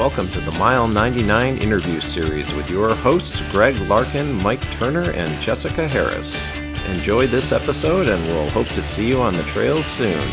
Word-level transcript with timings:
welcome 0.00 0.30
to 0.30 0.40
the 0.40 0.52
Mile 0.52 0.88
99 0.88 1.58
interview 1.58 2.00
series 2.00 2.50
with 2.54 2.70
your 2.70 2.94
hosts 2.94 3.42
Greg 3.50 3.76
Larkin, 3.80 4.32
Mike 4.32 4.62
Turner, 4.78 5.10
and 5.10 5.30
Jessica 5.42 5.86
Harris. 5.86 6.42
Enjoy 6.86 7.26
this 7.26 7.52
episode, 7.52 8.08
and 8.08 8.24
we'll 8.24 8.48
hope 8.48 8.68
to 8.68 8.82
see 8.82 9.06
you 9.06 9.20
on 9.20 9.34
the 9.34 9.42
trails 9.42 9.84
soon. 9.84 10.26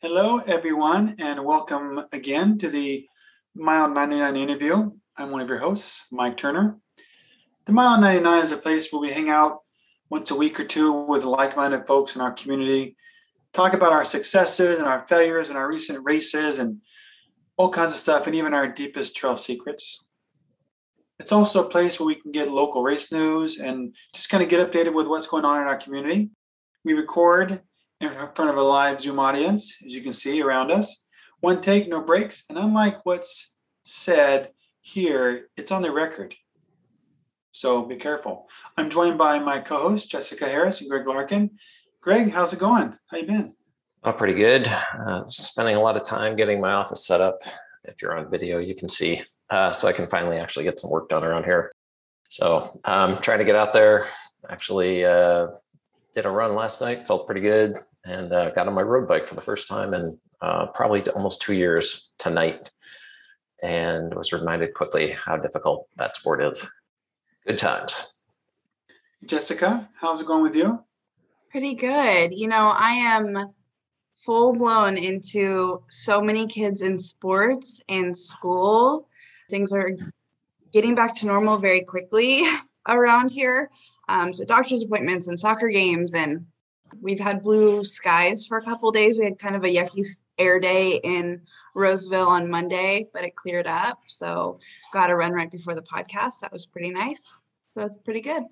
Hello, 0.00 0.38
everyone, 0.38 1.14
and 1.20 1.44
welcome 1.44 2.04
again 2.10 2.58
to 2.58 2.68
the 2.68 3.06
Mile 3.54 3.88
99 3.88 4.34
interview. 4.34 4.90
I'm 5.16 5.30
one 5.30 5.40
of 5.40 5.48
your 5.48 5.58
hosts, 5.58 6.08
Mike 6.10 6.36
Turner. 6.36 6.78
The 7.66 7.72
Mile 7.72 8.00
99 8.00 8.42
is 8.42 8.50
a 8.50 8.56
place 8.56 8.92
where 8.92 9.00
we 9.00 9.12
hang 9.12 9.30
out 9.30 9.60
once 10.10 10.30
a 10.30 10.34
week 10.34 10.58
or 10.60 10.64
two 10.64 10.92
with 10.92 11.24
like 11.24 11.56
minded 11.56 11.86
folks 11.86 12.16
in 12.16 12.20
our 12.20 12.32
community, 12.32 12.96
talk 13.52 13.72
about 13.72 13.92
our 13.92 14.04
successes 14.04 14.78
and 14.78 14.86
our 14.86 15.06
failures 15.08 15.48
and 15.48 15.56
our 15.56 15.68
recent 15.68 16.04
races 16.04 16.58
and 16.58 16.80
all 17.56 17.70
kinds 17.70 17.92
of 17.92 17.98
stuff, 17.98 18.26
and 18.26 18.34
even 18.34 18.54
our 18.54 18.66
deepest 18.66 19.16
trail 19.16 19.36
secrets. 19.36 20.04
It's 21.18 21.32
also 21.32 21.64
a 21.64 21.68
place 21.68 22.00
where 22.00 22.06
we 22.06 22.14
can 22.14 22.32
get 22.32 22.50
local 22.50 22.82
race 22.82 23.12
news 23.12 23.58
and 23.58 23.94
just 24.14 24.30
kind 24.30 24.42
of 24.42 24.48
get 24.48 24.70
updated 24.70 24.94
with 24.94 25.06
what's 25.06 25.26
going 25.26 25.44
on 25.44 25.60
in 25.60 25.68
our 25.68 25.76
community. 25.76 26.30
We 26.84 26.94
record 26.94 27.60
in 28.00 28.10
front 28.34 28.50
of 28.50 28.56
a 28.56 28.62
live 28.62 29.00
Zoom 29.02 29.18
audience, 29.18 29.76
as 29.84 29.94
you 29.94 30.00
can 30.02 30.14
see 30.14 30.40
around 30.40 30.70
us. 30.70 31.04
One 31.40 31.60
take, 31.60 31.88
no 31.88 32.00
breaks. 32.00 32.44
And 32.48 32.58
unlike 32.58 33.04
what's 33.04 33.54
said 33.82 34.50
here, 34.80 35.48
it's 35.58 35.70
on 35.70 35.82
the 35.82 35.92
record. 35.92 36.34
So 37.52 37.82
be 37.82 37.96
careful. 37.96 38.48
I'm 38.76 38.90
joined 38.90 39.18
by 39.18 39.38
my 39.38 39.60
co-host 39.60 40.10
Jessica 40.10 40.46
Harris 40.46 40.80
and 40.80 40.90
Greg 40.90 41.06
Larkin. 41.06 41.50
Greg, 42.00 42.30
how's 42.30 42.52
it 42.52 42.60
going? 42.60 42.96
How 43.08 43.16
you 43.16 43.26
been? 43.26 43.54
Oh, 44.04 44.12
pretty 44.12 44.34
good. 44.34 44.68
Uh, 44.68 45.24
spending 45.26 45.76
a 45.76 45.80
lot 45.80 45.96
of 45.96 46.04
time 46.04 46.36
getting 46.36 46.60
my 46.60 46.72
office 46.72 47.04
set 47.06 47.20
up. 47.20 47.42
If 47.84 48.00
you're 48.00 48.16
on 48.16 48.30
video, 48.30 48.58
you 48.58 48.74
can 48.74 48.88
see, 48.88 49.22
uh, 49.50 49.72
so 49.72 49.88
I 49.88 49.92
can 49.92 50.06
finally 50.06 50.38
actually 50.38 50.64
get 50.64 50.78
some 50.78 50.90
work 50.90 51.08
done 51.08 51.24
around 51.24 51.44
here. 51.44 51.72
So 52.28 52.80
I'm 52.84 53.14
um, 53.14 53.22
trying 53.22 53.40
to 53.40 53.44
get 53.44 53.56
out 53.56 53.72
there. 53.72 54.06
Actually, 54.48 55.04
uh, 55.04 55.48
did 56.14 56.26
a 56.26 56.30
run 56.30 56.54
last 56.54 56.80
night. 56.80 57.06
Felt 57.06 57.26
pretty 57.26 57.40
good, 57.40 57.76
and 58.04 58.32
uh, 58.32 58.50
got 58.50 58.68
on 58.68 58.74
my 58.74 58.82
road 58.82 59.08
bike 59.08 59.26
for 59.26 59.34
the 59.34 59.40
first 59.40 59.68
time 59.68 59.92
in 59.92 60.18
uh, 60.40 60.66
probably 60.66 61.06
almost 61.10 61.42
two 61.42 61.54
years 61.54 62.14
tonight, 62.18 62.70
and 63.62 64.14
was 64.14 64.32
reminded 64.32 64.72
quickly 64.72 65.10
how 65.10 65.36
difficult 65.36 65.88
that 65.96 66.16
sport 66.16 66.42
is 66.42 66.66
good 67.46 67.58
times. 67.58 68.24
Jessica, 69.24 69.88
how's 70.00 70.20
it 70.20 70.26
going 70.26 70.42
with 70.42 70.56
you? 70.56 70.82
Pretty 71.50 71.74
good. 71.74 72.32
You 72.32 72.48
know, 72.48 72.72
I 72.76 72.92
am 72.92 73.36
full 74.24 74.52
blown 74.52 74.96
into 74.96 75.82
so 75.88 76.20
many 76.20 76.46
kids 76.46 76.82
in 76.82 76.98
sports 76.98 77.82
and 77.88 78.16
school. 78.16 79.08
Things 79.50 79.72
are 79.72 79.90
getting 80.72 80.94
back 80.94 81.16
to 81.16 81.26
normal 81.26 81.56
very 81.56 81.80
quickly 81.82 82.44
around 82.88 83.30
here. 83.30 83.70
Um, 84.08 84.34
so 84.34 84.44
doctor's 84.44 84.82
appointments 84.82 85.28
and 85.28 85.38
soccer 85.38 85.68
games 85.68 86.14
and 86.14 86.46
we've 87.00 87.20
had 87.20 87.42
blue 87.42 87.84
skies 87.84 88.46
for 88.46 88.58
a 88.58 88.62
couple 88.62 88.90
days. 88.90 89.18
We 89.18 89.24
had 89.24 89.38
kind 89.38 89.56
of 89.56 89.64
a 89.64 89.68
yucky 89.68 90.04
air 90.38 90.58
day 90.58 91.00
in 91.02 91.42
Roseville 91.74 92.28
on 92.28 92.50
Monday, 92.50 93.08
but 93.12 93.24
it 93.24 93.36
cleared 93.36 93.66
up. 93.66 94.00
So 94.06 94.58
got 94.92 95.10
a 95.10 95.16
run 95.16 95.32
right 95.32 95.50
before 95.50 95.74
the 95.74 95.82
podcast. 95.82 96.40
That 96.40 96.52
was 96.52 96.66
pretty 96.66 96.90
nice. 96.90 97.38
So 97.74 97.80
that's 97.80 97.94
pretty 98.04 98.20
good. 98.20 98.42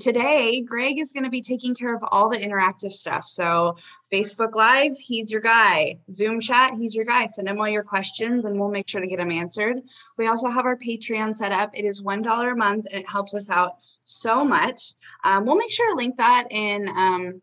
Today, 0.00 0.62
Greg 0.62 0.98
is 0.98 1.12
going 1.12 1.24
to 1.24 1.30
be 1.30 1.42
taking 1.42 1.74
care 1.74 1.94
of 1.94 2.02
all 2.10 2.30
the 2.30 2.38
interactive 2.38 2.92
stuff. 2.92 3.26
So, 3.26 3.76
Facebook 4.10 4.54
Live, 4.54 4.96
he's 4.96 5.30
your 5.30 5.42
guy. 5.42 5.98
Zoom 6.10 6.40
chat, 6.40 6.72
he's 6.72 6.94
your 6.94 7.04
guy. 7.04 7.26
Send 7.26 7.46
him 7.46 7.60
all 7.60 7.68
your 7.68 7.82
questions 7.82 8.46
and 8.46 8.58
we'll 8.58 8.70
make 8.70 8.88
sure 8.88 9.02
to 9.02 9.06
get 9.06 9.18
them 9.18 9.30
answered. 9.30 9.82
We 10.16 10.28
also 10.28 10.48
have 10.48 10.64
our 10.64 10.78
Patreon 10.78 11.36
set 11.36 11.52
up. 11.52 11.72
It 11.74 11.84
is 11.84 12.00
$1 12.00 12.52
a 12.52 12.56
month 12.56 12.86
and 12.90 13.02
it 13.02 13.08
helps 13.10 13.34
us 13.34 13.50
out 13.50 13.76
so 14.04 14.42
much. 14.42 14.94
Um, 15.24 15.44
we'll 15.44 15.56
make 15.56 15.70
sure 15.70 15.90
to 15.90 15.96
link 15.96 16.16
that 16.16 16.46
in 16.50 16.88
um, 16.88 17.42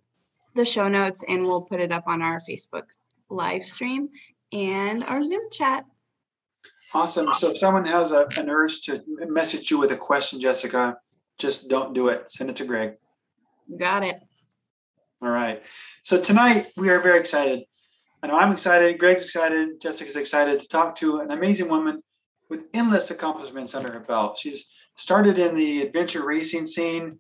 the 0.56 0.66
show 0.66 0.88
notes 0.88 1.23
and 1.28 1.44
we'll 1.44 1.62
put 1.62 1.79
it 1.79 1.91
up 1.91 2.06
on 2.07 2.23
our 2.23 2.39
Facebook 2.39 2.85
live 3.29 3.63
stream 3.63 4.09
and 4.52 5.04
our 5.04 5.24
Zoom 5.24 5.50
chat. 5.52 5.86
Awesome. 6.94 7.34
So 7.34 7.52
if 7.52 7.58
someone 7.58 7.86
has 7.86 8.12
a, 8.12 8.26
an 8.36 8.50
urge 8.50 8.82
to 8.84 9.04
message 9.28 9.70
you 9.70 9.78
with 9.78 9.92
a 9.92 9.98
question, 9.98 10.42
Jessica, 10.42 10.98
just 11.38 11.70
don't 11.70 11.94
do 11.94 12.08
it. 12.08 12.32
Send 12.32 12.50
it 12.50 12.56
to 12.58 12.66
Greg. 12.66 12.94
Got 13.78 14.04
it. 14.04 14.20
All 15.22 15.30
right. 15.30 15.64
So 16.04 16.20
tonight 16.20 16.68
we 16.76 16.90
are 16.90 17.00
very 17.00 17.20
excited. 17.20 17.64
I 18.24 18.28
know 18.28 18.36
I'm 18.36 18.52
excited. 18.52 19.00
Greg's 19.00 19.24
excited. 19.24 19.80
Jessica's 19.82 20.16
excited 20.16 20.60
to 20.60 20.68
talk 20.68 20.96
to 20.96 21.20
an 21.20 21.31
amazing 21.31 21.70
woman 21.70 22.02
with 22.50 22.62
endless 22.74 23.12
accomplishments 23.12 23.76
under 23.76 23.92
her 23.92 24.00
belt. 24.00 24.38
She's 24.38 24.74
started 24.96 25.38
in 25.40 25.56
the 25.56 25.84
adventure 25.84 26.26
racing 26.26 26.66
scene, 26.66 27.20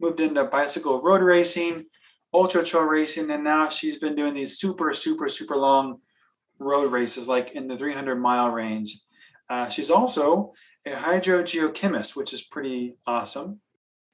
moved 0.00 0.20
into 0.20 0.44
bicycle 0.44 1.00
road 1.00 1.22
racing, 1.22 1.86
ultra 2.34 2.62
trail 2.62 2.84
racing, 2.84 3.30
and 3.30 3.42
now 3.42 3.68
she's 3.68 3.98
been 3.98 4.14
doing 4.14 4.34
these 4.34 4.58
super, 4.58 4.92
super, 4.92 5.28
super 5.28 5.56
long 5.56 6.00
road 6.58 6.92
races, 6.92 7.28
like 7.28 7.52
in 7.52 7.68
the 7.68 7.76
300 7.76 8.16
mile 8.16 8.50
range. 8.50 9.00
Uh, 9.50 9.68
she's 9.68 9.90
also 9.90 10.52
a 10.86 10.90
hydrogeochemist, 10.90 12.16
which 12.16 12.32
is 12.32 12.42
pretty 12.42 12.96
awesome, 13.06 13.60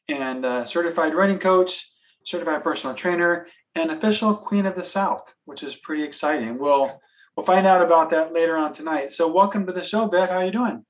and 0.09 0.44
a 0.44 0.66
certified 0.66 1.15
running 1.15 1.38
coach, 1.38 1.91
certified 2.25 2.62
personal 2.62 2.94
trainer, 2.94 3.47
and 3.75 3.91
official 3.91 4.34
Queen 4.34 4.66
of 4.66 4.77
the 4.77 4.84
South, 4.84 5.34
which 5.44 5.62
is 5.62 5.75
pretty 5.75 6.05
exciting. 6.05 6.59
We'll 6.59 7.00
we'll 7.37 7.47
find 7.47 7.66
out 7.66 7.82
about 7.82 8.10
that 8.10 8.32
later 8.32 8.56
on 8.56 8.72
tonight. 8.72 9.12
So, 9.12 9.32
welcome 9.32 9.66
to 9.66 9.72
the 9.72 9.82
show, 9.82 10.06
Bev. 10.06 10.28
How 10.28 10.38
are 10.38 10.44
you 10.44 10.53
doing? 10.53 10.84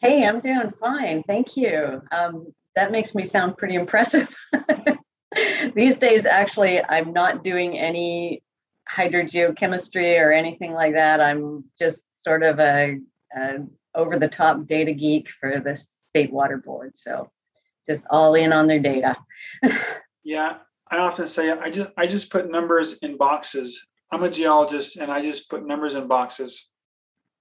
Hey, 0.00 0.24
I'm 0.24 0.40
doing 0.40 0.72
fine. 0.78 1.22
Thank 1.24 1.56
you. 1.56 2.02
Um, 2.12 2.52
that 2.76 2.92
makes 2.92 3.14
me 3.14 3.24
sound 3.24 3.56
pretty 3.56 3.74
impressive. 3.74 4.28
These 5.74 5.98
days, 5.98 6.26
actually, 6.26 6.82
I'm 6.84 7.12
not 7.12 7.42
doing 7.42 7.76
any 7.78 8.42
hydrogeochemistry 8.94 10.20
or 10.20 10.32
anything 10.32 10.72
like 10.72 10.94
that. 10.94 11.20
I'm 11.20 11.64
just 11.78 12.02
sort 12.16 12.42
of 12.42 12.58
a, 12.58 12.98
a 13.36 13.56
over 13.94 14.18
the 14.18 14.28
top 14.28 14.66
data 14.66 14.92
geek 14.92 15.28
for 15.28 15.60
the 15.60 15.76
state 15.76 16.32
water 16.32 16.56
board. 16.58 16.96
So 16.96 17.30
just 17.88 18.04
all 18.10 18.34
in 18.34 18.52
on 18.52 18.66
their 18.66 18.78
data. 18.78 19.16
yeah, 20.24 20.58
I 20.90 20.98
often 20.98 21.26
say 21.26 21.50
I 21.50 21.70
just 21.70 21.90
I 21.96 22.06
just 22.06 22.30
put 22.30 22.50
numbers 22.50 22.98
in 22.98 23.16
boxes. 23.16 23.88
I'm 24.12 24.22
a 24.22 24.30
geologist 24.30 24.96
and 24.96 25.10
I 25.10 25.20
just 25.20 25.50
put 25.50 25.66
numbers 25.66 25.94
in 25.94 26.06
boxes. 26.06 26.70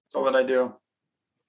That's 0.05 0.15
all 0.15 0.25
that 0.25 0.35
I 0.35 0.43
do. 0.43 0.75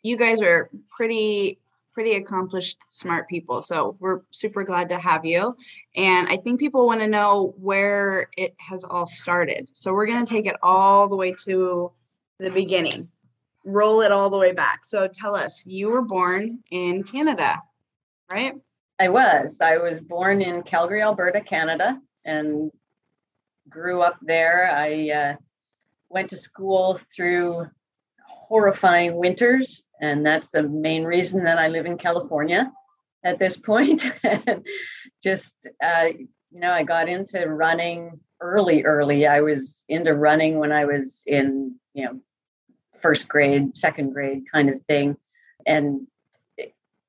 You 0.03 0.17
guys 0.17 0.41
are 0.43 0.71
pretty 0.91 1.59
pretty 1.99 2.15
accomplished, 2.15 2.79
smart 2.87 3.29
people. 3.29 3.61
So 3.61 3.97
we're 3.99 4.21
super 4.31 4.63
glad 4.63 4.89
to 4.91 4.99
have 5.01 5.25
you. 5.25 5.53
And 5.97 6.29
I 6.29 6.37
think 6.37 6.61
people 6.61 6.87
want 6.87 7.01
to 7.01 7.09
know 7.09 7.57
where 7.59 8.29
it 8.37 8.55
has 8.61 8.85
all 8.85 9.05
started. 9.05 9.69
So 9.73 9.93
we're 9.93 10.07
going 10.07 10.25
to 10.25 10.33
take 10.33 10.47
it 10.47 10.55
all 10.63 11.09
the 11.09 11.17
way 11.17 11.35
to 11.47 11.91
the 12.39 12.51
beginning, 12.51 13.09
roll 13.65 14.03
it 14.03 14.13
all 14.13 14.31
the 14.31 14.39
way 14.39 14.53
back. 14.53 14.85
So 14.85 15.09
tell 15.09 15.35
us, 15.35 15.67
you 15.67 15.89
were 15.89 16.03
born 16.03 16.63
in 16.71 17.03
Canada, 17.03 17.61
right? 18.31 18.55
I 19.01 19.09
was. 19.09 19.61
I 19.61 19.79
was 19.79 20.01
born 20.01 20.41
in 20.41 20.63
Calgary, 20.63 21.03
Alberta, 21.03 21.41
Canada, 21.41 22.01
and 22.25 22.71
grew 23.69 24.03
up 24.03 24.19
there. 24.23 24.71
I 24.73 25.11
uh, 25.11 25.35
went 26.11 26.31
to 26.31 26.37
school 26.37 27.01
through 27.13 27.67
horrifying 28.25 29.17
winters 29.17 29.83
and 30.01 30.25
that's 30.25 30.51
the 30.51 30.63
main 30.63 31.05
reason 31.05 31.45
that 31.45 31.59
I 31.59 31.69
live 31.69 31.87
in 31.87 31.99
California 31.99 32.71
at 33.25 33.39
this 33.39 33.57
point. 33.57 34.05
Just, 35.23 35.69
uh, 35.83 36.07
you 36.51 36.61
know, 36.61 36.73
I 36.73 36.83
got 36.83 37.09
into 37.09 37.47
running 37.49 38.21
early, 38.41 38.85
early. 38.85 39.27
I 39.27 39.41
was 39.41 39.85
into 39.89 40.15
running 40.15 40.59
when 40.59 40.73
I 40.73 40.85
was 40.85 41.23
in, 41.27 41.75
you 41.95 42.05
know, 42.05 42.21
first 43.01 43.29
grade, 43.29 43.77
second 43.77 44.13
grade 44.13 44.45
kind 44.53 44.71
of 44.71 44.81
thing. 44.83 45.17
And 45.67 46.07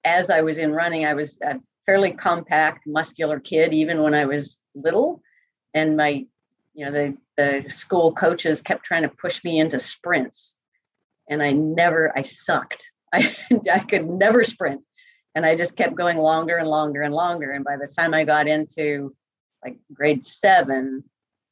as 0.03 0.29
I 0.29 0.41
was 0.41 0.57
in 0.57 0.71
running, 0.71 1.05
I 1.05 1.13
was 1.13 1.39
a 1.41 1.59
fairly 1.85 2.11
compact, 2.11 2.87
muscular 2.87 3.39
kid, 3.39 3.73
even 3.73 4.01
when 4.01 4.13
I 4.13 4.25
was 4.25 4.59
little. 4.75 5.21
And 5.73 5.97
my, 5.97 6.25
you 6.73 6.85
know, 6.85 6.91
the, 6.91 7.17
the 7.37 7.69
school 7.69 8.13
coaches 8.13 8.61
kept 8.61 8.85
trying 8.85 9.03
to 9.03 9.09
push 9.09 9.43
me 9.43 9.59
into 9.59 9.79
sprints 9.79 10.58
and 11.29 11.41
I 11.41 11.51
never, 11.51 12.11
I 12.17 12.23
sucked. 12.23 12.91
I, 13.13 13.35
I 13.71 13.79
could 13.79 14.09
never 14.09 14.43
sprint. 14.43 14.81
And 15.35 15.45
I 15.45 15.55
just 15.55 15.77
kept 15.77 15.95
going 15.95 16.17
longer 16.17 16.57
and 16.57 16.67
longer 16.67 17.01
and 17.01 17.13
longer. 17.13 17.51
And 17.51 17.63
by 17.63 17.77
the 17.77 17.87
time 17.87 18.13
I 18.13 18.23
got 18.25 18.47
into 18.47 19.15
like 19.63 19.77
grade 19.93 20.25
seven, 20.25 21.03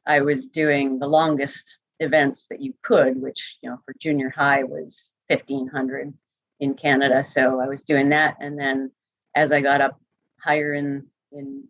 I 0.06 0.22
was 0.22 0.48
doing 0.48 1.00
the 1.00 1.08
longest 1.08 1.78
events 2.00 2.48
that 2.50 2.62
you 2.62 2.74
could, 2.82 3.22
which, 3.22 3.58
you 3.62 3.70
know, 3.70 3.78
for 3.86 3.94
junior 4.00 4.30
high 4.30 4.64
was 4.64 5.12
1500 5.28 6.14
in 6.60 6.74
Canada. 6.74 7.24
So 7.24 7.60
I 7.60 7.68
was 7.68 7.84
doing 7.84 8.10
that. 8.10 8.38
And 8.40 8.60
then 8.60 8.92
as 9.36 9.52
I 9.52 9.62
got 9.62 9.82
up 9.82 10.00
higher 10.40 10.74
in, 10.74 11.06
in 11.32 11.66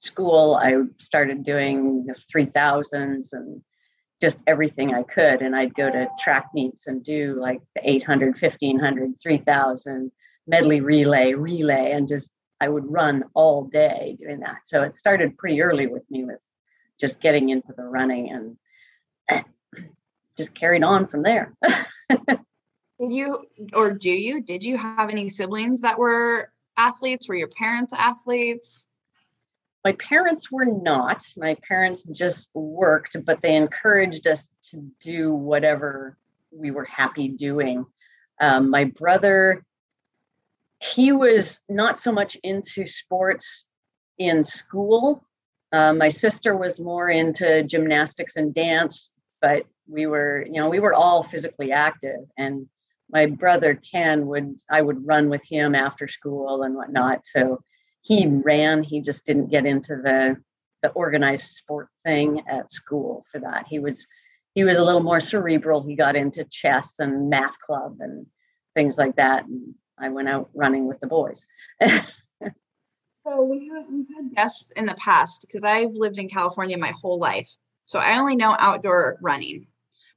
school, 0.00 0.54
I 0.54 0.74
started 0.98 1.44
doing 1.44 2.06
the 2.06 2.14
3000s 2.32 3.32
and 3.32 3.62
just 4.20 4.42
everything 4.46 4.94
I 4.94 5.02
could. 5.02 5.42
And 5.42 5.54
I'd 5.54 5.74
go 5.74 5.90
to 5.90 6.08
track 6.18 6.48
meets 6.54 6.86
and 6.86 7.04
do 7.04 7.38
like 7.40 7.60
the 7.74 7.88
800, 7.88 8.40
1500, 8.40 9.14
3000 9.20 10.12
medley 10.46 10.80
relay, 10.80 11.34
relay, 11.34 11.92
and 11.92 12.08
just 12.08 12.30
I 12.60 12.68
would 12.68 12.90
run 12.90 13.24
all 13.34 13.64
day 13.64 14.16
doing 14.18 14.40
that. 14.40 14.66
So 14.66 14.82
it 14.82 14.94
started 14.94 15.36
pretty 15.36 15.60
early 15.60 15.86
with 15.86 16.10
me 16.10 16.24
with 16.24 16.38
just 16.98 17.20
getting 17.20 17.50
into 17.50 17.74
the 17.76 17.84
running 17.84 18.56
and 19.28 19.44
just 20.36 20.54
carried 20.54 20.82
on 20.82 21.06
from 21.06 21.22
there. 21.22 21.52
did 22.08 23.12
you 23.12 23.44
or 23.74 23.92
do 23.92 24.10
you 24.10 24.40
did 24.40 24.64
you 24.64 24.78
have 24.78 25.10
any 25.10 25.28
siblings 25.28 25.82
that 25.82 25.98
were 25.98 26.50
athletes? 26.76 27.28
Were 27.28 27.34
your 27.34 27.48
parents 27.48 27.92
athletes? 27.92 28.86
My 29.86 29.92
parents 29.92 30.50
were 30.50 30.64
not. 30.64 31.22
My 31.36 31.56
parents 31.68 32.02
just 32.06 32.50
worked, 32.56 33.16
but 33.24 33.40
they 33.40 33.54
encouraged 33.54 34.26
us 34.26 34.48
to 34.70 34.78
do 34.98 35.32
whatever 35.32 36.18
we 36.50 36.72
were 36.72 36.86
happy 36.86 37.28
doing. 37.28 37.86
Um, 38.40 38.68
my 38.68 38.82
brother 38.82 39.64
he 40.80 41.12
was 41.12 41.60
not 41.68 41.98
so 41.98 42.10
much 42.10 42.36
into 42.42 42.84
sports 42.88 43.68
in 44.18 44.42
school. 44.42 45.24
Uh, 45.72 45.92
my 45.92 46.08
sister 46.08 46.56
was 46.56 46.80
more 46.80 47.08
into 47.08 47.62
gymnastics 47.62 48.34
and 48.34 48.52
dance, 48.52 49.14
but 49.40 49.66
we 49.86 50.06
were, 50.06 50.44
you 50.46 50.60
know, 50.60 50.68
we 50.68 50.80
were 50.80 50.94
all 50.94 51.22
physically 51.22 51.70
active. 51.70 52.22
And 52.36 52.66
my 53.08 53.26
brother 53.26 53.76
Ken 53.76 54.26
would, 54.26 54.58
I 54.68 54.82
would 54.82 55.06
run 55.06 55.28
with 55.28 55.44
him 55.48 55.76
after 55.76 56.08
school 56.08 56.64
and 56.64 56.74
whatnot. 56.74 57.24
So 57.24 57.60
he 58.06 58.26
ran. 58.28 58.84
He 58.84 59.00
just 59.00 59.26
didn't 59.26 59.50
get 59.50 59.66
into 59.66 59.96
the 59.96 60.36
the 60.82 60.90
organized 60.90 61.54
sport 61.54 61.88
thing 62.04 62.42
at 62.48 62.70
school 62.70 63.24
for 63.32 63.40
that. 63.40 63.66
He 63.66 63.80
was 63.80 64.06
he 64.54 64.62
was 64.62 64.78
a 64.78 64.84
little 64.84 65.02
more 65.02 65.20
cerebral. 65.20 65.82
He 65.82 65.96
got 65.96 66.14
into 66.14 66.44
chess 66.44 67.00
and 67.00 67.28
math 67.28 67.58
club 67.58 67.96
and 68.00 68.26
things 68.74 68.96
like 68.96 69.16
that. 69.16 69.44
And 69.46 69.74
I 69.98 70.10
went 70.10 70.28
out 70.28 70.50
running 70.54 70.86
with 70.86 71.00
the 71.00 71.08
boys. 71.08 71.46
so 71.82 73.42
we 73.42 73.70
have 73.74 73.86
we've 73.90 74.06
had 74.14 74.36
guests 74.36 74.70
in 74.72 74.86
the 74.86 74.94
past 74.94 75.40
because 75.40 75.64
I've 75.64 75.92
lived 75.92 76.18
in 76.18 76.28
California 76.28 76.78
my 76.78 76.92
whole 76.92 77.18
life. 77.18 77.50
So 77.86 77.98
I 77.98 78.18
only 78.18 78.36
know 78.36 78.54
outdoor 78.58 79.18
running. 79.20 79.66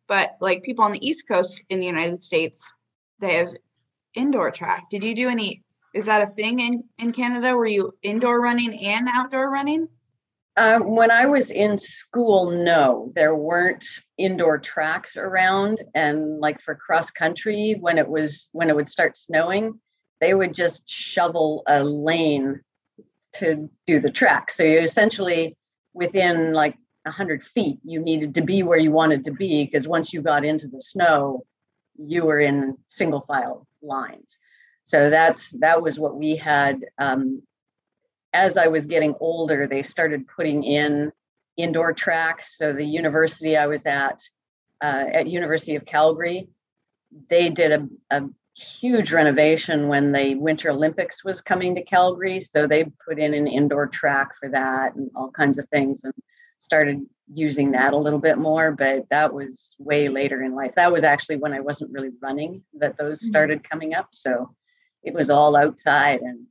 But 0.08 0.38
like 0.42 0.62
people 0.64 0.86
on 0.86 0.92
the 0.92 1.08
East 1.08 1.28
Coast 1.28 1.64
in 1.70 1.80
the 1.80 1.88
United 1.88 2.22
States, 2.22 2.72
they 3.20 3.36
have 3.36 3.54
indoor 4.14 4.52
track. 4.52 4.92
Did 4.92 5.04
you 5.04 5.16
do 5.16 5.30
any 5.30 5.64
is 5.94 6.06
that 6.06 6.22
a 6.22 6.28
thing 6.28 6.60
in, 6.60 6.84
in 6.98 7.12
Canada? 7.12 7.56
Were 7.56 7.66
you 7.66 7.94
indoor 8.02 8.42
running 8.42 8.86
and 8.86 9.08
outdoor 9.12 9.50
running? 9.50 9.88
Uh, 10.58 10.80
when 10.80 11.10
I 11.10 11.26
was 11.26 11.52
in 11.52 11.78
school, 11.78 12.52
no, 12.52 13.12
there 13.16 13.36
weren't 13.36 13.86
indoor 14.18 14.58
tracks 14.58 15.16
around. 15.16 15.82
And 15.96 16.40
like 16.40 16.62
for 16.62 16.76
cross 16.76 17.12
country, 17.12 17.78
when 17.80 17.98
it 17.98 18.08
was 18.08 18.50
when 18.52 18.70
it 18.70 18.76
would 18.76 18.90
start 18.90 19.18
snowing, 19.18 19.80
they 20.20 20.34
would 20.34 20.54
just 20.54 20.90
shovel 20.90 21.64
a 21.68 21.84
lane 21.84 22.60
to 23.36 23.70
do 23.88 24.00
the 24.00 24.12
track. 24.12 24.52
So 24.52 24.64
you 24.64 24.80
essentially 24.80 25.56
within 25.94 26.54
like 26.54 26.76
hundred 27.08 27.44
feet, 27.44 27.80
you 27.84 28.00
needed 28.00 28.36
to 28.36 28.42
be 28.42 28.62
where 28.62 28.78
you 28.78 28.92
wanted 28.92 29.26
to 29.26 29.32
be 29.32 29.66
because 29.66 29.88
once 29.88 30.14
you 30.14 30.22
got 30.22 30.46
into 30.46 30.68
the 30.68 30.80
snow, 30.80 31.44
you 31.98 32.26
were 32.26 32.40
in 32.40 32.78
single 32.88 33.22
file 33.22 33.66
lines. 33.82 34.38
So 34.90 35.12
that's 35.12 35.52
that 35.60 35.84
was 35.84 36.00
what 36.00 36.16
we 36.16 36.36
had 36.36 36.84
um, 36.98 37.44
as 38.34 38.58
I 38.58 38.68
was 38.68 38.88
getting 38.88 39.14
older, 39.20 39.68
they 39.68 39.84
started 39.84 40.28
putting 40.28 40.64
in 40.64 41.12
indoor 41.58 41.94
tracks. 41.94 42.58
So 42.58 42.74
the 42.74 42.84
university 42.84 43.56
I 43.56 43.68
was 43.68 43.86
at, 43.86 44.20
uh, 44.84 45.06
at 45.14 45.28
University 45.28 45.76
of 45.76 45.86
Calgary, 45.86 46.48
they 47.30 47.50
did 47.50 47.72
a, 47.72 47.88
a 48.10 48.30
huge 48.56 49.12
renovation 49.12 49.90
when 49.90 50.12
the 50.12 50.34
Winter 50.36 50.72
Olympics 50.72 51.24
was 51.24 51.40
coming 51.40 51.76
to 51.76 51.84
Calgary. 51.84 52.42
So 52.42 52.66
they 52.66 52.86
put 53.08 53.20
in 53.20 53.36
an 53.36 53.48
indoor 53.48 53.86
track 53.86 54.30
for 54.40 54.50
that 54.50 54.96
and 54.96 55.12
all 55.16 55.30
kinds 55.30 55.60
of 55.60 55.70
things 55.70 56.02
and 56.04 56.14
started 56.58 57.06
using 57.32 57.72
that 57.72 57.94
a 57.94 57.98
little 57.98 58.18
bit 58.18 58.40
more. 58.40 58.72
But 58.72 59.08
that 59.12 59.32
was 59.34 59.76
way 59.78 60.10
later 60.10 60.42
in 60.42 60.56
life. 60.56 60.74
That 60.76 60.92
was 60.92 61.04
actually 61.04 61.38
when 61.38 61.54
I 61.54 61.60
wasn't 61.60 61.92
really 61.92 62.12
running 62.24 62.64
that 62.80 62.98
those 62.98 63.20
mm-hmm. 63.20 63.28
started 63.28 63.70
coming 63.70 63.94
up. 63.94 64.10
So 64.14 64.56
it 65.04 65.14
was 65.14 65.30
all 65.30 65.56
outside 65.56 66.22
and 66.22 66.46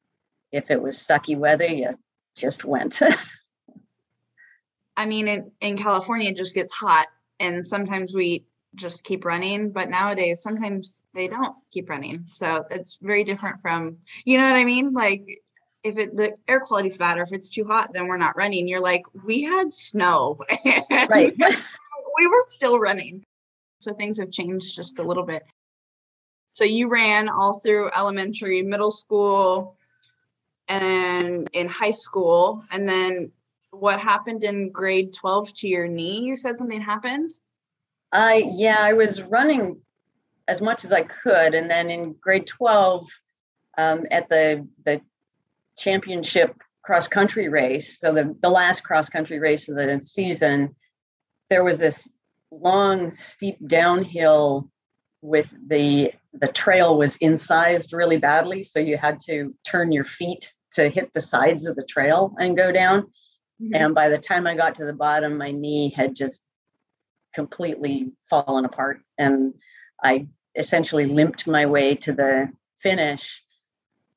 if 0.52 0.70
it 0.70 0.80
was 0.80 0.96
sucky 0.96 1.36
weather, 1.36 1.66
you 1.66 1.90
just 2.36 2.64
went. 2.64 3.00
I 4.96 5.06
mean, 5.06 5.28
in, 5.28 5.52
in 5.60 5.78
California, 5.78 6.30
it 6.30 6.36
just 6.36 6.54
gets 6.54 6.72
hot, 6.72 7.06
and 7.38 7.64
sometimes 7.64 8.12
we 8.12 8.46
just 8.74 9.04
keep 9.04 9.24
running. 9.24 9.70
But 9.70 9.90
nowadays, 9.90 10.42
sometimes 10.42 11.04
they 11.14 11.28
don't 11.28 11.54
keep 11.70 11.88
running. 11.88 12.24
So 12.30 12.64
it's 12.70 12.98
very 13.00 13.24
different 13.24 13.60
from, 13.62 13.98
you 14.24 14.38
know 14.38 14.44
what 14.44 14.56
I 14.56 14.64
mean? 14.64 14.92
Like, 14.92 15.40
if 15.84 15.96
it 15.96 16.16
the 16.16 16.36
air 16.48 16.58
quality's 16.58 16.96
bad 16.96 17.18
or 17.18 17.22
if 17.22 17.32
it's 17.32 17.50
too 17.50 17.64
hot, 17.64 17.92
then 17.94 18.08
we're 18.08 18.16
not 18.16 18.36
running. 18.36 18.66
You're 18.66 18.80
like, 18.80 19.02
we 19.24 19.42
had 19.42 19.72
snow, 19.72 20.38
right? 20.90 21.32
we 22.18 22.26
were 22.26 22.44
still 22.48 22.80
running. 22.80 23.24
So 23.78 23.94
things 23.94 24.18
have 24.18 24.32
changed 24.32 24.74
just 24.74 24.98
a 24.98 25.04
little 25.04 25.22
bit. 25.22 25.44
So 26.58 26.64
you 26.64 26.88
ran 26.88 27.28
all 27.28 27.60
through 27.60 27.88
elementary, 27.96 28.62
middle 28.62 28.90
school, 28.90 29.76
and 30.66 31.48
in 31.52 31.68
high 31.68 31.92
school. 31.92 32.64
And 32.72 32.88
then 32.88 33.30
what 33.70 34.00
happened 34.00 34.42
in 34.42 34.72
grade 34.72 35.14
12 35.14 35.54
to 35.54 35.68
your 35.68 35.86
knee? 35.86 36.18
You 36.22 36.36
said 36.36 36.58
something 36.58 36.80
happened? 36.80 37.30
I 38.10 38.42
yeah 38.50 38.78
i 38.80 38.92
was 38.92 39.22
running 39.22 39.80
as 40.48 40.60
much 40.60 40.84
as 40.84 40.90
i 40.90 41.02
could. 41.02 41.54
And 41.54 41.70
then 41.70 41.90
in 41.90 42.16
grade 42.20 42.48
12 42.48 43.06
um, 43.76 44.06
at 44.10 44.28
the 44.28 44.66
the 44.84 45.00
championship 45.78 46.60
cross 46.82 47.06
country 47.06 47.48
race 47.48 48.00
so 48.00 48.12
the, 48.12 48.34
the 48.42 48.50
last 48.50 48.82
cross 48.82 49.08
country 49.08 49.38
race 49.38 49.68
of 49.68 49.76
the 49.76 50.00
season 50.02 50.74
there 51.50 51.62
was 51.62 51.78
this 51.78 52.10
long 52.50 53.12
steep 53.12 53.58
downhill 53.64 54.68
with 55.20 55.48
the 55.66 56.12
the 56.32 56.48
trail 56.48 56.96
was 56.96 57.16
incised 57.16 57.92
really 57.92 58.18
badly 58.18 58.62
so 58.62 58.78
you 58.78 58.96
had 58.96 59.18
to 59.18 59.52
turn 59.64 59.90
your 59.90 60.04
feet 60.04 60.52
to 60.72 60.88
hit 60.88 61.12
the 61.14 61.20
sides 61.20 61.66
of 61.66 61.76
the 61.76 61.84
trail 61.84 62.34
and 62.38 62.56
go 62.56 62.72
down. 62.72 63.02
Mm-hmm. 63.60 63.74
And 63.74 63.94
by 63.94 64.08
the 64.08 64.18
time 64.18 64.46
I 64.46 64.54
got 64.54 64.76
to 64.76 64.84
the 64.84 64.92
bottom, 64.92 65.36
my 65.36 65.50
knee 65.50 65.90
had 65.90 66.14
just 66.14 66.44
completely 67.34 68.12
fallen 68.28 68.64
apart. 68.64 69.00
And 69.16 69.54
I 70.02 70.28
essentially 70.54 71.06
limped 71.06 71.46
my 71.46 71.66
way 71.66 71.94
to 71.96 72.12
the 72.12 72.48
finish. 72.80 73.42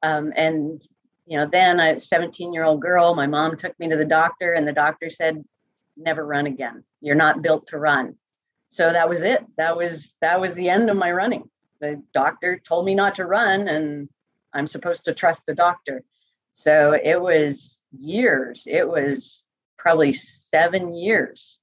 Um, 0.04 0.34
and, 0.36 0.82
you 1.26 1.38
know, 1.38 1.48
then 1.52 1.80
a 1.80 2.00
17 2.00 2.54
year 2.54 2.64
old 2.64 2.82
girl, 2.82 3.16
my 3.16 3.28
mom 3.28 3.58
took 3.58 3.78
me 3.80 3.90
to 3.90 3.98
the 3.98 4.06
doctor, 4.06 4.54
and 4.54 4.68
the 4.68 4.74
doctor 4.74 5.10
said, 5.10 5.44
never 5.98 6.26
run 6.26 6.48
again. 6.48 6.84
You're 7.00 7.16
not 7.16 7.42
built 7.42 7.68
to 7.68 7.78
run. 7.78 8.16
So 8.72 8.92
that 8.92 9.10
was 9.10 9.22
it. 9.22 9.46
That 9.58 9.76
was 9.78 10.16
that 10.22 10.40
was 10.40 10.56
the 10.56 10.70
end 10.70 10.90
of 10.90 10.98
my 10.98 11.12
running. 11.12 11.44
The 11.82 12.02
doctor 12.14 12.58
told 12.58 12.86
me 12.86 12.96
not 12.96 13.16
to 13.16 13.26
run, 13.26 13.68
and 13.68 14.08
I'm 14.54 14.68
supposed 14.68 15.06
to 15.06 15.14
trust 15.14 15.50
a 15.50 15.54
doctor. 15.54 16.04
So 16.52 16.94
it 16.94 17.22
was 17.22 17.82
years. 17.98 18.64
It 18.68 18.88
was 18.88 19.44
probably 19.78 20.14
seven 20.14 20.94
years. 20.94 21.60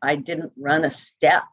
I 0.00 0.16
didn't 0.16 0.52
run 0.56 0.84
a 0.84 0.90
step. 0.90 1.44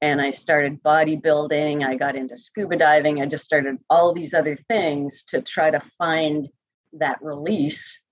And 0.00 0.20
I 0.20 0.32
started 0.32 0.82
bodybuilding. 0.82 1.86
I 1.86 1.94
got 1.94 2.16
into 2.16 2.36
scuba 2.36 2.76
diving. 2.76 3.20
I 3.20 3.26
just 3.26 3.44
started 3.44 3.78
all 3.88 4.12
these 4.12 4.34
other 4.34 4.58
things 4.68 5.22
to 5.28 5.40
try 5.40 5.70
to 5.70 5.80
find 5.96 6.48
that 6.94 7.22
release, 7.22 8.02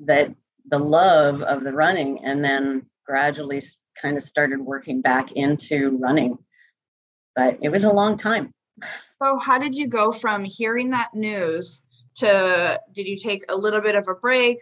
that 0.00 0.34
the 0.68 0.78
love 0.78 1.42
of 1.42 1.62
the 1.62 1.72
running. 1.72 2.24
And 2.24 2.44
then 2.44 2.86
gradually 3.06 3.62
kind 4.00 4.16
of 4.16 4.22
started 4.22 4.60
working 4.60 5.00
back 5.00 5.32
into 5.32 5.96
running. 5.98 6.38
But 7.34 7.58
it 7.62 7.68
was 7.68 7.84
a 7.84 7.92
long 7.92 8.18
time. 8.18 8.52
So, 9.20 9.38
how 9.38 9.58
did 9.58 9.76
you 9.76 9.88
go 9.88 10.12
from 10.12 10.44
hearing 10.44 10.90
that 10.90 11.14
news 11.14 11.82
to 12.18 12.80
did 12.92 13.06
you 13.06 13.16
take 13.16 13.44
a 13.48 13.56
little 13.56 13.80
bit 13.80 13.94
of 13.94 14.08
a 14.08 14.14
break 14.14 14.58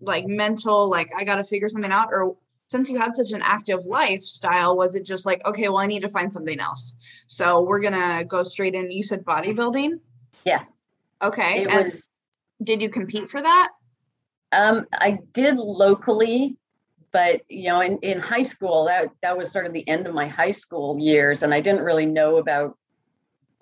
like 0.00 0.26
mental 0.26 0.88
like 0.88 1.10
i 1.16 1.24
got 1.24 1.36
to 1.36 1.44
figure 1.44 1.68
something 1.68 1.90
out 1.90 2.08
or 2.12 2.36
since 2.68 2.88
you 2.88 2.98
had 2.98 3.14
such 3.14 3.32
an 3.32 3.40
active 3.42 3.84
lifestyle 3.86 4.76
was 4.76 4.94
it 4.94 5.04
just 5.04 5.26
like 5.26 5.44
okay 5.46 5.68
well 5.68 5.78
i 5.78 5.86
need 5.86 6.02
to 6.02 6.08
find 6.08 6.32
something 6.32 6.60
else. 6.60 6.96
So 7.26 7.62
we're 7.62 7.80
gonna 7.80 8.24
go 8.24 8.42
straight 8.42 8.74
in. 8.74 8.90
You 8.90 9.02
said 9.02 9.24
bodybuilding? 9.24 9.98
Yeah. 10.44 10.64
Okay 11.22 11.62
it 11.62 11.68
and 11.68 11.86
was, 11.86 12.08
did 12.62 12.80
you 12.82 12.90
compete 12.90 13.30
for 13.30 13.40
that? 13.40 13.70
Um 14.52 14.86
i 14.92 15.18
did 15.32 15.56
locally 15.56 16.56
but 17.12 17.40
you 17.48 17.68
know 17.68 17.80
in, 17.80 17.98
in 17.98 18.18
high 18.18 18.42
school 18.42 18.86
that 18.86 19.10
that 19.22 19.36
was 19.36 19.50
sort 19.50 19.66
of 19.66 19.72
the 19.72 19.86
end 19.88 20.06
of 20.06 20.14
my 20.14 20.26
high 20.26 20.52
school 20.52 20.98
years 20.98 21.42
and 21.42 21.52
i 21.52 21.60
didn't 21.60 21.84
really 21.84 22.06
know 22.06 22.36
about 22.36 22.76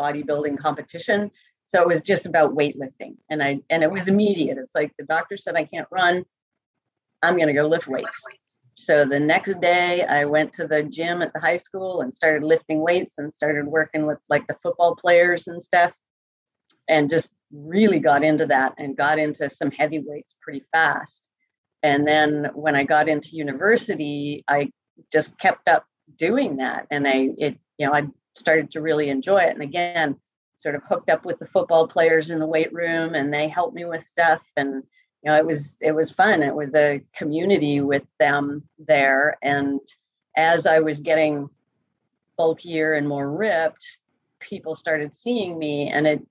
bodybuilding 0.01 0.59
competition 0.59 1.31
so 1.69 1.83
it 1.83 1.87
was 1.87 2.01
just 2.01 2.25
about 2.25 2.57
weightlifting. 2.57 3.17
And 3.31 3.43
I 3.43 3.61
and 3.69 3.83
it 3.83 3.91
was 3.91 4.09
immediate. 4.09 4.57
It's 4.57 4.75
like 4.75 4.93
the 4.99 5.05
doctor 5.05 5.37
said 5.37 5.55
I 5.55 5.65
can't 5.65 5.87
run. 5.91 6.25
I'm 7.23 7.37
going 7.37 7.49
to 7.49 7.53
go 7.53 7.67
lift 7.67 7.87
weights. 7.87 8.25
So 8.75 9.05
the 9.05 9.21
next 9.21 9.61
day, 9.61 10.05
I 10.05 10.25
went 10.25 10.55
to 10.55 10.67
the 10.67 10.83
gym 10.83 11.21
at 11.21 11.33
the 11.35 11.41
high 11.41 11.57
school 11.57 12.01
and 12.01 12.15
started 12.15 12.43
lifting 12.43 12.81
weights 12.81 13.19
and 13.19 13.33
started 13.33 13.67
working 13.67 14.07
with 14.07 14.19
like 14.31 14.47
the 14.47 14.57
football 14.63 14.97
players 14.97 15.47
and 15.47 15.63
stuff 15.63 15.93
and 16.89 17.11
just 17.11 17.37
really 17.53 17.99
got 17.99 18.25
into 18.25 18.47
that 18.47 18.75
and 18.79 18.97
got 18.97 19.19
into 19.19 19.51
some 19.51 19.71
heavy 19.71 19.99
weights 19.99 20.37
pretty 20.41 20.65
fast. 20.73 21.28
And 21.83 22.07
then 22.07 22.51
when 22.55 22.75
I 22.75 22.85
got 22.85 23.09
into 23.09 23.37
university, 23.37 24.45
I 24.49 24.73
just 25.13 25.39
kept 25.39 25.69
up 25.69 25.87
doing 26.17 26.57
that. 26.57 26.87
And 26.91 27.07
I, 27.07 27.31
it, 27.39 27.59
you 27.79 27.87
know, 27.87 27.95
I 27.95 28.09
started 28.35 28.71
to 28.73 28.81
really 28.81 29.11
enjoy 29.11 29.39
it. 29.39 29.55
And 29.55 29.63
again, 29.63 30.17
sort 30.59 30.75
of 30.75 30.83
hooked 30.89 31.09
up 31.09 31.25
with 31.25 31.39
the 31.39 31.47
football 31.47 31.87
players 31.87 32.31
in 32.31 32.41
the 32.41 32.47
weight 32.47 32.73
room 32.73 33.15
and 33.15 33.33
they 33.33 33.49
helped 33.49 33.75
me 33.75 33.85
with 33.85 34.03
stuff. 34.03 34.45
And, 34.57 34.83
you 35.23 35.31
know, 35.31 35.37
it 35.37 35.47
was, 35.47 35.77
it 35.81 35.93
was 35.93 36.11
fun. 36.11 36.43
It 36.43 36.55
was 36.55 36.75
a 36.75 37.01
community 37.15 37.81
with 37.81 38.03
them 38.19 38.65
there. 38.79 39.39
And 39.43 39.81
as 40.37 40.67
I 40.67 40.81
was 40.81 40.99
getting 40.99 41.49
bulkier 42.37 42.95
and 42.95 43.09
more 43.09 43.31
ripped, 43.31 43.85
people 44.41 44.75
started 44.75 45.15
seeing 45.15 45.59
me 45.59 45.91
and 45.91 46.07
it, 46.07 46.27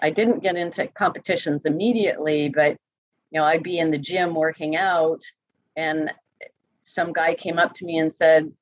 I 0.00 0.10
didn't 0.10 0.42
get 0.42 0.56
into 0.56 0.86
competitions 0.88 1.64
immediately, 1.64 2.48
but 2.48 2.76
you 3.32 3.40
know, 3.40 3.46
I'd 3.46 3.62
be 3.62 3.78
in 3.78 3.90
the 3.90 3.98
gym 3.98 4.34
working 4.34 4.76
out 4.76 5.22
and 5.74 6.12
some 6.84 7.12
guy 7.12 7.34
came 7.34 7.58
up 7.58 7.74
to 7.74 7.86
me 7.86 7.98
and 7.98 8.12
said, 8.12 8.52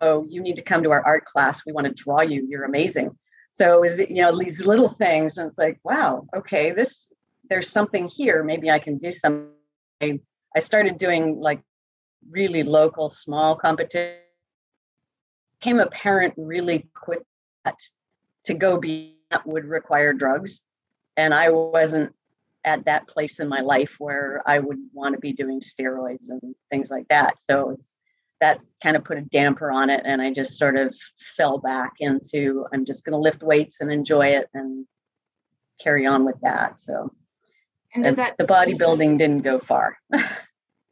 "Oh, 0.00 0.24
you 0.26 0.40
need 0.40 0.56
to 0.56 0.62
come 0.62 0.82
to 0.82 0.90
our 0.90 1.04
art 1.04 1.26
class. 1.26 1.66
We 1.66 1.72
want 1.72 1.86
to 1.86 1.92
draw 1.92 2.22
you. 2.22 2.46
You're 2.48 2.64
amazing." 2.64 3.18
So 3.52 3.74
it 3.74 3.80
was, 3.80 3.98
you 3.98 4.22
know, 4.22 4.38
these 4.38 4.64
little 4.64 4.88
things, 4.88 5.36
and 5.36 5.50
it's 5.50 5.58
like, 5.58 5.78
wow, 5.84 6.26
okay, 6.34 6.72
this 6.72 7.12
there's 7.50 7.68
something 7.68 8.08
here. 8.08 8.42
Maybe 8.42 8.70
I 8.70 8.78
can 8.78 8.96
do 8.98 9.12
something. 9.12 10.20
I 10.56 10.60
started 10.60 10.96
doing 10.96 11.40
like 11.40 11.60
really 12.30 12.62
local, 12.62 13.10
small 13.10 13.56
competition. 13.56 14.18
Became 15.58 15.80
apparent 15.80 16.34
really 16.38 16.88
quick 16.94 17.22
that 17.64 17.76
to 18.44 18.54
go 18.54 18.78
be 18.78 19.18
that 19.30 19.46
would 19.46 19.66
require 19.66 20.14
drugs, 20.14 20.62
and 21.16 21.34
I 21.34 21.50
wasn't 21.50 22.14
at 22.64 22.84
that 22.84 23.08
place 23.08 23.40
in 23.40 23.48
my 23.48 23.60
life 23.60 23.96
where 23.98 24.42
I 24.46 24.58
would 24.58 24.78
want 24.92 25.14
to 25.14 25.20
be 25.20 25.32
doing 25.32 25.60
steroids 25.60 26.28
and 26.28 26.54
things 26.70 26.90
like 26.90 27.08
that. 27.08 27.40
So 27.40 27.78
that 28.40 28.60
kind 28.82 28.96
of 28.96 29.04
put 29.04 29.18
a 29.18 29.22
damper 29.22 29.70
on 29.70 29.90
it. 29.90 30.02
And 30.04 30.20
I 30.20 30.32
just 30.32 30.58
sort 30.58 30.76
of 30.76 30.94
fell 31.36 31.58
back 31.58 31.94
into 32.00 32.66
I'm 32.72 32.84
just 32.84 33.04
going 33.04 33.12
to 33.12 33.18
lift 33.18 33.42
weights 33.42 33.80
and 33.80 33.92
enjoy 33.92 34.28
it 34.28 34.48
and 34.54 34.86
carry 35.80 36.06
on 36.06 36.24
with 36.24 36.40
that. 36.42 36.80
So 36.80 37.12
and 37.94 38.04
did 38.04 38.16
that 38.16 38.36
the 38.38 38.44
bodybuilding 38.44 39.18
didn't 39.18 39.40
go 39.40 39.58
far. 39.58 39.98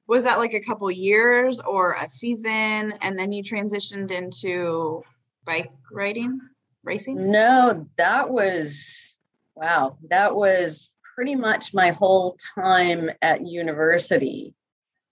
was 0.08 0.24
that 0.24 0.38
like 0.38 0.54
a 0.54 0.60
couple 0.60 0.90
years 0.90 1.60
or 1.60 1.92
a 1.92 2.08
season 2.08 2.92
and 3.02 3.16
then 3.16 3.30
you 3.30 3.42
transitioned 3.42 4.10
into 4.10 5.02
bike 5.44 5.70
riding 5.92 6.40
racing 6.82 7.30
no 7.30 7.86
that 7.98 8.28
was 8.28 9.14
wow 9.54 9.96
that 10.08 10.34
was 10.34 10.90
pretty 11.18 11.34
much 11.34 11.74
my 11.74 11.90
whole 11.90 12.38
time 12.54 13.10
at 13.22 13.44
university. 13.44 14.54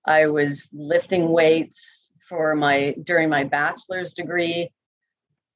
I 0.07 0.29
was 0.29 0.69
lifting 0.73 1.31
weights 1.31 2.13
for 2.29 2.55
my 2.55 2.95
during 3.03 3.29
my 3.29 3.43
bachelor's 3.43 4.15
degree, 4.15 4.71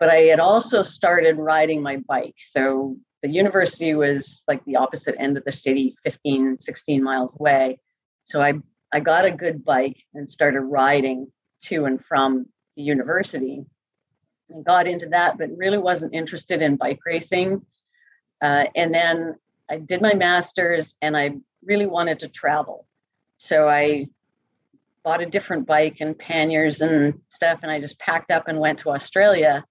but 0.00 0.08
I 0.08 0.22
had 0.22 0.40
also 0.40 0.82
started 0.82 1.36
riding 1.36 1.80
my 1.82 1.98
bike. 1.98 2.34
So 2.38 2.96
the 3.22 3.28
university 3.28 3.94
was 3.94 4.42
like 4.48 4.64
the 4.64 4.74
opposite 4.74 5.14
end 5.20 5.36
of 5.36 5.44
the 5.44 5.52
city, 5.52 5.94
15, 6.02 6.58
16 6.58 7.00
miles 7.00 7.36
away. 7.38 7.78
So 8.24 8.42
I 8.42 8.54
I 8.92 8.98
got 8.98 9.26
a 9.26 9.30
good 9.30 9.64
bike 9.64 10.02
and 10.14 10.28
started 10.28 10.62
riding 10.62 11.28
to 11.66 11.84
and 11.84 12.04
from 12.04 12.46
the 12.76 12.82
university 12.82 13.64
and 14.48 14.64
got 14.64 14.88
into 14.88 15.10
that, 15.10 15.38
but 15.38 15.56
really 15.56 15.78
wasn't 15.78 16.12
interested 16.12 16.60
in 16.60 16.74
bike 16.74 16.98
racing. 17.06 17.64
Uh, 18.42 18.64
and 18.74 18.92
then 18.92 19.36
I 19.70 19.78
did 19.78 20.02
my 20.02 20.14
master's 20.14 20.96
and 21.00 21.16
I 21.16 21.36
really 21.64 21.86
wanted 21.86 22.18
to 22.20 22.28
travel. 22.28 22.86
So 23.36 23.68
I 23.68 24.08
bought 25.04 25.22
a 25.22 25.26
different 25.26 25.66
bike 25.66 25.98
and 26.00 26.18
panniers 26.18 26.80
and 26.80 27.20
stuff, 27.28 27.60
and 27.62 27.70
I 27.70 27.80
just 27.80 27.98
packed 27.98 28.30
up 28.30 28.48
and 28.48 28.58
went 28.58 28.80
to 28.80 28.90
Australia. 28.90 29.64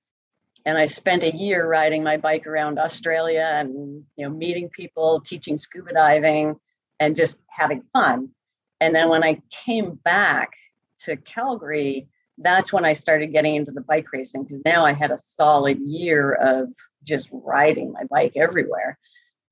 And 0.66 0.78
I 0.78 0.86
spent 0.86 1.24
a 1.24 1.36
year 1.36 1.68
riding 1.68 2.04
my 2.04 2.18
bike 2.18 2.48
around 2.48 2.80
Australia 2.80 3.52
and 3.54 4.04
you 4.16 4.26
know 4.26 4.30
meeting 4.30 4.70
people, 4.70 5.22
teaching 5.22 5.58
scuba 5.58 5.94
diving, 5.94 6.56
and 7.00 7.16
just 7.16 7.44
having 7.50 7.84
fun. 7.94 8.30
And 8.82 8.96
then 8.96 9.10
when 9.10 9.24
I 9.24 9.42
came 9.52 9.96
back 10.04 10.52
to 11.04 11.18
Calgary, 11.18 12.08
that's 12.38 12.72
when 12.72 12.86
I 12.86 12.94
started 12.94 13.28
getting 13.28 13.56
into 13.56 13.72
the 13.72 13.82
bike 13.82 14.12
racing 14.14 14.44
because 14.44 14.62
now 14.66 14.86
I 14.86 14.94
had 14.94 15.12
a 15.12 15.18
solid 15.18 15.80
year 15.80 16.34
of 16.34 16.74
just 17.04 17.30
riding 17.32 17.92
my 17.92 18.04
bike 18.10 18.34
everywhere 18.36 18.98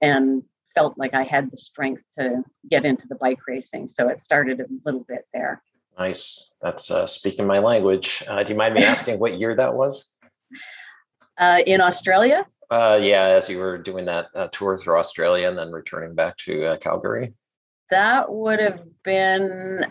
and 0.02 0.44
felt 0.76 0.98
like 0.98 1.14
I 1.14 1.24
had 1.24 1.52
the 1.52 1.58
strength 1.58 2.04
to 2.20 2.44
get 2.70 2.86
into 2.86 3.08
the 3.08 3.16
bike 3.16 3.40
racing. 3.48 3.88
So 3.88 4.10
it 4.10 4.20
started 4.20 4.60
a 4.60 4.66
little 4.86 5.06
bit 5.08 5.26
there. 5.34 5.62
Nice. 5.98 6.54
That's 6.62 6.92
uh, 6.92 7.08
speaking 7.08 7.48
my 7.48 7.60
language. 7.60 8.24
Uh, 8.28 8.44
do 8.44 8.52
you 8.54 8.58
mind 8.58 8.76
me 8.76 8.84
asking 8.84 9.20
what 9.20 9.40
year 9.40 9.56
that 9.56 9.74
was? 9.74 10.14
Uh, 11.38 11.60
in 11.66 11.82
Australia? 11.82 12.46
Uh, 12.70 13.00
yeah, 13.02 13.24
as 13.24 13.50
you 13.50 13.60
were 13.60 13.78
doing 13.78 14.04
that 14.06 14.28
uh, 14.36 14.48
tour 14.52 14.78
through 14.78 14.98
Australia 14.98 15.48
and 15.48 15.58
then 15.58 15.72
returning 15.72 16.14
back 16.14 16.36
to 16.38 16.66
uh, 16.66 16.78
Calgary. 16.78 17.34
That 17.90 18.30
would 18.32 18.60
have 18.60 18.84
been 19.04 19.86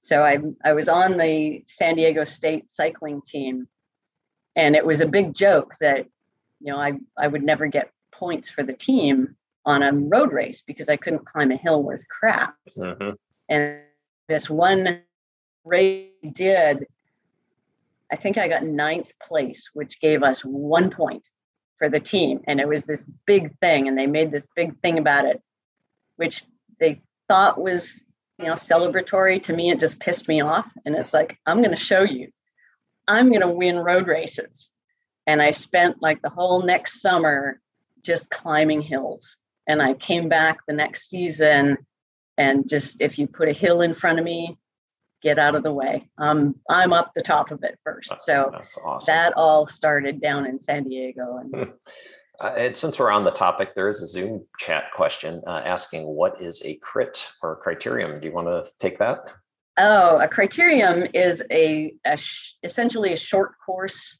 So 0.00 0.22
I 0.22 0.38
I 0.64 0.72
was 0.74 0.88
on 0.88 1.16
the 1.16 1.64
San 1.66 1.96
Diego 1.96 2.24
State 2.24 2.70
cycling 2.70 3.22
team 3.26 3.68
and 4.56 4.76
it 4.76 4.84
was 4.84 5.00
a 5.00 5.06
big 5.06 5.34
joke 5.34 5.74
that 5.80 6.06
you 6.60 6.72
know 6.72 6.78
I 6.78 6.98
I 7.16 7.26
would 7.26 7.42
never 7.42 7.66
get 7.66 7.90
points 8.12 8.50
for 8.50 8.62
the 8.62 8.72
team 8.72 9.36
on 9.64 9.82
a 9.82 9.92
road 9.92 10.32
race 10.32 10.62
because 10.62 10.88
I 10.88 10.96
couldn't 10.96 11.26
climb 11.26 11.50
a 11.50 11.56
hill 11.56 11.82
worth 11.82 12.04
crap. 12.08 12.54
Mm-hmm. 12.76 13.10
And 13.48 13.80
this 14.28 14.48
one 14.48 15.00
race 15.64 16.08
did, 16.32 16.86
I 18.10 18.16
think 18.16 18.38
I 18.38 18.48
got 18.48 18.64
ninth 18.64 19.12
place, 19.20 19.70
which 19.72 20.00
gave 20.00 20.22
us 20.22 20.40
one 20.40 20.90
point 20.90 21.28
for 21.78 21.88
the 21.88 22.00
team. 22.00 22.40
And 22.46 22.60
it 22.60 22.68
was 22.68 22.84
this 22.84 23.08
big 23.26 23.56
thing, 23.58 23.88
and 23.88 23.98
they 23.98 24.06
made 24.06 24.30
this 24.30 24.48
big 24.54 24.78
thing 24.80 24.98
about 24.98 25.24
it, 25.24 25.42
which 26.16 26.44
they 26.78 27.02
thought 27.28 27.60
was 27.60 28.06
you 28.38 28.46
know 28.46 28.54
celebratory. 28.54 29.42
To 29.44 29.52
me, 29.52 29.70
it 29.70 29.80
just 29.80 30.00
pissed 30.00 30.28
me 30.28 30.40
off. 30.40 30.66
And 30.84 30.94
it's 30.94 31.12
like, 31.12 31.38
I'm 31.46 31.58
going 31.58 31.76
to 31.76 31.76
show 31.76 32.02
you 32.02 32.30
I'm 33.10 33.28
going 33.28 33.40
to 33.40 33.48
win 33.48 33.78
road 33.78 34.06
races. 34.06 34.70
And 35.26 35.42
I 35.42 35.50
spent 35.50 36.00
like 36.00 36.22
the 36.22 36.30
whole 36.30 36.62
next 36.62 37.00
summer 37.00 37.60
just 38.02 38.30
climbing 38.30 38.82
hills. 38.82 39.36
And 39.66 39.82
I 39.82 39.94
came 39.94 40.28
back 40.28 40.60
the 40.66 40.72
next 40.72 41.08
season 41.08 41.78
and 42.38 42.68
just 42.68 43.00
if 43.00 43.18
you 43.18 43.26
put 43.26 43.48
a 43.48 43.52
hill 43.52 43.82
in 43.82 43.94
front 43.94 44.18
of 44.18 44.24
me, 44.24 44.56
get 45.22 45.38
out 45.38 45.54
of 45.54 45.62
the 45.62 45.72
way. 45.72 46.08
Um, 46.16 46.56
I'm 46.70 46.92
up 46.92 47.12
the 47.14 47.22
top 47.22 47.50
of 47.50 47.62
it 47.62 47.78
first. 47.84 48.14
So 48.20 48.52
awesome. 48.84 49.12
that 49.12 49.34
all 49.36 49.66
started 49.66 50.22
down 50.22 50.46
in 50.46 50.58
San 50.58 50.84
Diego. 50.84 51.38
And 51.42 51.72
Uh, 52.40 52.54
and 52.56 52.76
since 52.76 52.98
we're 52.98 53.10
on 53.10 53.22
the 53.22 53.30
topic, 53.30 53.74
there 53.74 53.88
is 53.88 54.00
a 54.00 54.06
Zoom 54.06 54.46
chat 54.58 54.84
question 54.94 55.42
uh, 55.46 55.60
asking 55.64 56.04
what 56.04 56.40
is 56.40 56.62
a 56.64 56.76
crit 56.76 57.30
or 57.42 57.52
a 57.52 57.60
criterium? 57.62 58.18
Do 58.18 58.26
you 58.26 58.32
want 58.32 58.46
to 58.46 58.68
take 58.78 58.98
that? 58.98 59.26
Oh, 59.82 60.18
a 60.18 60.28
criterium 60.28 61.08
is 61.14 61.42
a, 61.50 61.94
a 62.04 62.18
sh- 62.18 62.52
essentially 62.62 63.14
a 63.14 63.16
short 63.16 63.52
course 63.64 64.18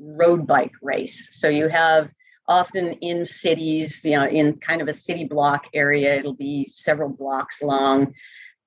road 0.00 0.44
bike 0.44 0.72
race. 0.82 1.28
So 1.38 1.48
you 1.48 1.68
have 1.68 2.10
often 2.48 2.94
in 2.94 3.24
cities, 3.24 4.04
you 4.04 4.16
know, 4.16 4.26
in 4.26 4.56
kind 4.56 4.82
of 4.82 4.88
a 4.88 4.92
city 4.92 5.24
block 5.24 5.68
area, 5.72 6.16
it'll 6.16 6.34
be 6.34 6.66
several 6.68 7.08
blocks 7.08 7.62
long, 7.62 8.12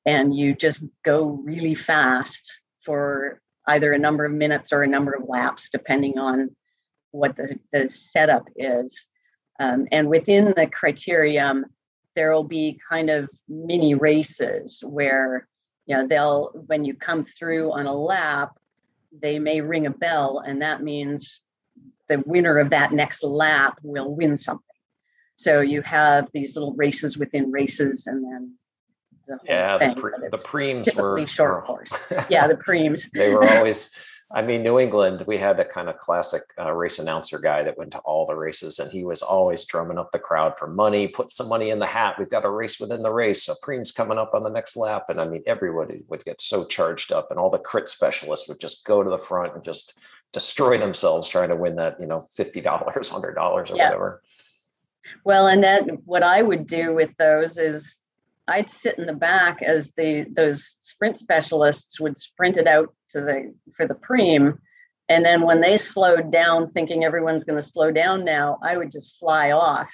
and 0.05 0.33
you 0.33 0.55
just 0.55 0.85
go 1.03 1.41
really 1.43 1.75
fast 1.75 2.49
for 2.85 3.41
either 3.67 3.91
a 3.91 3.99
number 3.99 4.23
of 4.23 4.31
minutes 4.31 4.71
or 4.71 4.83
a 4.83 4.87
number 4.87 5.11
of 5.11 5.27
laps, 5.27 5.69
depending 5.69 6.17
on 6.17 6.55
what 7.11 7.35
the, 7.35 7.59
the 7.73 7.89
setup 7.89 8.47
is. 8.55 9.05
Um, 9.59 9.85
and 9.91 10.07
within 10.07 10.45
the 10.45 10.65
criterium, 10.65 11.63
there 12.15 12.33
will 12.33 12.45
be 12.45 12.79
kind 12.89 13.09
of 13.09 13.29
mini 13.49 13.95
races 13.95 14.81
where 14.81 15.45
you 15.89 15.97
know 15.97 16.07
they'll 16.07 16.51
when 16.67 16.85
you 16.85 16.93
come 16.93 17.25
through 17.25 17.73
on 17.73 17.85
a 17.85 17.93
lap 17.93 18.57
they 19.21 19.39
may 19.39 19.59
ring 19.59 19.85
a 19.87 19.89
bell 19.89 20.41
and 20.45 20.61
that 20.61 20.83
means 20.83 21.41
the 22.07 22.21
winner 22.25 22.57
of 22.57 22.71
that 22.71 22.91
next 22.91 23.23
lap 23.23 23.79
will 23.83 24.13
win 24.13 24.35
something. 24.35 24.63
So 25.35 25.61
you 25.61 25.81
have 25.83 26.27
these 26.33 26.55
little 26.55 26.73
races 26.73 27.17
within 27.17 27.51
races 27.51 28.07
and 28.07 28.23
then 28.23 28.55
the 29.27 29.37
yeah 29.45 29.77
thing, 29.77 29.95
the, 29.95 30.01
pre- 30.01 30.29
the 30.31 30.37
preems 30.37 30.95
were 30.95 31.25
short 31.25 31.65
course. 31.65 31.93
Yeah 32.29 32.47
the 32.47 32.55
preems. 32.55 33.09
They 33.11 33.29
were 33.29 33.47
always 33.47 33.95
I 34.31 34.43
mean, 34.43 34.61
New 34.61 34.79
England, 34.79 35.23
we 35.25 35.39
had 35.39 35.59
a 35.59 35.65
kind 35.65 35.89
of 35.89 35.97
classic 35.97 36.43
uh, 36.59 36.71
race 36.71 36.99
announcer 36.99 37.39
guy 37.39 37.63
that 37.63 37.79
went 37.79 37.91
to 37.93 37.99
all 37.99 38.27
the 38.27 38.35
races, 38.35 38.77
and 38.77 38.91
he 38.91 39.03
was 39.03 39.23
always 39.23 39.65
drumming 39.65 39.97
up 39.97 40.11
the 40.11 40.19
crowd 40.19 40.55
for 40.55 40.67
money. 40.67 41.07
Put 41.07 41.31
some 41.31 41.49
money 41.49 41.71
in 41.71 41.79
the 41.79 41.87
hat. 41.87 42.15
We've 42.19 42.29
got 42.29 42.45
a 42.45 42.49
race 42.49 42.79
within 42.79 43.01
the 43.01 43.11
race. 43.11 43.43
So 43.43 43.55
Preem's 43.63 43.91
coming 43.91 44.19
up 44.19 44.35
on 44.35 44.43
the 44.43 44.49
next 44.49 44.75
lap, 44.75 45.05
and 45.09 45.19
I 45.19 45.27
mean, 45.27 45.41
everybody 45.47 46.03
would 46.09 46.23
get 46.25 46.41
so 46.41 46.63
charged 46.63 47.11
up, 47.11 47.31
and 47.31 47.39
all 47.39 47.49
the 47.49 47.57
crit 47.57 47.87
specialists 47.87 48.47
would 48.47 48.59
just 48.59 48.85
go 48.85 49.01
to 49.01 49.09
the 49.09 49.17
front 49.17 49.55
and 49.55 49.63
just 49.63 49.99
destroy 50.31 50.77
themselves 50.77 51.27
trying 51.27 51.49
to 51.49 51.55
win 51.55 51.77
that, 51.77 51.99
you 51.99 52.05
know, 52.05 52.19
fifty 52.19 52.61
dollars, 52.61 53.09
hundred 53.11 53.33
dollars, 53.33 53.71
or 53.71 53.77
yeah. 53.77 53.85
whatever. 53.85 54.21
Well, 55.23 55.47
and 55.47 55.63
then 55.63 56.03
what 56.05 56.21
I 56.21 56.43
would 56.43 56.67
do 56.67 56.93
with 56.93 57.09
those 57.17 57.57
is 57.57 57.99
I'd 58.47 58.69
sit 58.69 58.99
in 58.99 59.07
the 59.07 59.13
back 59.13 59.63
as 59.63 59.91
the 59.97 60.27
those 60.31 60.77
sprint 60.81 61.17
specialists 61.17 61.99
would 61.99 62.15
sprint 62.15 62.57
it 62.57 62.67
out 62.67 62.93
to 63.11 63.21
the 63.21 63.53
for 63.75 63.85
the 63.85 63.95
preem. 63.95 64.59
And 65.07 65.25
then 65.25 65.41
when 65.41 65.61
they 65.61 65.77
slowed 65.77 66.31
down, 66.31 66.69
thinking 66.69 67.03
everyone's 67.03 67.43
going 67.43 67.59
to 67.59 67.67
slow 67.67 67.91
down 67.91 68.23
now, 68.23 68.59
I 68.63 68.77
would 68.77 68.91
just 68.91 69.17
fly 69.17 69.51
off 69.51 69.91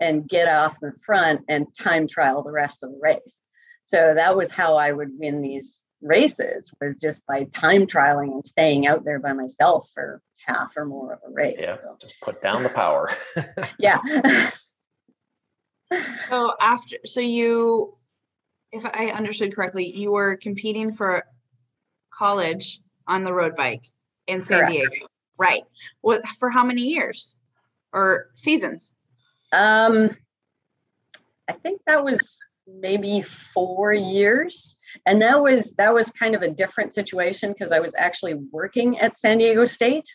and 0.00 0.28
get 0.28 0.48
off 0.48 0.80
the 0.80 0.92
front 1.04 1.42
and 1.48 1.66
time 1.74 2.08
trial 2.08 2.42
the 2.42 2.50
rest 2.50 2.82
of 2.82 2.90
the 2.90 2.98
race. 3.00 3.40
So 3.84 4.14
that 4.14 4.36
was 4.36 4.50
how 4.50 4.76
I 4.76 4.92
would 4.92 5.10
win 5.18 5.42
these 5.42 5.86
races 6.00 6.70
was 6.80 6.96
just 6.96 7.26
by 7.26 7.44
time 7.44 7.86
trialing 7.86 8.32
and 8.32 8.46
staying 8.46 8.86
out 8.86 9.04
there 9.04 9.18
by 9.18 9.32
myself 9.32 9.90
for 9.92 10.22
half 10.46 10.76
or 10.76 10.86
more 10.86 11.12
of 11.12 11.18
a 11.26 11.32
race. 11.32 11.58
Yeah, 11.60 11.76
so. 11.76 11.96
just 12.00 12.20
put 12.20 12.40
down 12.40 12.62
the 12.62 12.68
power. 12.68 13.10
yeah. 13.78 13.98
so 16.28 16.52
after 16.60 16.96
so 17.04 17.20
you 17.20 17.96
if 18.70 18.84
I 18.84 19.08
understood 19.08 19.54
correctly, 19.54 19.90
you 19.96 20.12
were 20.12 20.36
competing 20.36 20.92
for 20.92 21.24
college 22.18 22.80
on 23.06 23.24
the 23.24 23.32
road 23.32 23.54
bike 23.56 23.84
in 24.26 24.42
San 24.42 24.60
Correct. 24.60 24.72
Diego. 24.72 25.06
Right. 25.38 25.62
What 26.00 26.26
for 26.38 26.50
how 26.50 26.64
many 26.64 26.82
years 26.82 27.36
or 27.92 28.30
seasons? 28.34 28.94
Um 29.52 30.16
I 31.48 31.52
think 31.52 31.80
that 31.86 32.04
was 32.04 32.38
maybe 32.66 33.22
4 33.22 33.94
years. 33.94 34.76
And 35.06 35.22
that 35.22 35.40
was 35.40 35.74
that 35.74 35.94
was 35.94 36.10
kind 36.10 36.34
of 36.34 36.42
a 36.42 36.50
different 36.50 36.92
situation 36.92 37.52
because 37.52 37.72
I 37.72 37.80
was 37.80 37.94
actually 37.96 38.34
working 38.34 38.98
at 38.98 39.16
San 39.16 39.38
Diego 39.38 39.64
State. 39.64 40.08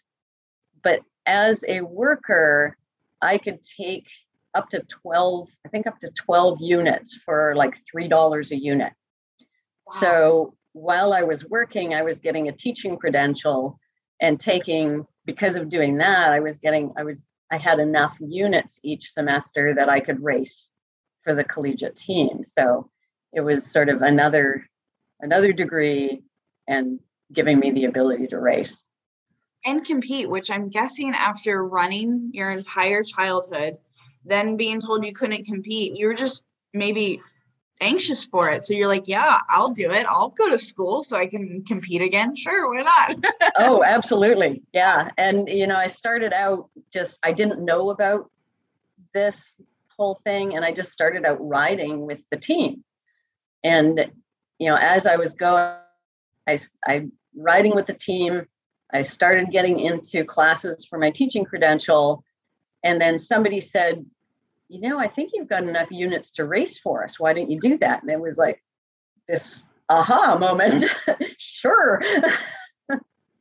But 0.84 1.02
as 1.26 1.64
a 1.68 1.82
worker, 1.82 2.78
I 3.22 3.38
could 3.38 3.64
take 3.64 4.08
up 4.54 4.70
to 4.70 4.82
12, 4.82 5.50
I 5.66 5.70
think 5.70 5.88
up 5.88 6.00
to 6.00 6.12
12 6.12 6.62
units 6.62 7.16
for 7.26 7.56
like 7.56 7.76
$3 7.96 8.52
a 8.52 8.56
unit. 8.56 8.94
Wow. 9.88 10.00
So 10.00 10.56
while 10.74 11.14
I 11.14 11.24
was 11.24 11.46
working, 11.46 11.94
I 11.94 12.02
was 12.02 12.20
getting 12.20 12.50
a 12.50 12.52
teaching 12.52 12.98
credential 12.98 13.80
and 14.20 14.40
taking, 14.40 15.06
because 15.26 15.56
of 15.56 15.70
doing 15.70 15.98
that, 15.98 16.32
I 16.32 16.40
was 16.40 16.58
getting, 16.58 16.94
I 16.98 17.04
was, 17.04 17.24
I 17.52 17.58
had 17.58 17.80
enough 17.80 18.18
units 18.20 18.80
each 18.84 19.12
semester 19.12 19.74
that 19.76 19.90
I 19.90 20.00
could 20.00 20.24
race 20.24 20.72
for 21.24 21.34
the 21.36 21.44
collegiate 21.44 21.96
team. 21.96 22.44
So 22.44 22.90
it 23.32 23.42
was 23.42 23.66
sort 23.66 23.90
of 23.90 24.02
another, 24.02 24.68
another 25.20 25.54
degree 25.54 26.24
and 26.68 27.00
giving 27.32 27.60
me 27.60 27.72
the 27.72 27.86
ability 27.86 28.28
to 28.28 28.40
race. 28.40 28.84
And 29.66 29.86
compete, 29.86 30.30
which 30.30 30.52
I'm 30.52 30.70
guessing 30.70 31.14
after 31.14 31.66
running 31.66 32.32
your 32.34 32.50
entire 32.50 33.04
childhood, 33.04 33.78
then 34.26 34.58
being 34.58 34.82
told 34.82 35.06
you 35.06 35.14
couldn't 35.14 35.46
compete, 35.46 35.98
you 35.98 36.08
were 36.08 36.14
just 36.14 36.44
maybe 36.74 37.20
anxious 37.84 38.26
for 38.26 38.50
it. 38.50 38.66
So 38.66 38.74
you're 38.74 38.88
like, 38.88 39.08
yeah, 39.08 39.40
I'll 39.50 39.70
do 39.70 39.92
it. 39.92 40.06
I'll 40.08 40.30
go 40.30 40.50
to 40.50 40.58
school 40.58 41.04
so 41.04 41.18
I 41.18 41.28
can 41.28 41.64
compete 41.66 42.02
again. 42.02 42.36
Sure, 42.36 42.74
why 42.74 42.84
not? 42.84 43.52
oh, 43.60 43.84
absolutely. 43.84 44.64
Yeah. 44.74 45.10
And, 45.18 45.48
you 45.48 45.68
know, 45.68 45.76
I 45.76 45.88
started 45.88 46.34
out 46.34 46.70
just, 46.92 47.20
I 47.24 47.34
didn't 47.34 47.64
know 47.64 47.90
about 47.90 48.32
this 49.14 49.62
whole 49.98 50.20
thing. 50.24 50.56
And 50.56 50.66
I 50.66 50.72
just 50.72 50.92
started 50.92 51.26
out 51.26 51.38
riding 51.40 52.06
with 52.06 52.20
the 52.32 52.38
team. 52.38 52.84
And, 53.64 54.12
you 54.60 54.70
know, 54.70 54.76
as 54.76 55.06
I 55.06 55.18
was 55.18 55.34
going, 55.34 55.76
I, 56.48 56.58
I 56.88 57.08
riding 57.36 57.76
with 57.76 57.88
the 57.88 57.94
team, 57.94 58.48
I 58.92 59.02
started 59.02 59.52
getting 59.52 59.80
into 59.80 60.24
classes 60.24 60.86
for 60.86 60.98
my 60.98 61.12
teaching 61.12 61.46
credential. 61.46 62.24
And 62.84 63.02
then 63.02 63.20
somebody 63.20 63.62
said, 63.62 64.06
you 64.74 64.82
know, 64.82 64.98
I 64.98 65.08
think 65.08 65.32
you've 65.34 65.48
got 65.48 65.64
enough 65.64 65.92
units 65.92 66.32
to 66.32 66.46
race 66.46 66.80
for 66.80 67.04
us. 67.04 67.20
Why 67.20 67.34
don't 67.34 67.52
you 67.52 67.60
do 67.60 67.78
that? 67.78 68.02
And 68.02 68.10
it 68.10 68.20
was 68.20 68.38
like 68.38 68.64
this 69.28 69.64
aha 69.88 70.38
moment. 70.40 70.86
Mm-hmm. 70.86 71.24
sure. 71.38 72.02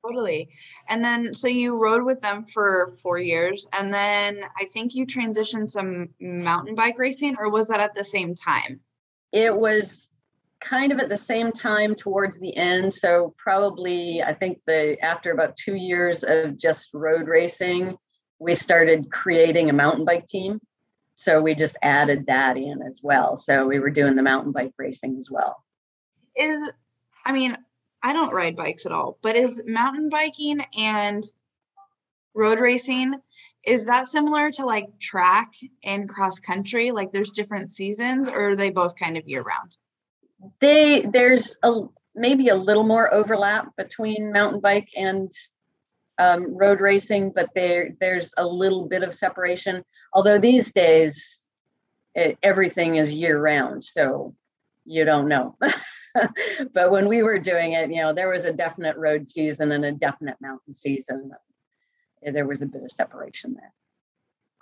totally. 0.04 0.50
And 0.88 1.02
then, 1.02 1.34
so 1.34 1.48
you 1.48 1.78
rode 1.78 2.04
with 2.04 2.20
them 2.20 2.44
for 2.44 2.94
four 3.02 3.18
years, 3.18 3.66
and 3.72 3.92
then 3.92 4.42
I 4.60 4.66
think 4.66 4.94
you 4.94 5.06
transitioned 5.06 5.72
to 5.72 6.08
mountain 6.20 6.74
bike 6.74 6.98
racing, 6.98 7.36
or 7.38 7.50
was 7.50 7.68
that 7.68 7.80
at 7.80 7.94
the 7.94 8.04
same 8.04 8.34
time? 8.34 8.80
It 9.32 9.56
was 9.56 10.10
kind 10.60 10.92
of 10.92 10.98
at 10.98 11.08
the 11.08 11.16
same 11.16 11.50
time 11.50 11.94
towards 11.94 12.38
the 12.38 12.54
end. 12.56 12.92
So 12.92 13.34
probably, 13.38 14.22
I 14.22 14.34
think 14.34 14.60
the 14.66 15.02
after 15.02 15.32
about 15.32 15.56
two 15.56 15.76
years 15.76 16.24
of 16.24 16.58
just 16.58 16.90
road 16.92 17.26
racing, 17.26 17.96
we 18.38 18.54
started 18.54 19.10
creating 19.10 19.70
a 19.70 19.72
mountain 19.72 20.04
bike 20.04 20.26
team. 20.26 20.60
So 21.22 21.40
we 21.40 21.54
just 21.54 21.76
added 21.82 22.26
that 22.26 22.56
in 22.56 22.82
as 22.82 22.98
well. 23.00 23.36
So 23.36 23.66
we 23.66 23.78
were 23.78 23.90
doing 23.90 24.16
the 24.16 24.22
mountain 24.22 24.50
bike 24.50 24.72
racing 24.76 25.18
as 25.18 25.30
well. 25.30 25.62
Is, 26.34 26.72
I 27.24 27.32
mean, 27.32 27.56
I 28.02 28.12
don't 28.12 28.34
ride 28.34 28.56
bikes 28.56 28.86
at 28.86 28.92
all, 28.92 29.18
but 29.22 29.36
is 29.36 29.62
mountain 29.64 30.08
biking 30.08 30.62
and 30.76 31.24
road 32.34 32.58
racing, 32.58 33.14
is 33.64 33.86
that 33.86 34.08
similar 34.08 34.50
to 34.50 34.66
like 34.66 34.98
track 34.98 35.52
and 35.84 36.08
cross 36.08 36.40
country? 36.40 36.90
Like 36.90 37.12
there's 37.12 37.30
different 37.30 37.70
seasons 37.70 38.28
or 38.28 38.50
are 38.50 38.56
they 38.56 38.70
both 38.70 38.96
kind 38.96 39.16
of 39.16 39.28
year 39.28 39.42
round? 39.42 39.76
They, 40.58 41.02
there's 41.02 41.56
a, 41.62 41.82
maybe 42.16 42.48
a 42.48 42.56
little 42.56 42.82
more 42.82 43.14
overlap 43.14 43.76
between 43.76 44.32
mountain 44.32 44.60
bike 44.60 44.88
and 44.96 45.30
um, 46.18 46.56
road 46.56 46.80
racing, 46.80 47.32
but 47.34 47.50
there 47.54 47.90
there's 48.00 48.32
a 48.36 48.46
little 48.46 48.86
bit 48.86 49.02
of 49.02 49.14
separation. 49.14 49.84
Although 50.12 50.38
these 50.38 50.72
days 50.72 51.46
it, 52.14 52.38
everything 52.42 52.96
is 52.96 53.10
year 53.10 53.40
round, 53.40 53.84
so 53.84 54.34
you 54.84 55.04
don't 55.04 55.28
know. 55.28 55.56
but 56.74 56.90
when 56.90 57.08
we 57.08 57.22
were 57.22 57.38
doing 57.38 57.72
it, 57.72 57.90
you 57.90 58.02
know, 58.02 58.12
there 58.12 58.30
was 58.30 58.44
a 58.44 58.52
definite 58.52 58.96
road 58.96 59.26
season 59.26 59.72
and 59.72 59.84
a 59.84 59.92
definite 59.92 60.36
mountain 60.40 60.74
season. 60.74 61.32
There 62.22 62.46
was 62.46 62.62
a 62.62 62.66
bit 62.66 62.82
of 62.82 62.92
separation 62.92 63.54
there. 63.54 63.72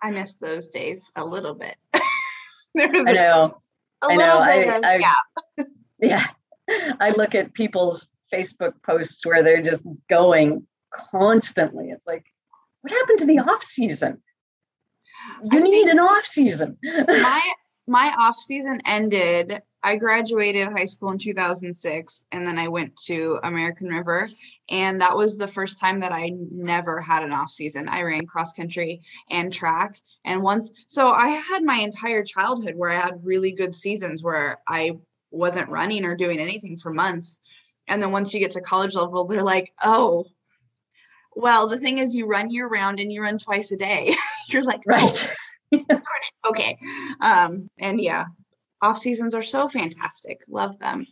I 0.03 0.11
miss 0.11 0.37
those 0.37 0.69
days 0.69 1.11
a 1.17 1.25
little 1.25 1.55
bit. 1.55 1.77
there 2.75 2.91
was 2.91 3.07
I 3.07 3.13
know. 3.13 3.53
A, 4.03 4.07
a 4.07 4.13
I 4.13 4.17
know. 4.17 4.39
I, 4.39 4.55
of, 4.55 4.85
I, 4.85 4.97
yeah. 4.97 5.65
yeah. 5.99 6.27
I 7.01 7.11
look 7.11 7.35
at 7.35 7.53
people's 7.53 8.09
Facebook 8.33 8.75
posts 8.83 9.27
where 9.27 9.43
they're 9.43 9.63
just 9.63 9.83
going 10.09 10.67
constantly. 10.93 11.91
It's 11.91 12.07
like, 12.07 12.25
what 12.83 12.93
happened 12.93 13.19
to 13.21 13.27
the 13.27 13.39
off 13.41 13.65
season? 13.65 14.23
You 15.45 15.59
I 15.59 15.63
need 15.63 15.89
an 15.89 15.99
off 15.99 16.25
season. 16.25 16.79
my 16.83 17.53
my 17.87 18.15
off 18.19 18.37
season 18.37 18.81
ended 18.87 19.61
I 19.83 19.97
graduated 19.97 20.69
high 20.69 20.85
school 20.85 21.11
in 21.11 21.19
2006 21.19 22.27
and 22.33 22.47
then 22.47 22.59
I 22.59 22.69
went 22.69 22.97
to 23.07 23.39
American 23.43 23.89
River 23.89 24.29
and 24.69 25.01
that 25.01 25.17
was 25.17 25.37
the 25.37 25.49
first 25.49 25.81
time 25.81 26.01
that 26.01 26.13
I 26.13 26.33
never 26.51 27.01
had 27.01 27.23
an 27.23 27.33
off 27.33 27.51
season. 27.51 27.89
I 27.89 28.03
ran 28.03 28.27
cross 28.27 28.53
country 28.53 29.01
and 29.31 29.53
track 29.53 29.97
and 30.25 30.43
once 30.43 30.73
so 30.87 31.09
I 31.11 31.29
had 31.29 31.65
my 31.65 31.77
entire 31.77 32.23
childhood 32.23 32.75
where 32.77 32.91
I 32.91 33.01
had 33.01 33.25
really 33.25 33.53
good 33.53 33.75
seasons 33.75 34.23
where 34.23 34.59
I 34.69 34.99
wasn't 35.31 35.71
running 35.71 36.05
or 36.05 36.15
doing 36.15 36.39
anything 36.39 36.77
for 36.77 36.93
months. 36.93 37.41
And 37.89 38.03
then 38.03 38.13
once 38.13 38.35
you 38.35 38.41
get 38.41 38.51
to 38.53 38.61
college 38.61 38.95
level 38.95 39.25
they're 39.25 39.43
like, 39.43 39.73
"Oh, 39.83 40.27
well, 41.41 41.67
the 41.67 41.79
thing 41.79 41.99
is 41.99 42.15
you 42.15 42.27
run 42.27 42.51
year 42.51 42.69
round 42.69 43.01
and 43.01 43.13
you 43.13 43.23
run 43.23 43.39
twice 43.39 43.73
a 43.73 43.77
day." 43.77 44.15
You're 44.49 44.65
like, 44.65 44.81
oh, 44.89 44.93
right. 44.93 45.83
Oh, 45.91 46.01
okay. 46.51 46.79
Um 47.21 47.71
and 47.79 48.01
yeah, 48.01 48.27
off 48.83 48.99
seasons 48.99 49.35
are 49.35 49.43
so 49.43 49.69
fantastic. 49.69 50.41
Love 50.49 50.79
them. 50.79 51.07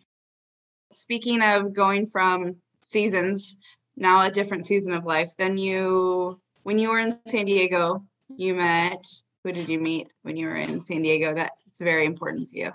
Speaking 0.93 1.43
of 1.43 1.73
going 1.73 2.07
from 2.07 2.57
seasons, 2.83 3.59
now 3.97 4.23
a 4.23 4.31
different 4.31 4.67
season 4.67 4.93
of 4.93 5.05
life, 5.05 5.33
then 5.39 5.59
you, 5.59 6.41
when 6.63 6.79
you 6.79 6.89
were 6.89 6.99
in 6.99 7.19
San 7.27 7.45
Diego, 7.45 8.05
you 8.35 8.55
met, 8.55 9.05
who 9.45 9.53
did 9.53 9.69
you 9.69 9.79
meet 9.79 10.09
when 10.23 10.37
you 10.37 10.47
were 10.47 10.55
in 10.55 10.81
San 10.81 11.03
Diego? 11.03 11.35
That's 11.35 11.79
very 11.79 12.07
important 12.07 12.51
to 12.51 12.59
you. 12.59 12.73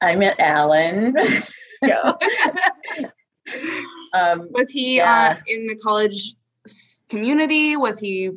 I 0.00 0.16
met 0.16 0.40
Alan. 0.40 1.16
um, 4.12 4.48
was 4.50 4.70
he 4.70 4.96
yeah. 4.96 5.36
uh, 5.36 5.40
in 5.46 5.66
the 5.66 5.76
college 5.76 6.34
community? 7.10 7.76
Was 7.76 7.98
he 7.98 8.30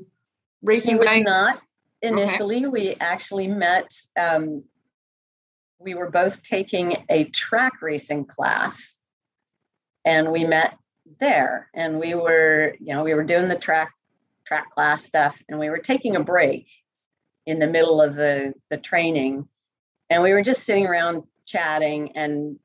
racing 0.62 0.96
he 0.96 1.00
was 1.00 1.08
bikes? 1.08 1.30
not 1.30 1.62
initially. 2.02 2.66
Okay. 2.66 2.68
We 2.68 2.96
actually 3.00 3.48
met 3.48 3.92
um, 4.20 4.64
we 5.80 5.96
were 5.96 6.10
both 6.10 6.42
taking 6.44 7.06
a 7.10 7.26
track 7.26 7.82
racing 7.82 8.26
class 8.26 9.00
and 10.06 10.32
we 10.32 10.46
met 10.46 10.78
there 11.20 11.70
and 11.74 12.00
we 12.00 12.16
were 12.16 12.76
you 12.80 12.94
know 12.94 13.04
we 13.04 13.14
were 13.14 13.24
doing 13.24 13.50
the 13.50 13.58
track 13.58 13.92
track 14.46 14.72
class 14.72 15.04
stuff 15.04 15.42
and 15.50 15.60
we 15.60 15.70
were 15.70 15.78
taking 15.80 16.16
a 16.16 16.24
break 16.24 16.68
in 17.46 17.60
the 17.60 17.68
middle 17.68 18.02
of 18.02 18.16
the 18.16 18.54
the 18.70 18.78
training 18.78 19.48
and 20.10 20.24
we 20.24 20.32
were 20.32 20.42
just 20.42 20.64
sitting 20.64 20.88
around 20.88 21.24
chatting 21.46 22.16
and 22.16 22.58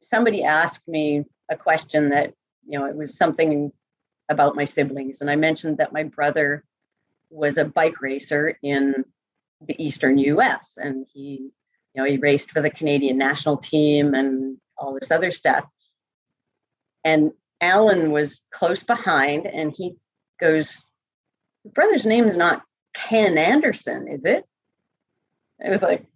somebody 0.00 0.44
asked 0.44 0.86
me 0.86 1.24
a 1.50 1.56
question 1.56 2.10
that 2.10 2.34
you 2.66 2.78
know 2.78 2.84
it 2.84 2.94
was 2.94 3.16
something 3.16 3.72
about 4.32 4.56
my 4.56 4.64
siblings 4.64 5.20
and 5.20 5.30
i 5.30 5.36
mentioned 5.36 5.78
that 5.78 5.92
my 5.92 6.02
brother 6.02 6.64
was 7.30 7.56
a 7.56 7.64
bike 7.64 8.00
racer 8.02 8.58
in 8.62 9.04
the 9.66 9.80
eastern 9.80 10.18
us 10.18 10.76
and 10.76 11.06
he 11.12 11.52
you 11.94 12.02
know, 12.02 12.08
he 12.08 12.16
raced 12.16 12.50
for 12.50 12.60
the 12.60 12.70
Canadian 12.70 13.18
national 13.18 13.58
team 13.58 14.14
and 14.14 14.56
all 14.78 14.94
this 14.94 15.10
other 15.10 15.32
stuff. 15.32 15.64
And 17.04 17.32
Alan 17.60 18.12
was 18.12 18.42
close 18.50 18.82
behind, 18.82 19.46
and 19.46 19.72
he 19.76 19.96
goes, 20.40 20.84
brother's 21.74 22.06
name 22.06 22.26
is 22.26 22.36
not 22.36 22.62
Ken 22.94 23.36
Anderson, 23.36 24.08
is 24.08 24.24
it? 24.24 24.44
It 25.60 25.70
was 25.70 25.82
like, 25.82 26.06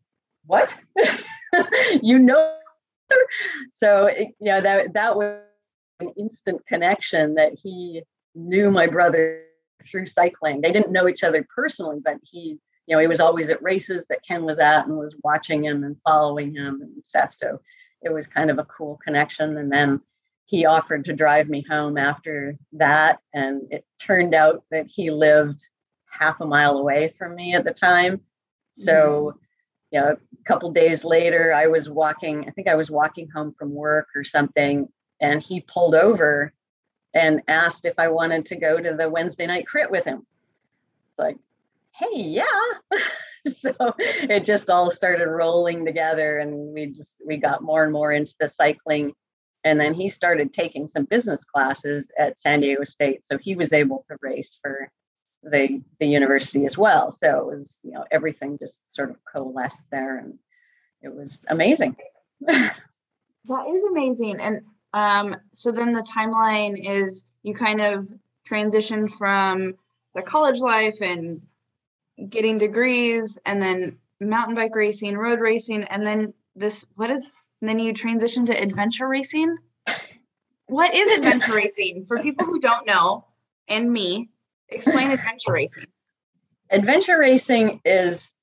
what? 0.46 0.74
you 2.02 2.18
know? 2.18 2.56
So, 3.72 4.06
it, 4.06 4.28
you 4.40 4.46
know, 4.46 4.60
that, 4.60 4.94
that 4.94 5.16
was 5.16 5.40
an 6.00 6.12
instant 6.18 6.64
connection 6.66 7.34
that 7.34 7.52
he 7.62 8.02
knew 8.34 8.70
my 8.70 8.86
brother 8.86 9.42
through 9.82 10.06
cycling. 10.06 10.60
They 10.60 10.72
didn't 10.72 10.92
know 10.92 11.08
each 11.08 11.24
other 11.24 11.46
personally, 11.54 11.98
but 12.02 12.16
he 12.22 12.58
you 12.86 12.94
know, 12.94 13.00
he 13.00 13.06
was 13.06 13.20
always 13.20 13.50
at 13.50 13.62
races 13.62 14.06
that 14.06 14.24
Ken 14.26 14.44
was 14.44 14.58
at 14.58 14.86
and 14.86 14.96
was 14.96 15.16
watching 15.22 15.64
him 15.64 15.82
and 15.84 15.96
following 16.06 16.54
him 16.54 16.80
and 16.82 17.04
stuff. 17.04 17.34
So 17.34 17.60
it 18.02 18.12
was 18.12 18.26
kind 18.26 18.50
of 18.50 18.58
a 18.58 18.64
cool 18.64 18.98
connection. 19.04 19.56
And 19.56 19.70
then 19.70 20.00
he 20.46 20.66
offered 20.66 21.04
to 21.06 21.12
drive 21.12 21.48
me 21.48 21.64
home 21.68 21.98
after 21.98 22.56
that. 22.72 23.18
And 23.34 23.62
it 23.70 23.84
turned 24.00 24.34
out 24.34 24.62
that 24.70 24.86
he 24.86 25.10
lived 25.10 25.66
half 26.08 26.40
a 26.40 26.46
mile 26.46 26.78
away 26.78 27.12
from 27.18 27.34
me 27.34 27.54
at 27.54 27.64
the 27.64 27.72
time. 27.72 28.20
So, 28.74 29.34
you 29.90 30.00
know, 30.00 30.10
a 30.10 30.44
couple 30.44 30.70
days 30.70 31.02
later, 31.02 31.52
I 31.52 31.66
was 31.66 31.88
walking, 31.88 32.44
I 32.46 32.50
think 32.52 32.68
I 32.68 32.76
was 32.76 32.90
walking 32.90 33.28
home 33.34 33.54
from 33.58 33.74
work 33.74 34.08
or 34.14 34.22
something, 34.22 34.86
and 35.20 35.42
he 35.42 35.60
pulled 35.60 35.94
over 35.94 36.52
and 37.14 37.42
asked 37.48 37.84
if 37.84 37.94
I 37.98 38.08
wanted 38.08 38.46
to 38.46 38.56
go 38.56 38.78
to 38.78 38.94
the 38.94 39.08
Wednesday 39.08 39.46
night 39.46 39.66
crit 39.66 39.90
with 39.90 40.04
him. 40.04 40.26
It's 41.08 41.18
like, 41.18 41.36
hey, 41.92 42.20
yeah. 42.20 42.44
so 43.54 43.72
it 43.98 44.44
just 44.44 44.70
all 44.70 44.90
started 44.90 45.28
rolling 45.28 45.84
together 45.84 46.38
and 46.38 46.74
we 46.74 46.86
just 46.86 47.16
we 47.24 47.36
got 47.36 47.62
more 47.62 47.84
and 47.84 47.92
more 47.92 48.12
into 48.12 48.34
the 48.40 48.48
cycling 48.48 49.12
and 49.64 49.80
then 49.80 49.94
he 49.94 50.08
started 50.08 50.52
taking 50.52 50.86
some 50.86 51.04
business 51.04 51.44
classes 51.44 52.10
at 52.18 52.38
San 52.38 52.60
Diego 52.60 52.84
State 52.84 53.24
so 53.24 53.38
he 53.38 53.54
was 53.54 53.72
able 53.72 54.04
to 54.08 54.16
race 54.20 54.58
for 54.60 54.90
the 55.42 55.80
the 56.00 56.06
university 56.06 56.66
as 56.66 56.76
well 56.76 57.12
so 57.12 57.50
it 57.50 57.58
was 57.58 57.78
you 57.84 57.92
know 57.92 58.04
everything 58.10 58.58
just 58.58 58.92
sort 58.92 59.10
of 59.10 59.16
coalesced 59.32 59.88
there 59.90 60.18
and 60.18 60.34
it 61.02 61.14
was 61.14 61.46
amazing 61.48 61.94
that 62.40 62.74
is 63.68 63.84
amazing 63.84 64.40
and 64.40 64.62
um 64.96 65.36
so 65.52 65.70
then 65.70 65.92
the 65.92 66.02
timeline 66.02 66.74
is 66.82 67.26
you 67.42 67.54
kind 67.54 67.80
of 67.80 68.08
transition 68.46 69.06
from 69.06 69.74
the 70.14 70.22
college 70.22 70.60
life 70.60 71.00
and 71.02 71.42
getting 72.30 72.58
degrees 72.58 73.38
and 73.44 73.60
then 73.60 73.98
mountain 74.20 74.54
bike 74.54 74.74
racing, 74.74 75.16
road 75.16 75.40
racing, 75.40 75.84
and 75.84 76.06
then 76.06 76.32
this 76.54 76.84
what 76.94 77.10
is 77.10 77.28
and 77.60 77.68
then 77.68 77.78
you 77.78 77.92
transition 77.92 78.46
to 78.46 78.62
adventure 78.62 79.06
racing. 79.06 79.56
What 80.66 80.94
is 80.94 81.18
adventure 81.18 81.54
racing 81.62 82.06
for 82.06 82.18
people 82.22 82.46
who 82.46 82.58
don't 82.58 82.86
know 82.86 83.26
and 83.68 83.92
me? 83.92 84.30
Explain 84.68 85.10
adventure 85.10 85.52
racing. 85.52 85.86
Adventure 86.70 87.18
racing 87.18 87.80
is 87.84 88.34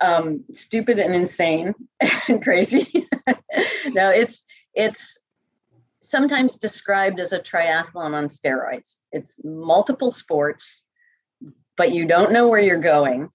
um, 0.00 0.44
stupid 0.52 0.98
and 0.98 1.14
insane 1.14 1.74
and 2.28 2.42
crazy. 2.42 3.08
no, 3.88 4.10
it's 4.10 4.44
it's 4.74 5.18
sometimes 6.08 6.56
described 6.56 7.20
as 7.20 7.32
a 7.32 7.40
triathlon 7.40 8.14
on 8.14 8.28
steroids. 8.28 8.98
It's 9.12 9.38
multiple 9.44 10.12
sports 10.12 10.84
but 11.78 11.92
you 11.92 12.04
don't 12.04 12.32
know 12.32 12.48
where 12.48 12.60
you're 12.60 12.80
going. 12.80 13.30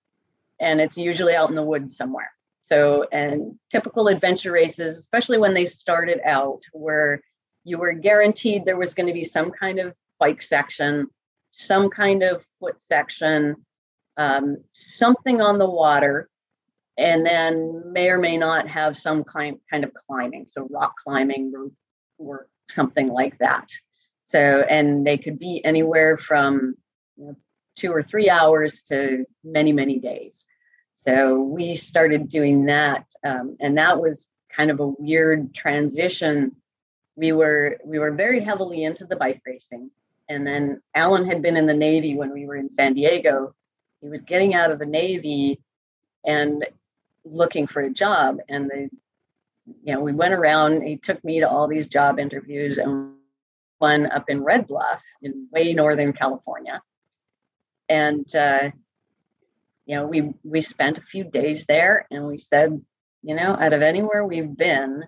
And 0.59 0.79
it's 0.79 0.97
usually 0.97 1.33
out 1.33 1.49
in 1.49 1.55
the 1.55 1.63
woods 1.63 1.97
somewhere. 1.97 2.31
So, 2.61 3.07
and 3.11 3.57
typical 3.71 4.07
adventure 4.07 4.51
races, 4.51 4.97
especially 4.97 5.37
when 5.37 5.53
they 5.53 5.65
started 5.65 6.19
out, 6.23 6.61
where 6.73 7.21
you 7.63 7.77
were 7.77 7.93
guaranteed 7.93 8.65
there 8.65 8.77
was 8.77 8.93
going 8.93 9.07
to 9.07 9.13
be 9.13 9.23
some 9.23 9.51
kind 9.51 9.79
of 9.79 9.95
bike 10.19 10.41
section, 10.41 11.07
some 11.51 11.89
kind 11.89 12.21
of 12.21 12.43
foot 12.59 12.79
section, 12.79 13.55
um, 14.17 14.57
something 14.73 15.41
on 15.41 15.57
the 15.57 15.69
water, 15.69 16.29
and 16.97 17.25
then 17.25 17.91
may 17.91 18.09
or 18.09 18.19
may 18.19 18.37
not 18.37 18.67
have 18.67 18.97
some 18.97 19.23
kind 19.23 19.59
of 19.71 19.93
climbing, 19.93 20.45
so 20.47 20.67
rock 20.69 20.93
climbing 21.03 21.53
or 22.17 22.47
something 22.73 23.09
like 23.09 23.37
that. 23.39 23.69
So, 24.23 24.65
and 24.69 25.05
they 25.05 25.17
could 25.17 25.37
be 25.39 25.63
anywhere 25.63 26.17
from 26.17 26.75
you 27.17 27.27
know, 27.27 27.35
two 27.75 27.91
or 27.91 28.01
three 28.01 28.29
hours 28.29 28.81
to 28.83 29.25
many, 29.43 29.73
many 29.73 29.99
days. 29.99 30.45
So 30.95 31.39
we 31.39 31.75
started 31.75 32.29
doing 32.29 32.65
that. 32.65 33.05
Um, 33.23 33.57
and 33.59 33.77
that 33.77 33.99
was 33.99 34.27
kind 34.49 34.71
of 34.71 34.79
a 34.79 34.87
weird 34.87 35.53
transition. 35.53 36.55
We 37.15 37.31
were 37.31 37.77
we 37.85 37.99
were 37.99 38.11
very 38.11 38.39
heavily 38.39 38.83
into 38.83 39.05
the 39.05 39.15
bike 39.15 39.41
racing. 39.45 39.91
And 40.29 40.47
then 40.47 40.81
Alan 40.95 41.25
had 41.25 41.41
been 41.41 41.57
in 41.57 41.65
the 41.65 41.73
Navy 41.73 42.15
when 42.15 42.31
we 42.31 42.45
were 42.45 42.55
in 42.55 42.71
San 42.71 42.93
Diego. 42.93 43.53
He 44.01 44.07
was 44.07 44.21
getting 44.21 44.55
out 44.55 44.71
of 44.71 44.79
the 44.79 44.85
Navy 44.85 45.59
and 46.25 46.65
looking 47.25 47.67
for 47.67 47.81
a 47.81 47.91
job. 47.91 48.37
And 48.47 48.69
the 48.69 48.89
you 49.83 49.93
know, 49.93 50.01
we 50.01 50.13
went 50.13 50.33
around, 50.33 50.81
he 50.81 50.97
took 50.97 51.23
me 51.23 51.39
to 51.39 51.49
all 51.49 51.67
these 51.67 51.87
job 51.87 52.19
interviews 52.19 52.77
and 52.77 53.13
one 53.79 54.05
up 54.07 54.29
in 54.29 54.43
Red 54.43 54.67
Bluff 54.67 55.03
in 55.21 55.47
way 55.51 55.73
northern 55.73 56.13
California. 56.13 56.81
And 57.89 58.33
uh, 58.35 58.71
you 59.85 59.95
know 59.95 60.05
we 60.05 60.33
we 60.43 60.61
spent 60.61 60.97
a 60.97 61.01
few 61.01 61.23
days 61.23 61.65
there 61.65 62.07
and 62.11 62.25
we 62.25 62.37
said 62.37 62.81
you 63.21 63.35
know 63.35 63.55
out 63.59 63.73
of 63.73 63.81
anywhere 63.81 64.25
we've 64.25 64.55
been 64.55 65.03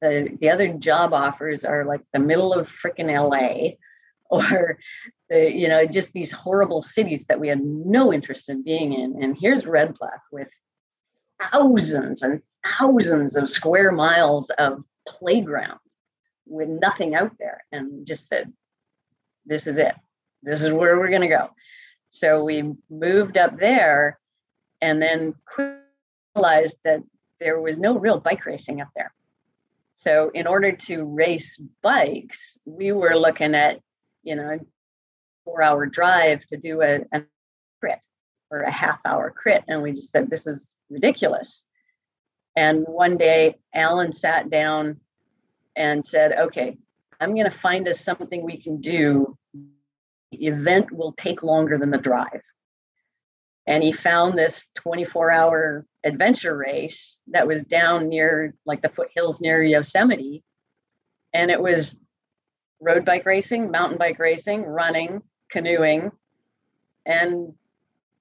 the 0.00 0.36
the 0.40 0.50
other 0.50 0.68
job 0.68 1.12
offers 1.12 1.64
are 1.64 1.84
like 1.84 2.02
the 2.12 2.20
middle 2.20 2.52
of 2.52 2.68
freaking 2.68 3.10
la 3.10 3.70
or 4.30 4.78
the 5.30 5.50
you 5.50 5.68
know 5.68 5.86
just 5.86 6.12
these 6.12 6.32
horrible 6.32 6.82
cities 6.82 7.26
that 7.26 7.40
we 7.40 7.48
had 7.48 7.62
no 7.62 8.12
interest 8.12 8.48
in 8.48 8.62
being 8.62 8.92
in. 8.92 9.22
And 9.22 9.36
here's 9.38 9.66
red 9.66 9.94
bluff 9.98 10.20
with 10.30 10.48
thousands 11.40 12.22
and 12.22 12.42
thousands 12.64 13.36
of 13.36 13.48
square 13.48 13.92
miles 13.92 14.50
of 14.50 14.82
playground 15.06 15.78
with 16.46 16.68
nothing 16.68 17.14
out 17.14 17.32
there 17.38 17.64
and 17.72 18.06
just 18.06 18.28
said 18.28 18.52
this 19.46 19.66
is 19.66 19.78
it 19.78 19.94
this 20.42 20.62
is 20.62 20.72
where 20.72 20.98
we're 20.98 21.08
going 21.08 21.22
to 21.22 21.28
go 21.28 21.50
so 22.08 22.42
we 22.42 22.74
moved 22.90 23.36
up 23.36 23.58
there 23.58 24.18
and 24.80 25.00
then 25.02 25.34
realized 26.34 26.78
that 26.84 27.02
there 27.40 27.60
was 27.60 27.78
no 27.78 27.98
real 27.98 28.18
bike 28.18 28.46
racing 28.46 28.80
up 28.80 28.88
there. 28.96 29.12
So 29.94 30.30
in 30.30 30.46
order 30.46 30.72
to 30.72 31.04
race 31.04 31.60
bikes, 31.82 32.58
we 32.64 32.92
were 32.92 33.16
looking 33.16 33.54
at, 33.54 33.80
you 34.22 34.36
know, 34.36 34.58
four 35.44 35.62
hour 35.62 35.86
drive 35.86 36.44
to 36.46 36.56
do 36.56 36.82
a, 36.82 37.00
a 37.12 37.22
crit 37.80 37.98
or 38.50 38.60
a 38.60 38.70
half 38.70 39.00
hour 39.04 39.30
crit. 39.30 39.64
And 39.68 39.82
we 39.82 39.92
just 39.92 40.10
said, 40.10 40.30
this 40.30 40.46
is 40.46 40.74
ridiculous. 40.88 41.66
And 42.58 42.84
one 42.88 43.16
day, 43.16 43.54
Alan 43.72 44.12
sat 44.12 44.50
down 44.50 44.98
and 45.76 46.04
said, 46.04 46.32
okay, 46.32 46.76
I'm 47.20 47.32
going 47.36 47.44
to 47.44 47.56
find 47.56 47.86
us 47.86 48.00
something 48.00 48.42
we 48.42 48.60
can 48.60 48.80
do. 48.80 49.38
The 50.32 50.46
event 50.46 50.90
will 50.90 51.12
take 51.12 51.44
longer 51.44 51.78
than 51.78 51.92
the 51.92 51.98
drive. 51.98 52.42
And 53.68 53.80
he 53.80 53.92
found 53.92 54.36
this 54.36 54.66
24 54.74 55.30
hour 55.30 55.86
adventure 56.02 56.56
race 56.56 57.18
that 57.28 57.46
was 57.46 57.62
down 57.62 58.08
near 58.08 58.56
like 58.66 58.82
the 58.82 58.88
foothills 58.88 59.40
near 59.40 59.62
Yosemite. 59.62 60.42
And 61.32 61.52
it 61.52 61.62
was 61.62 61.94
road 62.80 63.04
bike 63.04 63.24
racing, 63.24 63.70
mountain 63.70 63.98
bike 63.98 64.18
racing, 64.18 64.64
running, 64.64 65.22
canoeing, 65.48 66.10
and 67.06 67.54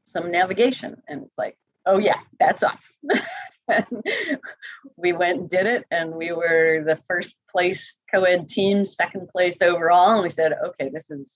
some 0.06 0.30
navigation. 0.30 1.02
And 1.08 1.23
it's 1.23 1.39
like, 1.39 1.58
oh, 1.88 1.97
yeah, 1.97 2.19
that's 2.39 2.62
us. 2.62 3.00
we 4.97 5.13
went 5.13 5.39
and 5.39 5.49
did 5.49 5.65
it, 5.65 5.86
and 5.91 6.13
we 6.13 6.32
were 6.32 6.84
the 6.86 6.99
first 7.08 7.38
place 7.49 7.97
co-ed 8.12 8.47
team, 8.47 8.86
second 8.86 9.27
place 9.30 9.62
overall. 9.62 10.13
And 10.13 10.23
we 10.23 10.30
said, 10.30 10.53
okay, 10.65 10.89
this 10.89 11.10
is 11.12 11.34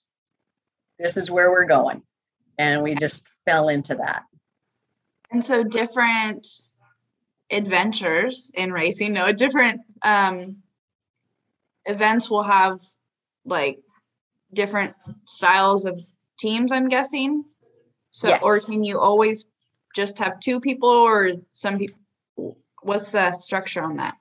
this 1.00 1.17
is 1.17 1.32
where 1.32 1.52
we're 1.52 1.65
going. 1.65 2.04
And 2.58 2.84
we 2.84 2.96
just 2.96 3.28
fell 3.46 3.70
into 3.70 3.96
that. 3.96 4.24
And 5.32 5.44
so 5.44 5.63
different 5.63 6.48
adventures 7.50 8.52
in 8.54 8.72
racing, 8.72 9.13
no, 9.13 9.32
different 9.32 9.82
um, 10.04 10.58
events 11.86 12.30
will 12.30 12.44
have 12.44 12.80
like 13.46 13.80
different 14.54 14.94
styles 15.26 15.86
of 15.86 16.00
teams, 16.38 16.72
I'm 16.72 16.88
guessing. 16.88 17.46
So, 18.12 18.30
yes. 18.30 18.41
or 18.44 18.60
can 18.60 18.84
you 18.84 19.00
always 19.00 19.46
just 19.96 20.20
have 20.20 20.39
two 20.39 20.60
people 20.60 20.89
or 20.89 21.32
some 21.54 21.78
people? 21.78 22.01
What's 22.82 23.12
the 23.12 23.32
structure 23.34 23.84
on 23.84 23.98
that? 23.98 24.15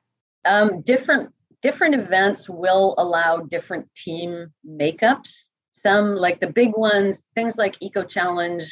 Um, 0.45 0.83
different 0.83 1.33
different 1.63 1.95
events 1.95 2.49
will 2.49 2.95
allow 2.99 3.39
different 3.39 3.93
team 3.95 4.53
makeups. 4.67 5.49
Some 5.73 6.15
like 6.15 6.41
the 6.41 6.47
big 6.47 6.73
ones, 6.77 7.29
things 7.35 7.57
like 7.57 7.77
Eco 7.81 8.03
Challenge, 8.03 8.65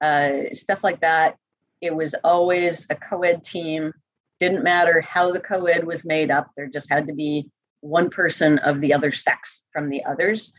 uh, 0.00 0.30
stuff 0.52 0.80
like 0.82 1.00
that. 1.00 1.36
It 1.80 1.94
was 1.94 2.14
always 2.24 2.86
a 2.90 2.94
co-ed 2.94 3.44
team. 3.44 3.92
Didn't 4.40 4.64
matter 4.64 5.00
how 5.00 5.32
the 5.32 5.40
co-ed 5.40 5.84
was 5.84 6.06
made 6.06 6.30
up. 6.30 6.50
There 6.56 6.66
just 6.66 6.90
had 6.90 7.06
to 7.06 7.14
be 7.14 7.50
one 7.80 8.10
person 8.10 8.58
of 8.60 8.80
the 8.80 8.94
other 8.94 9.12
sex 9.12 9.62
from 9.72 9.90
the 9.90 10.04
others. 10.04 10.52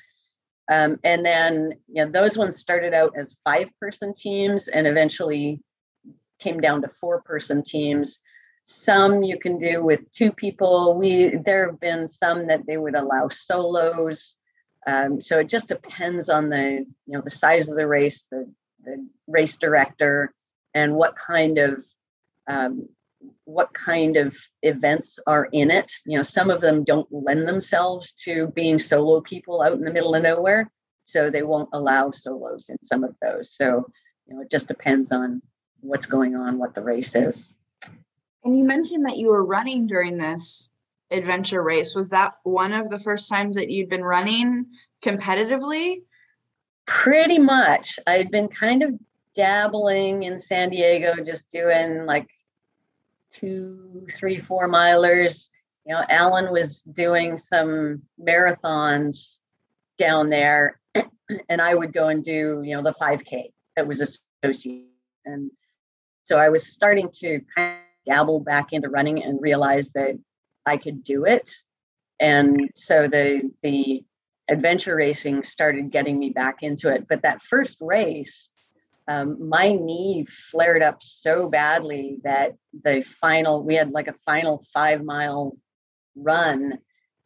Um, 0.72 1.00
and 1.04 1.26
then 1.26 1.74
you 1.88 2.06
know, 2.06 2.12
those 2.12 2.38
ones 2.38 2.58
started 2.58 2.94
out 2.94 3.14
as 3.18 3.38
five 3.44 3.68
person 3.80 4.14
teams 4.14 4.68
and 4.68 4.88
eventually 4.88 5.62
came 6.40 6.60
down 6.60 6.82
to 6.82 6.88
four 6.88 7.22
person 7.22 7.64
teams. 7.64 8.22
Some 8.66 9.22
you 9.24 9.38
can 9.38 9.58
do 9.60 9.84
with 9.84 10.12
two 10.12 10.32
people. 10.32 10.96
We 10.96 11.36
there 11.38 11.70
have 11.70 11.80
been 11.80 12.10
some 12.10 12.48
that 12.48 12.66
they 12.66 12.78
would 12.78 12.96
allow 12.96 13.30
solos. 13.30 14.34
Um, 14.88 15.22
so 15.22 15.40
it 15.40 15.50
just 15.50 15.68
depends 15.68 16.30
on 16.30 16.50
the 16.50 16.86
you 17.06 17.14
know 17.14 17.22
the 17.22 17.32
size 17.32 17.70
of 17.70 17.78
the 17.78 17.88
race, 17.88 18.26
the 18.32 18.52
the 18.84 19.08
race 19.28 19.58
director, 19.58 20.34
and 20.74 20.96
what 20.96 21.16
kind 21.16 21.60
of 21.60 21.86
um, 22.48 22.90
what 23.44 23.74
kind 23.74 24.18
of 24.18 24.36
events 24.64 25.20
are 25.28 25.48
in 25.52 25.70
it. 25.72 25.92
You 26.06 26.18
know, 26.18 26.24
some 26.24 26.50
of 26.50 26.62
them 26.62 26.84
don't 26.84 27.08
lend 27.12 27.48
themselves 27.48 28.14
to 28.24 28.48
being 28.56 28.80
solo 28.80 29.22
people 29.22 29.62
out 29.62 29.74
in 29.74 29.82
the 29.82 29.94
middle 29.94 30.16
of 30.16 30.24
nowhere, 30.24 30.72
so 31.04 31.30
they 31.30 31.44
won't 31.44 31.70
allow 31.74 32.12
solos 32.12 32.70
in 32.70 32.78
some 32.84 33.04
of 33.04 33.16
those. 33.22 33.52
So, 33.52 33.86
you 34.28 34.36
know, 34.36 34.42
it 34.42 34.52
just 34.52 34.68
depends 34.68 35.12
on 35.12 35.42
what's 35.82 36.08
going 36.08 36.36
on, 36.36 36.58
what 36.58 36.74
the 36.74 36.84
race 36.84 37.16
is. 37.16 37.56
And 38.46 38.58
you 38.58 38.64
mentioned 38.64 39.06
that 39.08 39.18
you 39.18 39.30
were 39.30 39.44
running 39.44 39.88
during 39.88 40.18
this 40.18 40.70
adventure 41.10 41.64
race. 41.64 41.96
Was 41.96 42.10
that 42.10 42.36
one 42.44 42.74
of 42.74 42.92
the 42.92 43.00
first 43.00 43.28
times 43.28 43.56
that 43.56 43.72
you'd 43.72 43.90
been 43.90 44.04
running 44.04 44.68
competitively? 45.02 46.04
Pretty 46.86 47.40
much. 47.40 48.00
I'd 48.06 48.30
been 48.30 48.48
kind 48.48 48.84
of 48.84 48.94
dabbling 49.34 50.24
in 50.24 50.40
San 50.40 50.70
Diego, 50.70 51.16
just 51.24 51.52
doing 51.52 52.06
like 52.06 52.30
two, 53.34 54.06
three, 54.16 54.38
four 54.38 54.70
milers. 54.70 55.50
You 55.88 55.96
know, 55.96 56.04
Alan 56.08 56.52
was 56.52 56.84
doing 56.84 57.40
some 57.40 58.04
marathons 58.22 59.38
down 59.98 60.30
there, 60.30 60.80
and 61.50 61.62
I 61.62 61.74
would 61.74 61.94
go 61.94 62.10
and 62.10 62.24
do, 62.24 62.62
you 62.64 62.76
know, 62.76 62.84
the 62.84 62.94
5K 62.94 63.52
that 63.76 63.88
was 63.88 64.02
associated. 64.44 64.90
And 65.26 65.50
so 66.24 66.38
I 66.38 66.50
was 66.50 66.68
starting 66.68 67.10
to 67.22 67.42
kind 67.56 67.80
of 67.80 67.85
dabble 68.06 68.40
back 68.40 68.74
into 68.74 68.90
running 68.90 69.24
and 69.24 69.42
realize 69.42 69.90
that 69.92 70.18
I 70.66 70.78
could 70.78 71.04
do 71.04 71.26
it. 71.26 71.52
And 72.20 72.70
so 72.76 73.08
the 73.08 73.52
the 73.62 74.04
adventure 74.48 74.96
racing 74.96 75.44
started 75.44 75.92
getting 75.92 76.20
me 76.20 76.30
back 76.30 76.62
into 76.62 76.94
it. 76.94 77.08
But 77.08 77.24
that 77.24 77.42
first 77.42 77.80
race, 77.82 78.50
um, 79.08 79.50
my 79.50 79.72
knee 79.72 80.26
flared 80.26 80.82
up 80.82 81.02
so 81.02 81.50
badly 81.50 82.20
that 82.24 82.56
the 82.84 83.04
final 83.04 83.64
we 83.64 83.76
had 83.76 83.92
like 83.92 84.08
a 84.08 84.16
final 84.26 84.64
five 84.74 85.04
mile 85.04 85.58
run 86.16 86.80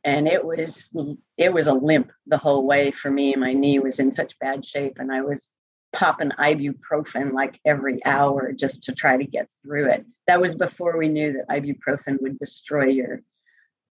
and 0.04 0.28
it 0.28 0.44
was 0.44 0.94
it 1.38 1.54
was 1.54 1.68
a 1.68 1.74
limp 1.74 2.12
the 2.28 2.38
whole 2.38 2.66
way 2.66 2.92
for 2.92 3.12
me 3.12 3.36
my 3.36 3.54
knee 3.54 3.80
was 3.80 4.00
in 4.00 4.12
such 4.12 4.38
bad 4.40 4.66
shape 4.66 4.98
and 4.98 5.12
i 5.12 5.22
was 5.22 5.48
popping 5.94 6.32
ibuprofen 6.40 7.34
like 7.34 7.60
every 7.66 8.04
hour 8.06 8.52
just 8.52 8.84
to 8.84 8.94
try 8.94 9.18
to 9.18 9.26
get 9.26 9.50
through 9.64 9.90
it. 9.90 10.06
That 10.28 10.42
was 10.42 10.56
before 10.56 10.98
we 10.98 11.10
knew 11.10 11.34
that 11.34 11.50
ibuprofen 11.50 12.22
would 12.22 12.40
destroy 12.40 12.86
your 12.86 13.22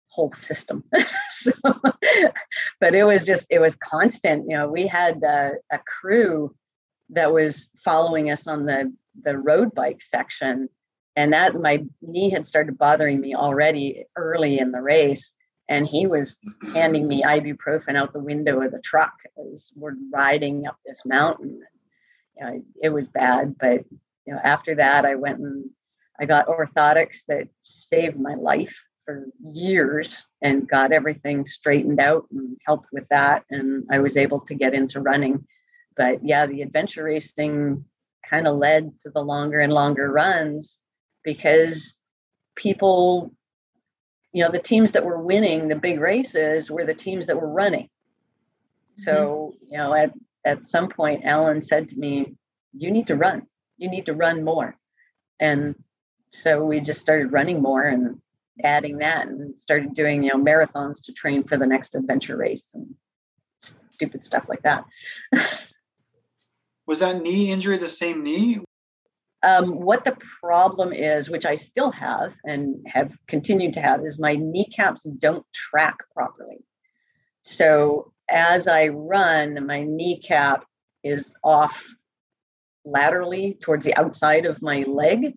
whole 0.09 0.33
system. 0.33 0.85
So 1.31 1.53
but 2.81 2.95
it 2.95 3.05
was 3.05 3.25
just 3.25 3.51
it 3.51 3.61
was 3.61 3.77
constant 3.77 4.45
you 4.49 4.57
know 4.57 4.69
we 4.69 4.87
had 4.87 5.23
uh, 5.25 5.51
a 5.73 5.79
crew 5.79 6.55
that 7.11 7.33
was 7.33 7.71
following 7.83 8.31
us 8.31 8.47
on 8.47 8.67
the 8.67 8.93
the 9.23 9.39
road 9.39 9.75
bike 9.75 10.03
section 10.03 10.69
and 11.17 11.33
that 11.33 11.55
my 11.55 11.83
knee 12.03 12.31
had 12.31 12.47
started 12.47 12.77
bothering 12.77 13.21
me 13.21 13.35
already 13.35 14.05
early 14.17 14.59
in 14.59 14.71
the 14.71 14.83
race 14.83 15.33
and 15.69 15.87
he 15.87 16.07
was 16.07 16.39
handing 16.75 17.07
me 17.07 17.23
ibuprofen 17.23 17.97
out 17.97 18.13
the 18.13 18.21
window 18.23 18.61
of 18.61 18.73
the 18.73 18.81
truck 18.81 19.15
as 19.55 19.71
we're 19.75 19.95
riding 20.13 20.67
up 20.67 20.77
this 20.85 21.01
mountain 21.05 21.61
you 22.41 22.47
know, 22.47 22.63
it 22.83 22.89
was 22.89 23.09
bad 23.09 23.57
but 23.59 23.85
you 24.27 24.33
know 24.33 24.41
after 24.43 24.75
that 24.75 25.05
i 25.05 25.15
went 25.15 25.39
and 25.39 25.69
i 26.19 26.25
got 26.25 26.49
orthotics 26.49 27.19
that 27.29 27.49
saved 27.65 28.19
my 28.19 28.35
life 28.35 28.83
for 29.05 29.27
years 29.43 30.27
and 30.43 30.69
got 30.69 30.93
everything 30.93 31.45
straightened 31.45 32.01
out 32.01 32.27
and 32.31 32.57
helped 32.67 32.89
with 32.93 33.09
that 33.11 33.45
and 33.51 33.85
i 33.91 33.99
was 33.99 34.17
able 34.17 34.41
to 34.41 34.55
get 34.55 34.75
into 34.75 35.01
running 35.01 35.45
but 36.01 36.25
yeah, 36.25 36.47
the 36.47 36.63
adventure 36.63 37.05
racing 37.05 37.85
kind 38.29 38.49
of 38.49 38.57
led 38.57 38.99
to 39.01 39.11
the 39.11 39.21
longer 39.21 39.61
and 39.61 39.71
longer 39.71 40.11
runs 40.11 40.79
because 41.23 41.95
people, 42.57 43.33
you 44.33 44.43
know, 44.43 44.51
the 44.51 44.59
teams 44.59 44.93
that 44.93 45.05
were 45.05 45.21
winning 45.21 45.69
the 45.69 45.77
big 45.77 46.01
races 46.01 46.71
were 46.71 46.87
the 46.87 46.95
teams 46.95 47.27
that 47.27 47.39
were 47.39 47.53
running. 47.53 47.91
So, 48.97 49.53
mm-hmm. 49.55 49.73
you 49.73 49.79
know, 49.79 49.95
at, 49.95 50.15
at 50.45 50.67
some 50.67 50.89
point, 50.89 51.25
Alan 51.25 51.63
said 51.63 51.89
to 51.89 51.97
me, 51.97 52.35
You 52.73 52.91
need 52.91 53.09
to 53.09 53.17
run. 53.17 53.43
You 53.77 53.91
need 53.91 54.07
to 54.07 54.15
run 54.15 54.45
more. 54.45 54.77
And 55.39 55.75
so 56.33 56.65
we 56.65 56.81
just 56.81 57.01
started 57.01 57.33
running 57.33 57.61
more 57.63 57.83
and 57.83 58.21
adding 58.63 58.99
that 58.99 59.27
and 59.27 59.59
started 59.59 59.95
doing, 59.95 60.23
you 60.23 60.31
know, 60.31 60.43
marathons 60.43 61.03
to 61.05 61.13
train 61.13 61.45
for 61.45 61.57
the 61.57 61.67
next 61.67 61.95
adventure 61.95 62.37
race 62.37 62.71
and 62.75 62.95
stupid 63.61 64.25
stuff 64.25 64.49
like 64.49 64.63
that. 64.63 64.85
Was 66.87 67.01
that 67.01 67.23
knee 67.23 67.51
injury 67.51 67.79
the 67.79 67.89
same 67.89 68.23
knee? 68.23 68.61
Um, 69.43 69.81
what 69.81 70.05
the 70.05 70.17
problem 70.43 70.93
is, 70.93 71.31
which 71.31 71.47
I 71.47 71.55
still 71.55 71.91
have 71.93 72.35
and 72.45 72.87
have 72.87 73.17
continued 73.27 73.75
to 73.75 73.81
have, 73.81 74.05
is 74.05 74.19
my 74.19 74.35
kneecaps 74.35 75.05
don't 75.05 75.47
track 75.55 75.97
properly. 76.15 76.59
So 77.43 78.13
as 78.31 78.69
I 78.69 78.89
run, 78.89 79.67
my 79.67 79.83
kneecap 79.83 80.65
is 81.03 81.35
off 81.43 81.87
laterally 82.85 83.59
towards 83.61 83.85
the 83.85 83.97
outside 83.97 84.47
of 84.47 84.63
my 84.63 84.85
leg, 84.87 85.35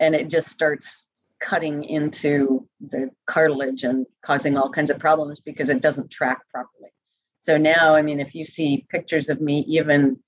and 0.00 0.14
it 0.14 0.28
just 0.28 0.48
starts 0.48 1.06
cutting 1.40 1.84
into 1.84 2.66
the 2.80 3.10
cartilage 3.26 3.82
and 3.82 4.06
causing 4.24 4.56
all 4.56 4.70
kinds 4.70 4.90
of 4.90 4.98
problems 4.98 5.40
because 5.40 5.68
it 5.68 5.82
doesn't 5.82 6.10
track 6.10 6.40
properly. 6.52 6.90
So 7.38 7.56
now, 7.56 7.94
I 7.94 8.02
mean, 8.02 8.20
if 8.20 8.34
you 8.34 8.46
see 8.46 8.86
pictures 8.88 9.28
of 9.28 9.40
me, 9.40 9.60
even 9.68 10.18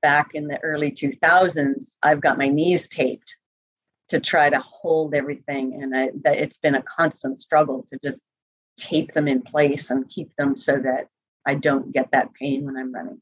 back 0.00 0.30
in 0.34 0.48
the 0.48 0.58
early 0.62 0.90
2000s, 0.90 1.96
I've 2.02 2.20
got 2.20 2.38
my 2.38 2.48
knees 2.48 2.88
taped 2.88 3.36
to 4.08 4.20
try 4.20 4.48
to 4.48 4.60
hold 4.60 5.14
everything. 5.14 5.80
And 5.82 5.96
I, 5.96 6.08
that 6.24 6.38
it's 6.38 6.56
been 6.56 6.74
a 6.74 6.82
constant 6.82 7.38
struggle 7.38 7.86
to 7.92 7.98
just 8.02 8.22
tape 8.78 9.12
them 9.12 9.28
in 9.28 9.42
place 9.42 9.90
and 9.90 10.08
keep 10.08 10.34
them 10.36 10.56
so 10.56 10.78
that 10.78 11.08
I 11.46 11.54
don't 11.54 11.92
get 11.92 12.10
that 12.12 12.34
pain 12.34 12.64
when 12.64 12.76
I'm 12.76 12.92
running. 12.92 13.20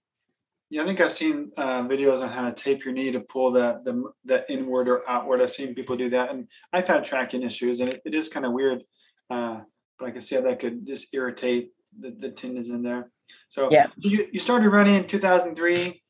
Yeah, 0.71 0.83
I 0.83 0.87
think 0.87 1.01
I've 1.01 1.13
seen 1.13 1.53
uh, 1.57 1.83
videos 1.83 2.23
on 2.23 2.31
how 2.31 2.49
to 2.49 2.53
tape 2.53 2.85
your 2.85 2.95
knee 2.95 3.13
to 3.13 3.21
pull 3.21 3.53
the, 3.53 3.81
the 3.85 4.11
the 4.25 4.53
inward 4.53 4.89
or 4.89 5.09
outward. 5.09 5.41
I've 5.41 5.51
seen 5.51 5.75
people 5.75 5.97
do 5.97 6.09
that, 6.11 6.31
and 6.31 6.49
I've 6.73 6.89
had 6.89 7.05
tracking 7.05 7.43
issues, 7.43 7.81
and 7.81 7.91
it, 7.91 8.03
it 8.05 8.15
is 8.15 8.29
kind 8.29 8.47
of 8.47 8.53
weird. 8.53 8.83
Uh, 9.31 9.61
but 9.99 10.07
I 10.07 10.11
can 10.11 10.21
see 10.21 10.35
how 10.35 10.43
that 10.43 10.59
could 10.59 10.87
just 10.87 11.15
irritate 11.15 11.71
the, 11.99 12.11
the 12.11 12.31
tendons 12.31 12.71
in 12.71 12.83
there. 12.83 13.11
So 13.49 13.69
yeah, 13.71 13.87
you, 13.99 14.27
you 14.33 14.41
started 14.41 14.71
running 14.71 14.95
in 14.95 15.07
2003, 15.07 16.03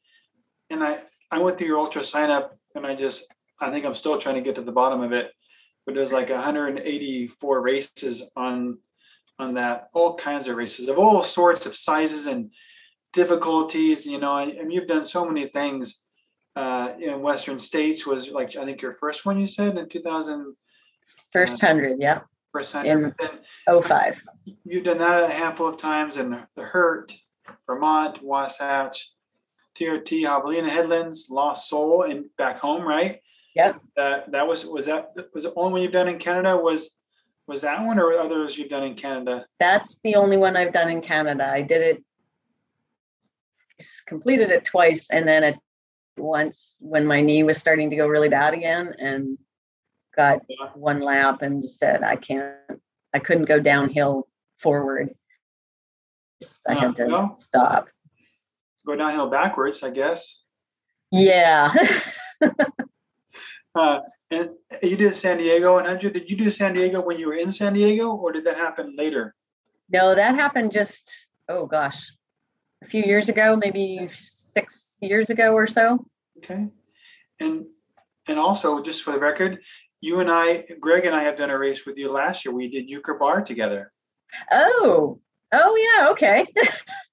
and 0.70 0.83
I 0.83 1.00
I 1.31 1.40
went 1.40 1.59
through 1.59 1.68
your 1.68 1.85
UltraSignup, 1.85 2.50
and 2.74 2.87
I 2.87 2.94
just 2.94 3.27
I 3.61 3.72
think 3.72 3.85
I'm 3.85 3.94
still 3.94 4.18
trying 4.18 4.37
to 4.37 4.40
get 4.40 4.55
to 4.55 4.62
the 4.62 4.72
bottom 4.72 5.03
of 5.03 5.12
it. 5.12 5.33
But 5.85 5.94
there's 5.94 6.12
like 6.12 6.31
184 6.31 7.61
races 7.61 8.31
on 8.37 8.79
on 9.38 9.55
that, 9.55 9.88
all 9.92 10.14
kinds 10.14 10.49
of 10.49 10.57
races 10.57 10.88
of 10.88 10.99
all 10.99 11.23
sorts 11.23 11.66
of 11.66 11.77
sizes 11.77 12.27
and 12.27 12.53
difficulties. 13.12 14.07
You 14.07 14.18
know, 14.18 14.38
and, 14.38 14.53
and 14.53 14.73
you've 14.73 14.87
done 14.87 15.05
so 15.05 15.27
many 15.27 15.47
things. 15.47 16.01
Uh, 16.57 16.92
in 17.01 17.20
Western 17.20 17.59
States 17.59 18.07
was 18.07 18.31
like 18.31 18.55
I 18.55 18.64
think 18.64 18.81
your 18.81 18.92
first 18.92 19.27
one 19.27 19.40
you 19.40 19.47
said 19.49 19.77
in 19.77 19.88
2000. 19.88 20.55
First 21.33 21.61
hundred, 21.61 21.99
yeah. 21.99 22.20
First 22.53 22.73
hundred. 22.75 23.12
In 23.20 23.29
oh 23.66 23.83
five. 23.83 24.23
You've 24.64 24.85
done 24.85 24.99
that 24.99 25.29
a 25.29 25.33
handful 25.33 25.66
of 25.66 25.77
times 25.79 26.16
in 26.16 26.40
the 26.55 26.62
Hurt, 26.62 27.12
Vermont, 27.66 28.23
Wasatch, 28.23 29.14
TRT, 29.75 30.23
Javelina 30.23 30.68
Headlands, 30.68 31.29
Lost 31.29 31.68
Soul, 31.68 32.05
and 32.05 32.27
back 32.38 32.61
home, 32.61 32.87
right? 32.87 33.20
Yep. 33.57 33.81
That 33.97 34.31
that 34.33 34.47
was 34.47 34.66
was 34.66 34.87
that 34.87 35.12
was 35.33 35.44
the 35.44 35.53
only 35.57 35.73
one 35.73 35.83
you've 35.83 35.92
done 35.92 36.09
in 36.09 36.18
Canada? 36.18 36.57
Was 36.57 36.99
was 37.46 37.61
that 37.62 37.85
one 37.85 37.98
or 37.98 38.12
others 38.14 38.57
you've 38.57 38.70
done 38.70 38.85
in 38.85 38.94
Canada? 38.94 39.46
That's 39.61 40.00
the 40.02 40.16
only 40.16 40.37
one 40.37 40.57
I've 40.57 40.72
done 40.72 40.90
in 40.90 41.00
Canada. 41.00 41.48
I 41.48 41.62
did 41.62 41.83
it 41.83 42.04
completed 44.07 44.50
it 44.50 44.64
twice 44.64 45.11
and 45.11 45.26
then 45.26 45.42
it 45.42 45.57
once 46.16 46.78
when 46.80 47.04
my 47.04 47.20
knee 47.20 47.42
was 47.42 47.59
starting 47.59 47.90
to 47.90 47.96
go 47.96 48.07
really 48.07 48.28
bad 48.28 48.54
again 48.54 48.94
and 48.98 49.37
got 50.16 50.40
one 50.74 51.00
lap 51.00 51.42
and 51.42 51.61
just 51.61 51.78
said 51.78 52.02
I 52.02 52.16
can't 52.16 52.54
I 53.12 53.18
couldn't 53.18 53.44
go 53.46 53.61
downhill 53.61 54.28
forward. 54.59 55.11
I 56.66 56.74
had 56.74 56.96
to 56.96 57.09
no. 57.09 57.35
stop. 57.38 57.88
Go 58.87 58.96
downhill 58.96 59.28
backwards, 59.28 59.83
I 59.83 59.90
guess. 59.90 60.42
Yeah. 61.11 61.72
uh, 63.74 64.00
and 64.35 64.51
you 64.83 64.97
did 64.97 65.14
San 65.14 65.38
Diego 65.38 65.75
100. 65.75 66.12
Did 66.12 66.31
you 66.31 66.37
do 66.37 66.51
San 66.51 66.75
Diego 66.75 67.01
when 67.01 67.18
you 67.18 67.29
were 67.29 67.35
in 67.35 67.51
San 67.51 67.73
Diego, 67.73 68.12
or 68.12 68.33
did 68.33 68.44
that 68.44 68.57
happen 68.57 68.94
later? 68.97 69.35
No, 69.90 70.14
that 70.14 70.35
happened 70.35 70.73
just 70.73 71.27
oh 71.49 71.66
gosh, 71.66 72.11
a 72.83 72.87
few 72.87 73.03
years 73.03 73.29
ago, 73.29 73.57
maybe 73.57 74.09
six 74.12 74.97
years 75.01 75.31
ago 75.31 75.53
or 75.53 75.66
so. 75.66 76.07
Okay, 76.38 76.68
and 77.40 77.64
and 78.27 78.38
also 78.38 78.83
just 78.83 79.03
for 79.03 79.12
the 79.12 79.18
record, 79.18 79.62
you 80.01 80.20
and 80.20 80.31
I, 80.31 80.66
Greg 80.81 81.07
and 81.07 81.14
I, 81.14 81.23
have 81.25 81.37
done 81.37 81.51
a 81.51 81.59
race 81.59 81.87
with 81.87 81.99
you 81.99 82.11
last 82.11 82.44
year. 82.44 82.55
We 82.55 82.68
did 82.68 82.90
Euchre 82.90 83.14
Bar 83.14 83.42
together. 83.42 83.92
Oh, 84.51 85.20
oh 85.53 85.94
yeah, 85.99 86.11
okay. 86.11 86.47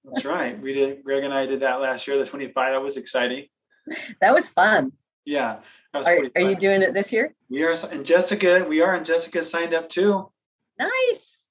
That's 0.04 0.26
right. 0.26 0.60
We 0.60 0.74
did. 0.74 1.04
Greg 1.04 1.24
and 1.24 1.34
I 1.34 1.46
did 1.46 1.60
that 1.62 1.82
last 1.82 2.08
year. 2.08 2.18
The 2.18 2.26
25. 2.26 2.74
That 2.74 2.82
was 2.82 2.98
exciting. 2.98 3.48
That 4.22 4.36
was 4.36 4.48
fun. 4.48 4.92
Yeah. 5.26 5.60
Are, 5.94 6.04
are 6.36 6.42
you 6.42 6.56
doing 6.56 6.82
it 6.82 6.94
this 6.94 7.12
year? 7.12 7.34
We 7.50 7.64
are. 7.64 7.76
And 7.92 8.06
Jessica, 8.06 8.66
we 8.68 8.82
are. 8.82 8.96
And 8.96 9.06
Jessica 9.06 9.44
signed 9.44 9.74
up 9.74 9.90
too. 9.90 10.32
Nice. 10.80 11.50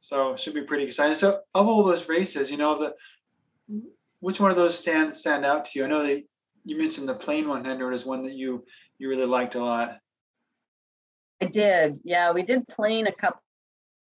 So 0.00 0.36
should 0.36 0.54
be 0.54 0.62
pretty 0.62 0.84
exciting. 0.84 1.14
So 1.14 1.40
of 1.54 1.66
all 1.66 1.82
those 1.82 2.08
races, 2.08 2.50
you 2.50 2.56
know, 2.56 2.78
the 2.78 3.82
which 4.20 4.40
one 4.40 4.50
of 4.50 4.56
those 4.56 4.78
stand 4.78 5.14
stand 5.14 5.44
out 5.44 5.66
to 5.66 5.78
you? 5.78 5.84
I 5.84 5.88
know 5.88 6.06
that 6.06 6.24
you 6.64 6.78
mentioned 6.78 7.08
the 7.08 7.14
plain 7.14 7.48
100 7.48 7.92
is 7.92 8.06
one 8.06 8.22
that 8.24 8.34
you 8.34 8.64
you 8.98 9.08
really 9.08 9.26
liked 9.26 9.54
a 9.54 9.62
lot. 9.62 9.98
I 11.40 11.46
did. 11.46 12.00
Yeah, 12.04 12.32
we 12.32 12.42
did 12.42 12.66
Plain 12.68 13.06
a 13.06 13.12
couple 13.12 13.42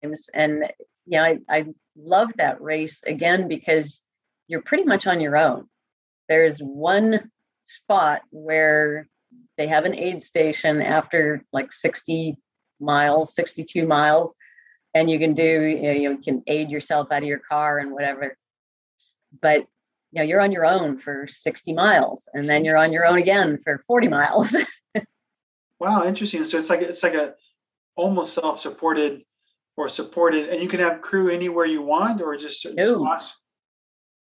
times, 0.03 0.29
and 0.35 0.65
yeah, 1.07 1.23
I, 1.23 1.39
I 1.49 1.67
love 1.97 2.33
that 2.37 2.61
race 2.61 3.03
again 3.05 3.49
because 3.49 4.03
you're 4.49 4.63
pretty 4.63 4.85
much 4.85 5.07
on 5.07 5.21
your 5.21 5.37
own. 5.37 5.69
There's 6.29 6.59
one 6.59 7.31
spot 7.71 8.23
where 8.31 9.09
they 9.57 9.69
have 9.69 9.85
an 9.85 9.95
aid 9.95 10.23
station 10.23 10.83
after 10.83 11.45
like 11.53 11.73
60 11.73 12.37
miles, 12.81 13.35
62 13.35 13.87
miles, 13.87 14.35
and 14.95 15.09
you 15.09 15.19
can 15.19 15.35
do, 15.35 15.43
you, 15.43 15.83
know, 15.83 15.93
you 15.93 16.19
can 16.19 16.43
aid 16.47 16.71
yourself 16.71 17.13
out 17.13 17.23
of 17.23 17.29
your 17.29 17.39
car 17.39 17.79
and 17.79 17.93
whatever. 17.93 18.37
But 19.41 19.67
you 20.13 20.21
know, 20.21 20.23
you're 20.23 20.41
on 20.41 20.51
your 20.51 20.67
own 20.67 20.99
for 20.99 21.29
60 21.29 21.73
miles, 21.73 22.29
and 22.35 22.49
then 22.49 22.65
you're 22.65 22.77
on 22.77 22.93
your 22.93 23.07
own 23.07 23.19
again 23.19 23.61
for 23.63 23.85
40 23.87 24.09
miles. 24.09 24.57
wow, 25.79 26.05
interesting. 26.05 26.43
So 26.43 26.59
it's 26.59 26.69
like 26.69 26.81
it's 26.81 27.05
like 27.05 27.15
a 27.15 27.35
almost 27.95 28.35
self-supported 28.35 29.23
or 29.77 29.89
supported, 29.89 30.49
and 30.49 30.61
you 30.61 30.69
can 30.69 30.81
have 30.81 31.01
crew 31.01 31.31
anywhere 31.31 31.65
you 31.65 31.83
want, 31.83 32.21
or 32.21 32.37
just 32.37 32.61
certain 32.61 32.79
no. 32.79 32.97
spots. 32.97 33.39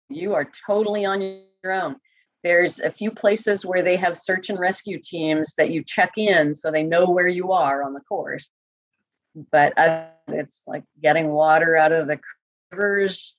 You 0.09 0.33
are 0.33 0.49
totally 0.65 1.05
on 1.05 1.21
your 1.21 1.73
own. 1.73 1.97
There's 2.47 2.79
a 2.79 2.89
few 2.89 3.11
places 3.11 3.65
where 3.65 3.83
they 3.83 3.97
have 3.97 4.15
search 4.15 4.49
and 4.49 4.57
rescue 4.57 5.01
teams 5.03 5.53
that 5.55 5.69
you 5.69 5.83
check 5.83 6.13
in 6.15 6.55
so 6.55 6.71
they 6.71 6.83
know 6.83 7.05
where 7.05 7.27
you 7.27 7.51
are 7.51 7.83
on 7.83 7.93
the 7.93 7.99
course. 7.99 8.49
But 9.51 9.73
it's 10.29 10.63
like 10.65 10.85
getting 11.03 11.27
water 11.27 11.75
out 11.75 11.91
of 11.91 12.07
the 12.07 12.21
rivers 12.71 13.35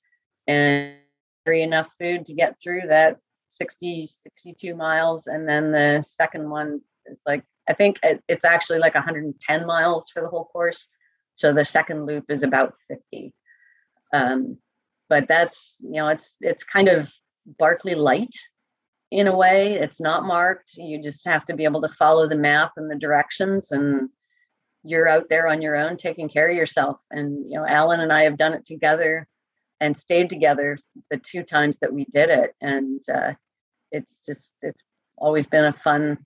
and 0.47 0.93
enough 1.47 1.89
food 1.99 2.27
to 2.27 2.35
get 2.35 2.61
through 2.63 2.83
that 2.89 3.17
60, 3.49 4.09
62 4.09 4.77
miles. 4.77 5.27
And 5.27 5.49
then 5.49 5.73
the 5.73 6.05
second 6.07 6.51
one 6.51 6.83
is 7.07 7.23
like, 7.27 7.45
I 7.67 7.73
think 7.73 8.01
it's 8.29 8.45
actually 8.45 8.81
like 8.81 8.95
110 8.95 9.65
miles 9.65 10.11
for 10.11 10.21
the 10.21 10.29
whole 10.29 10.45
course. 10.45 10.87
So 11.37 11.55
the 11.55 11.65
second 11.65 12.05
loop 12.05 12.27
is 12.29 12.43
about 12.43 12.75
50. 12.89 13.33
Um, 14.13 14.59
but 15.09 15.29
that's, 15.29 15.79
you 15.81 15.93
know, 15.93 16.09
it's, 16.09 16.37
it's 16.43 16.63
kind 16.63 16.89
of 16.89 17.11
Barkley 17.59 17.95
light 17.95 18.37
in 19.11 19.27
a 19.27 19.37
way. 19.37 19.75
It's 19.75 20.01
not 20.01 20.25
marked. 20.25 20.73
You 20.77 21.03
just 21.03 21.27
have 21.27 21.45
to 21.47 21.55
be 21.55 21.65
able 21.65 21.83
to 21.83 21.89
follow 21.89 22.29
the 22.29 22.37
map 22.37 22.73
and 22.77 22.91
the 22.91 22.97
directions 22.97 23.71
and 23.73 24.09
you're 24.85 25.09
out 25.09 25.29
there 25.29 25.49
on 25.49 25.61
your 25.61 25.77
own 25.77 25.97
taking 25.97 26.29
care 26.29 26.49
of 26.49 26.57
yourself. 26.57 27.05
And 27.11 27.49
you 27.49 27.57
know, 27.57 27.67
Alan 27.67 28.01
and 28.01 28.13
I 28.13 28.23
have 28.23 28.39
done 28.39 28.55
it 28.55 28.65
together 28.65 29.27
and 29.81 29.97
stayed 29.97 30.31
together 30.31 30.79
the 31.11 31.19
two 31.19 31.43
times 31.43 31.79
that 31.81 31.93
we 31.93 32.05
did 32.07 32.31
it. 32.31 32.55
And 32.61 33.01
uh, 33.13 33.35
it's 33.93 34.25
just 34.25 34.55
it's 34.63 34.83
always 35.17 35.47
been 35.47 35.65
a 35.65 35.73
fun 35.73 36.19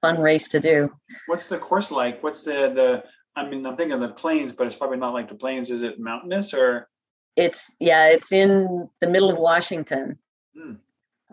fun 0.00 0.20
race 0.20 0.48
to 0.48 0.60
do. 0.60 0.92
What's 1.26 1.48
the 1.48 1.58
course 1.58 1.90
like? 1.90 2.22
What's 2.22 2.44
the 2.44 2.72
the 2.74 3.04
I 3.36 3.48
mean, 3.48 3.66
I'm 3.66 3.76
thinking 3.76 3.94
of 3.94 4.00
the 4.00 4.08
plains, 4.08 4.52
but 4.52 4.66
it's 4.66 4.76
probably 4.76 4.98
not 4.98 5.14
like 5.14 5.28
the 5.28 5.34
plains. 5.34 5.70
Is 5.70 5.82
it 5.82 5.98
mountainous 5.98 6.54
or? 6.54 6.88
It's 7.36 7.74
yeah, 7.80 8.08
it's 8.08 8.30
in 8.30 8.88
the 9.00 9.08
middle 9.08 9.30
of 9.30 9.38
Washington. 9.38 10.18
Hmm. 10.56 10.74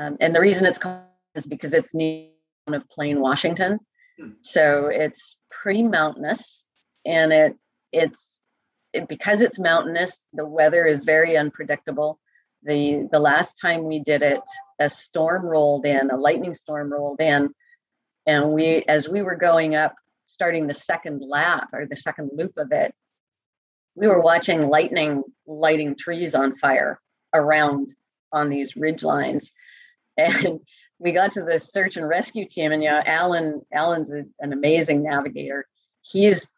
Um, 0.02 0.18
and 0.20 0.36
the 0.36 0.42
reason 0.42 0.66
it's 0.66 0.78
called 0.78 1.02
is 1.36 1.46
because 1.46 1.74
it's 1.74 1.94
near 1.94 2.28
of 2.68 2.90
Plain, 2.90 3.20
Washington. 3.20 3.80
Hmm. 4.20 4.30
So 4.42 4.88
it's 4.88 5.38
pretty 5.50 5.84
mountainous, 5.84 6.66
and 7.06 7.32
it 7.32 7.56
it's 7.92 8.42
it, 8.94 9.08
because 9.08 9.42
it's 9.42 9.60
mountainous. 9.60 10.28
The 10.34 10.46
weather 10.46 10.86
is 10.86 11.04
very 11.04 11.38
unpredictable. 11.38 12.20
the 12.64 13.08
The 13.12 13.20
last 13.20 13.60
time 13.62 13.84
we 13.84 14.00
did 14.00 14.22
it, 14.22 14.42
a 14.80 14.90
storm 14.90 15.46
rolled 15.46 15.86
in, 15.86 16.10
a 16.10 16.18
lightning 16.18 16.54
storm 16.54 16.92
rolled 16.92 17.22
in, 17.22 17.54
and 18.26 18.52
we, 18.54 18.84
as 18.88 19.08
we 19.08 19.22
were 19.22 19.36
going 19.36 19.76
up, 19.76 19.96
starting 20.26 20.68
the 20.68 20.74
second 20.74 21.22
lap 21.22 21.70
or 21.74 21.86
the 21.86 21.98
second 21.98 22.32
loop 22.34 22.58
of 22.58 22.72
it, 22.72 22.94
we 23.96 24.08
were 24.08 24.22
watching 24.22 24.68
lightning 24.68 25.24
lighting 25.46 25.96
trees 25.96 26.34
on 26.34 26.56
fire 26.56 27.00
around 27.34 27.94
on 28.32 28.50
these 28.50 28.76
ridge 28.76 29.04
lines 29.04 29.52
and 30.18 30.60
we 31.00 31.12
got 31.12 31.32
to 31.32 31.44
the 31.44 31.60
search 31.60 31.98
and 31.98 32.08
rescue 32.08 32.48
team 32.48 32.72
and 32.72 32.84
yeah 32.84 33.02
alan 33.06 33.62
alan's 33.74 34.14
a, 34.14 34.24
an 34.40 34.54
amazing 34.54 35.04
navigator. 35.04 35.66
He's 36.02 36.54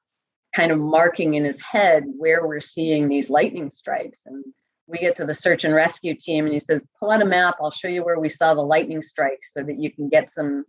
kind 0.55 0.71
of 0.71 0.79
marking 0.79 1.33
in 1.33 1.43
his 1.43 1.59
head 1.59 2.03
where 2.17 2.45
we're 2.45 2.59
seeing 2.59 3.09
these 3.09 3.29
lightning 3.29 3.71
strikes. 3.71 4.21
And 4.25 4.45
we 4.87 4.99
get 4.99 5.15
to 5.15 5.25
the 5.25 5.33
search 5.33 5.63
and 5.63 5.73
rescue 5.73 6.13
team 6.13 6.45
and 6.45 6.53
he 6.53 6.59
says 6.59 6.85
pull 6.99 7.11
out 7.11 7.21
a 7.21 7.25
map. 7.25 7.55
I'll 7.61 7.71
show 7.71 7.87
you 7.87 8.03
where 8.03 8.19
we 8.19 8.29
saw 8.29 8.53
the 8.53 8.61
lightning 8.61 9.01
strikes 9.01 9.53
so 9.53 9.63
that 9.63 9.77
you 9.77 9.91
can 9.91 10.09
get 10.09 10.29
some 10.29 10.65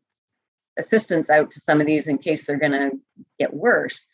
assistance 0.78 1.30
out 1.30 1.51
to 1.53 1.61
some 1.61 1.80
of 1.80 1.87
these 1.87 2.09
in 2.09 2.18
case 2.18 2.45
they're 2.47 2.59
going 2.59 2.72
to 2.72 2.91
get 3.39 3.55
worse. 3.55 4.09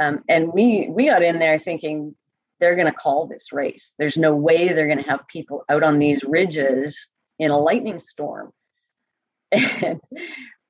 Um, 0.00 0.24
and 0.28 0.52
we 0.52 0.88
we 0.88 1.06
got 1.06 1.22
in 1.22 1.38
there 1.38 1.58
thinking 1.58 2.16
they're 2.58 2.74
going 2.74 2.90
to 2.90 2.92
call 2.92 3.26
this 3.26 3.52
race. 3.52 3.94
There's 3.98 4.16
no 4.16 4.34
way 4.34 4.68
they're 4.68 4.86
going 4.86 5.02
to 5.02 5.10
have 5.10 5.28
people 5.28 5.64
out 5.68 5.82
on 5.82 5.98
these 5.98 6.24
ridges 6.24 7.08
in 7.38 7.50
a 7.50 7.58
lightning 7.58 7.98
storm. 7.98 8.52
And 9.52 10.00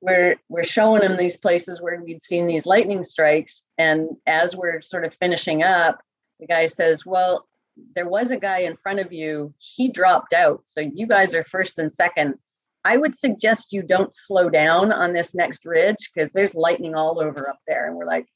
we're 0.01 0.35
we're 0.49 0.63
showing 0.63 1.01
them 1.01 1.17
these 1.17 1.37
places 1.37 1.81
where 1.81 2.01
we'd 2.01 2.21
seen 2.21 2.45
these 2.45 2.65
lightning 2.67 3.03
strikes 3.03 3.63
and 3.77 4.09
as 4.27 4.55
we're 4.55 4.81
sort 4.81 5.05
of 5.05 5.15
finishing 5.15 5.63
up 5.63 5.99
the 6.39 6.45
guy 6.45 6.67
says 6.67 7.03
well 7.05 7.47
there 7.95 8.07
was 8.07 8.31
a 8.31 8.37
guy 8.37 8.59
in 8.59 8.77
front 8.77 8.99
of 8.99 9.11
you. 9.11 9.53
He 9.57 9.89
dropped 9.89 10.33
out. 10.33 10.61
So 10.65 10.81
you 10.81 11.07
guys 11.07 11.33
are 11.33 11.43
first 11.43 11.79
and 11.79 11.91
second. 11.91 12.35
I 12.83 12.97
would 12.97 13.15
suggest 13.15 13.73
you 13.73 13.81
don't 13.81 14.13
slow 14.13 14.49
down 14.49 14.91
on 14.91 15.13
this 15.13 15.33
next 15.33 15.65
ridge 15.65 16.11
because 16.13 16.31
there's 16.33 16.53
lightning 16.55 16.95
all 16.95 17.19
over 17.19 17.49
up 17.49 17.59
there. 17.67 17.87
And 17.87 17.95
we're 17.95 18.05
like 18.05 18.27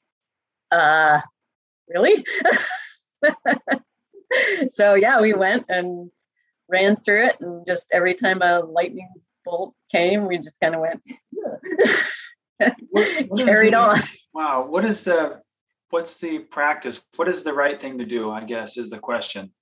uh 0.70 1.20
really? 1.88 2.24
So 4.70 4.94
yeah 4.94 5.20
we 5.20 5.34
went 5.34 5.64
and 5.68 6.08
ran 6.70 6.96
through 6.96 7.26
it 7.26 7.36
and 7.40 7.66
just 7.66 7.86
every 7.92 8.14
time 8.14 8.40
a 8.42 8.60
lightning 8.60 9.08
bolt 9.44 9.74
came 9.90 10.26
we 10.26 10.38
just 10.38 10.60
kind 10.60 10.74
of 10.74 10.80
went 10.80 11.02
What- 12.90 13.08
what 13.28 13.38
carried 13.46 13.72
the- 13.72 13.78
on 13.78 14.02
Wow. 14.32 14.66
What 14.66 14.84
is 14.84 15.02
the 15.02 15.42
what's 15.90 16.18
the 16.18 16.38
practice? 16.38 17.02
What 17.16 17.28
is 17.28 17.42
the 17.42 17.52
right 17.52 17.80
thing 17.80 17.98
to 17.98 18.04
do? 18.04 18.30
I 18.30 18.44
guess 18.44 18.76
is 18.78 18.90
the 18.90 18.98
question. 19.00 19.52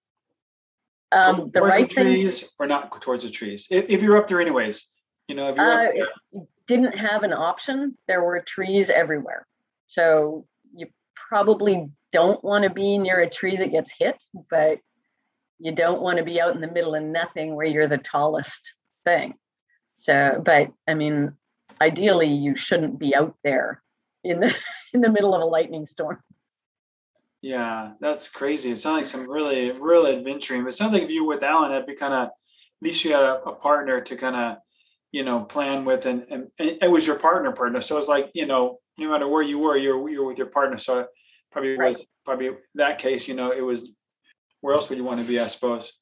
Um 1.11 1.50
the 1.52 1.61
towards 1.61 1.74
right 1.74 1.88
the 1.88 1.94
thing 1.94 2.04
trees 2.04 2.52
or 2.59 2.66
not 2.66 3.00
towards 3.00 3.24
the 3.24 3.30
trees? 3.30 3.66
If, 3.70 3.88
if 3.88 4.02
you're 4.02 4.18
up 4.18 4.26
there 4.26 4.40
anyways, 4.42 4.92
you 5.26 5.34
know, 5.36 5.48
if 5.48 5.56
you're 5.56 5.72
up 5.72 5.88
Uh, 5.88 5.92
there, 5.94 6.42
didn't 6.66 6.98
have 6.98 7.22
an 7.22 7.32
option. 7.32 7.96
There 8.09 8.22
were 8.22 8.40
trees 8.42 8.90
everywhere. 8.90 9.46
So 9.86 10.44
you 10.74 10.88
probably 11.30 11.88
don't 12.12 12.44
want 12.44 12.64
to 12.64 12.70
be 12.70 12.98
near 12.98 13.20
a 13.20 13.30
tree 13.30 13.56
that 13.56 13.70
gets 13.72 13.90
hit, 13.98 14.22
but 14.50 14.80
you 15.59 15.72
don't 15.72 16.02
want 16.02 16.18
to 16.18 16.24
be 16.24 16.40
out 16.40 16.54
in 16.54 16.61
the 16.61 16.70
middle 16.70 16.94
of 16.94 17.02
nothing 17.02 17.54
where 17.54 17.66
you're 17.66 17.88
the 17.88 17.98
tallest 17.98 18.74
thing. 19.04 19.34
So, 19.96 20.40
but 20.44 20.72
I 20.86 20.94
mean, 20.94 21.32
ideally 21.80 22.28
you 22.28 22.56
shouldn't 22.56 22.98
be 22.98 23.14
out 23.14 23.36
there 23.44 23.82
in 24.24 24.40
the 24.40 24.54
in 24.92 25.00
the 25.00 25.11
middle 25.11 25.34
of 25.34 25.42
a 25.42 25.46
lightning 25.46 25.86
storm. 25.86 26.20
yeah, 27.40 27.92
that's 28.00 28.28
crazy. 28.28 28.70
It 28.72 28.78
sounds 28.78 28.96
like 28.96 29.04
some 29.04 29.30
really, 29.30 29.70
really 29.72 30.16
adventuring. 30.16 30.62
But 30.62 30.68
it 30.70 30.72
sounds 30.76 30.92
like 30.92 31.04
if 31.04 31.11
you 31.11 31.24
were 31.24 31.34
with 31.34 31.44
Alan, 31.44 31.72
it'd 31.72 31.86
be 31.86 31.94
kind 31.94 32.12
of 32.14 32.28
at 32.28 32.32
least 32.82 33.04
you 33.04 33.12
had 33.12 33.22
a, 33.22 33.42
a 33.42 33.54
partner 33.56 34.00
to 34.00 34.16
kind 34.16 34.34
of, 34.36 34.56
you 35.12 35.22
know, 35.24 35.44
plan 35.44 35.84
with, 35.84 36.06
and, 36.06 36.26
and 36.30 36.48
and 36.59 36.78
it 36.82 36.90
was 36.90 37.06
your 37.06 37.18
partner 37.18 37.52
partner. 37.52 37.80
So 37.80 37.96
it's 37.96 38.09
like 38.09 38.30
you 38.34 38.46
know, 38.46 38.78
no 38.98 39.11
matter 39.11 39.28
where 39.28 39.42
you 39.42 39.59
were, 39.59 39.76
you're 39.76 40.09
you're 40.09 40.26
with 40.26 40.38
your 40.38 40.48
partner. 40.48 40.78
So 40.78 41.06
probably 41.52 41.78
was 41.78 41.98
Right. 41.98 42.06
probably 42.24 42.50
that 42.74 42.98
case. 42.98 43.28
You 43.28 43.34
know, 43.34 43.52
it 43.52 43.62
was. 43.62 43.92
Where 44.61 44.74
else 44.74 44.88
would 44.90 44.98
you 44.98 45.04
want 45.04 45.20
to 45.20 45.26
be? 45.26 45.38
I 45.38 45.46
suppose. 45.46 45.94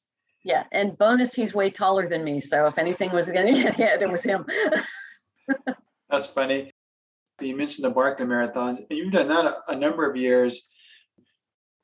Yeah, 0.43 0.63
and 0.71 0.97
bonus, 0.97 1.33
he's 1.33 1.53
way 1.53 1.69
taller 1.69 2.07
than 2.07 2.23
me. 2.23 2.39
So 2.39 2.65
if 2.67 2.77
anything 2.77 3.11
was 3.11 3.29
going 3.29 3.47
to 3.53 3.61
get 3.61 3.75
hit, 3.75 4.01
it 4.01 4.11
was 4.11 4.23
him. 4.23 4.45
That's 6.09 6.27
funny. 6.27 6.71
You 7.41 7.55
mentioned 7.55 7.85
the 7.85 7.91
Barkley 7.91 8.25
marathons, 8.25 8.77
and 8.89 8.97
you've 8.97 9.11
done 9.11 9.27
that 9.27 9.45
a, 9.45 9.57
a 9.67 9.75
number 9.75 10.09
of 10.09 10.15
years. 10.15 10.69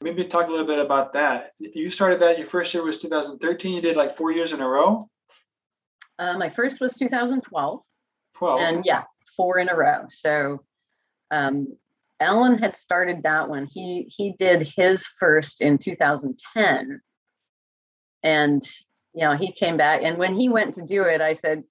Maybe 0.02 0.24
talk 0.24 0.48
a 0.48 0.52
little 0.52 0.66
bit 0.66 0.80
about 0.80 1.14
that. 1.14 1.52
You 1.60 1.90
started 1.90 2.22
that. 2.22 2.38
Your 2.38 2.48
first 2.48 2.74
year 2.74 2.84
was 2.84 3.00
2013. 3.00 3.76
You 3.76 3.82
did 3.82 3.96
like 3.96 4.18
four 4.18 4.32
years 4.32 4.52
in 4.52 4.62
a 4.62 4.68
row. 4.68 5.08
Uh, 6.20 6.38
my 6.38 6.50
first 6.50 6.82
was 6.82 6.94
2012. 6.94 7.82
12. 8.38 8.60
and 8.60 8.86
yeah, 8.86 9.04
four 9.38 9.60
in 9.60 9.70
a 9.70 9.76
row. 9.76 10.06
So 10.10 10.64
um, 11.32 11.78
Alan 12.20 12.58
had 12.58 12.76
started 12.76 13.24
that 13.24 13.50
one. 13.50 13.68
He 13.70 14.06
he 14.10 14.34
did 14.38 14.68
his 14.76 15.06
first 15.20 15.62
in 15.62 15.78
2010, 15.78 17.02
and 18.24 18.62
you 19.14 19.26
know 19.26 19.36
he 19.36 19.52
came 19.52 19.78
back. 19.78 20.02
And 20.04 20.18
when 20.18 20.36
he 20.36 20.50
went 20.50 20.76
to 20.76 20.86
do 20.86 21.04
it, 21.04 21.22
I 21.22 21.34
said, 21.34 21.64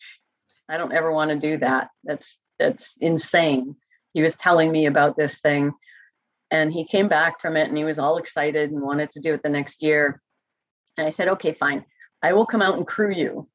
I 0.68 0.76
don't 0.76 0.92
ever 0.92 1.12
want 1.12 1.30
to 1.30 1.38
do 1.38 1.58
that. 1.58 1.88
That's 2.04 2.38
that's 2.58 2.96
insane. 3.00 3.76
He 4.14 4.22
was 4.22 4.36
telling 4.36 4.70
me 4.70 4.86
about 4.86 5.16
this 5.16 5.40
thing, 5.40 5.72
and 6.50 6.72
he 6.72 6.86
came 6.86 7.08
back 7.08 7.40
from 7.40 7.56
it, 7.56 7.68
and 7.68 7.76
he 7.76 7.84
was 7.84 7.98
all 7.98 8.18
excited 8.18 8.70
and 8.70 8.82
wanted 8.82 9.10
to 9.12 9.20
do 9.20 9.34
it 9.34 9.42
the 9.42 9.48
next 9.48 9.82
year. 9.82 10.20
And 10.96 11.06
I 11.06 11.10
said, 11.10 11.28
okay, 11.28 11.54
fine. 11.54 11.84
I 12.22 12.34
will 12.34 12.46
come 12.46 12.62
out 12.62 12.76
and 12.76 12.86
crew 12.86 13.12
you 13.12 13.48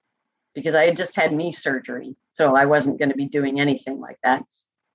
because 0.56 0.76
I 0.76 0.86
had 0.86 0.98
just 0.98 1.16
had 1.16 1.32
knee 1.32 1.52
surgery. 1.52 2.16
So 2.32 2.56
I 2.56 2.66
wasn't 2.66 3.00
going 3.00 3.10
to 3.10 3.16
be 3.16 3.28
doing 3.28 3.60
anything 3.60 4.00
like 4.00 4.18
that. 4.24 4.44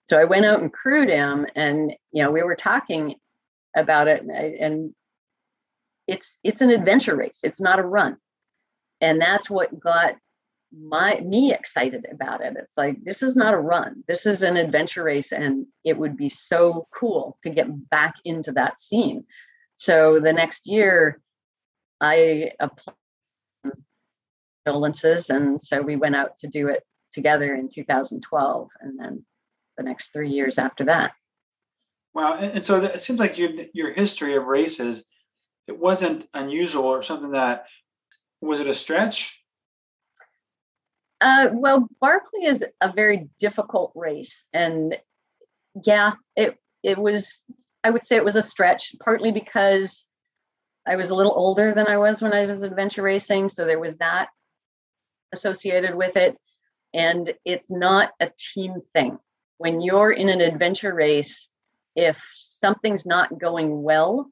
So 0.09 0.19
I 0.19 0.25
went 0.25 0.45
out 0.45 0.61
and 0.61 0.73
crewed 0.73 1.09
him 1.09 1.47
and 1.55 1.93
you 2.11 2.23
know 2.23 2.31
we 2.31 2.43
were 2.43 2.57
talking 2.57 3.17
about 3.77 4.09
it 4.09 4.23
and, 4.23 4.95
it's 6.09 6.37
it's 6.43 6.61
an 6.61 6.71
adventure 6.71 7.15
race. 7.15 7.41
It's 7.45 7.61
not 7.61 7.79
a 7.79 7.85
run. 7.85 8.17
And 9.01 9.21
that's 9.21 9.49
what 9.49 9.79
got 9.79 10.17
my 10.73 11.21
me 11.21 11.55
excited 11.55 12.07
about 12.11 12.45
it. 12.45 12.55
It's 12.57 12.77
like 12.77 13.03
this 13.05 13.23
is 13.23 13.37
not 13.37 13.55
a 13.55 13.59
run. 13.59 14.03
This 14.09 14.27
is 14.27 14.43
an 14.43 14.57
adventure 14.57 15.05
race 15.05 15.31
and 15.31 15.65
it 15.85 15.97
would 15.97 16.17
be 16.17 16.29
so 16.29 16.89
cool 16.93 17.39
to 17.45 17.51
get 17.51 17.89
back 17.89 18.17
into 18.25 18.51
that 18.53 18.83
scene. 18.83 19.25
So 19.77 20.19
the 20.19 20.33
next 20.33 20.67
year 20.67 21.21
I 22.01 22.51
applied 22.59 22.97
condolences. 24.65 25.31
And 25.31 25.63
so 25.63 25.83
we 25.83 25.97
went 25.97 26.17
out 26.17 26.39
to 26.39 26.49
do 26.49 26.69
it 26.69 26.85
together 27.13 27.55
in 27.55 27.69
2012 27.69 28.69
and 28.81 28.99
then 28.99 29.25
the 29.77 29.83
next 29.83 30.13
three 30.13 30.31
years 30.31 30.59
after 30.59 30.85
that. 30.85 31.13
Wow. 32.15 32.35
And, 32.35 32.63
so 32.63 32.83
it 32.83 33.01
seems 33.01 33.19
like 33.19 33.39
you, 33.39 33.67
your 33.73 33.93
history 33.93 34.37
of 34.37 34.45
races, 34.45 35.05
it 35.67 35.79
wasn't 35.79 36.29
unusual 36.35 36.85
or 36.85 37.03
something 37.03 37.33
that 37.33 37.67
was 38.41 38.61
it 38.61 38.67
a 38.67 38.75
stretch? 38.75 39.41
Uh, 41.21 41.49
well, 41.53 41.89
Barkley 42.01 42.45
is 42.45 42.65
a 42.81 42.93
very 42.93 43.29
difficult 43.39 43.93
race. 43.95 44.47
And 44.53 44.99
yeah, 45.87 46.15
it, 46.37 46.59
it 46.83 46.99
was, 46.99 47.43
I 47.85 47.91
would 47.91 48.05
say 48.05 48.17
it 48.17 48.25
was 48.25 48.37
a 48.37 48.43
stretch, 48.43 48.97
partly 49.03 49.31
because 49.31 50.05
I 50.87 50.97
was 50.97 51.11
a 51.11 51.15
little 51.15 51.33
older 51.35 51.73
than 51.73 51.87
I 51.87 51.97
was 51.97 52.21
when 52.21 52.35
I 52.35 52.45
was 52.47 52.65
adventure 52.65 53.03
racing. 53.03 53.49
So 53.49 53.65
there 53.65 53.79
was 53.79 53.99
that 53.99 54.31
associated 55.33 55.95
with 55.95 56.17
it. 56.17 56.37
And 56.93 57.33
it's 57.45 57.71
not 57.71 58.11
a 58.21 58.31
team 58.55 58.75
thing. 58.93 59.19
When 59.63 59.81
you're 59.81 60.11
in 60.11 60.29
an 60.29 60.41
adventure 60.41 60.93
race, 60.93 61.49
if 61.95 62.21
something's 62.37 63.07
not 63.07 63.39
going 63.39 63.81
well, 63.81 64.29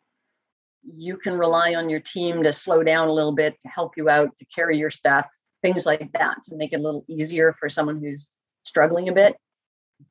you 0.83 1.19
can 1.19 1.39
rely 1.39 1.77
on 1.77 1.89
your 1.89 2.01
team 2.01 2.43
to 2.43 2.53
slow 2.53 2.83
down 2.83 3.07
a 3.07 3.13
little 3.13 3.31
bit, 3.31 3.55
to 3.61 3.69
help 3.69 3.97
you 3.97 4.09
out, 4.09 4.37
to 4.39 4.45
carry 4.47 4.77
your 4.77 4.91
stuff, 4.91 5.27
things 5.63 5.87
like 5.87 6.11
that, 6.15 6.39
to 6.49 6.57
make 6.57 6.73
it 6.73 6.81
a 6.81 6.83
little 6.83 7.05
easier 7.07 7.55
for 7.61 7.69
someone 7.69 8.01
who's 8.01 8.29
struggling 8.65 9.09
a 9.09 9.13
bit. 9.13 9.37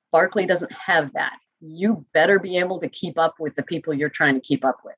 Barkley 0.10 0.46
doesn't 0.46 0.72
have 0.72 1.12
that. 1.16 1.38
You 1.60 2.06
better 2.14 2.40
be 2.40 2.56
able 2.56 2.80
to 2.80 2.88
keep 2.88 3.20
up 3.20 3.36
with 3.42 3.58
the 3.58 3.64
people 3.64 3.94
you're 3.94 4.08
trying 4.08 4.36
to 4.36 4.40
keep 4.40 4.64
up 4.64 4.78
with. 4.86 4.96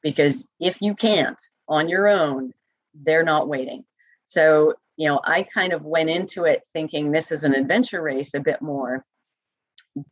Because 0.00 0.46
if 0.60 0.80
you 0.80 0.94
can't 0.94 1.42
on 1.66 1.88
your 1.88 2.06
own, 2.06 2.52
they're 2.94 3.24
not 3.24 3.48
waiting. 3.48 3.84
So, 4.26 4.74
you 4.96 5.08
know, 5.08 5.20
I 5.24 5.42
kind 5.42 5.72
of 5.72 5.82
went 5.82 6.08
into 6.08 6.44
it 6.44 6.62
thinking 6.72 7.10
this 7.10 7.32
is 7.32 7.42
an 7.42 7.52
adventure 7.52 8.00
race 8.00 8.32
a 8.34 8.38
bit 8.38 8.62
more, 8.62 9.04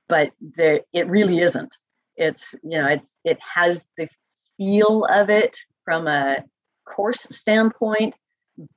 but 0.09 0.33
there 0.41 0.81
it 0.93 1.07
really 1.09 1.41
isn't. 1.41 1.77
It's, 2.17 2.55
you 2.63 2.81
know, 2.81 2.87
it's 2.89 3.17
it 3.25 3.39
has 3.41 3.85
the 3.97 4.09
feel 4.57 5.05
of 5.05 5.31
it 5.31 5.59
from 5.85 6.07
a 6.07 6.45
course 6.87 7.23
standpoint, 7.23 8.15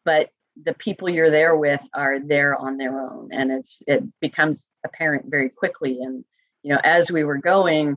but 0.03 0.29
the 0.63 0.73
people 0.73 1.09
you're 1.09 1.29
there 1.29 1.55
with 1.55 1.81
are 1.93 2.19
there 2.19 2.55
on 2.55 2.77
their 2.77 2.99
own 2.99 3.29
and 3.31 3.51
it's 3.51 3.83
it 3.87 4.03
becomes 4.19 4.71
apparent 4.85 5.25
very 5.27 5.49
quickly 5.49 5.99
and 6.01 6.23
you 6.63 6.73
know 6.73 6.79
as 6.83 7.11
we 7.11 7.23
were 7.23 7.37
going 7.37 7.95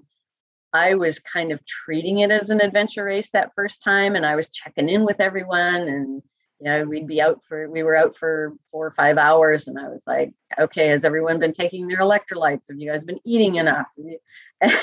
i 0.72 0.94
was 0.94 1.18
kind 1.20 1.52
of 1.52 1.60
treating 1.64 2.18
it 2.18 2.30
as 2.30 2.50
an 2.50 2.60
adventure 2.60 3.04
race 3.04 3.30
that 3.30 3.52
first 3.54 3.82
time 3.82 4.14
and 4.14 4.26
i 4.26 4.36
was 4.36 4.50
checking 4.50 4.88
in 4.88 5.04
with 5.04 5.20
everyone 5.20 5.88
and 5.88 6.22
you 6.60 6.70
know 6.70 6.84
we'd 6.84 7.06
be 7.06 7.20
out 7.20 7.40
for 7.48 7.68
we 7.68 7.82
were 7.82 7.96
out 7.96 8.16
for 8.16 8.54
four 8.70 8.86
or 8.86 8.90
five 8.92 9.18
hours 9.18 9.66
and 9.66 9.78
i 9.78 9.88
was 9.88 10.02
like 10.06 10.32
okay 10.58 10.88
has 10.88 11.04
everyone 11.04 11.38
been 11.38 11.52
taking 11.52 11.88
their 11.88 12.00
electrolytes 12.00 12.68
have 12.68 12.78
you 12.78 12.90
guys 12.90 13.04
been 13.04 13.20
eating 13.24 13.56
enough 13.56 13.88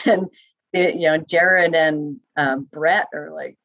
and 0.05 0.29
it, 0.73 0.95
you 0.95 1.07
know 1.07 1.17
jared 1.17 1.75
and 1.75 2.17
um, 2.35 2.67
brett 2.71 3.07
are 3.13 3.31
like 3.31 3.57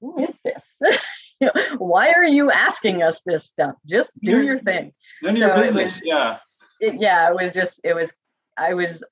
who 0.00 0.22
is 0.22 0.40
this 0.44 0.80
you 1.40 1.50
know, 1.54 1.76
why 1.78 2.12
are 2.12 2.24
you 2.24 2.50
asking 2.50 3.02
us 3.02 3.20
this 3.22 3.44
stuff? 3.46 3.74
Just 3.86 4.12
do 4.20 4.42
your 4.42 4.58
thing. 4.58 4.92
None 5.22 5.32
of 5.34 5.38
your 5.38 5.54
business. 5.54 6.00
was- 6.00 6.02
yeah. 6.04 6.38
It, 6.80 7.00
yeah, 7.00 7.30
it 7.30 7.34
was 7.34 7.52
just, 7.52 7.80
it 7.84 7.94
was, 7.94 8.12
I 8.56 8.74
was, 8.74 9.04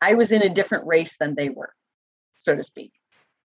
I 0.00 0.14
was 0.14 0.32
in 0.32 0.42
a 0.42 0.48
different 0.48 0.86
race 0.86 1.16
than 1.16 1.34
they 1.34 1.48
were, 1.48 1.72
so 2.38 2.54
to 2.54 2.62
speak. 2.62 2.92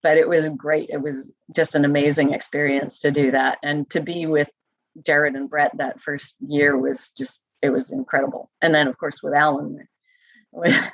But 0.05 0.17
it 0.19 0.29
was 0.29 0.47
great. 0.49 0.91
It 0.91 1.01
was 1.01 1.31
just 1.55 1.73
an 1.73 1.83
amazing 1.83 2.31
experience 2.31 2.99
to 2.99 3.09
do 3.09 3.31
that. 3.31 3.57
And 3.63 3.89
to 3.89 4.01
be 4.01 4.27
with 4.27 4.47
Jared 5.03 5.33
and 5.33 5.49
Brett 5.49 5.71
that 5.79 5.99
first 5.99 6.35
year 6.39 6.77
was 6.77 7.09
just, 7.17 7.43
it 7.63 7.71
was 7.71 7.91
incredible. 7.91 8.51
And 8.61 8.71
then, 8.71 8.87
of 8.87 8.99
course, 8.99 9.23
with 9.23 9.33
Alan. 9.33 9.87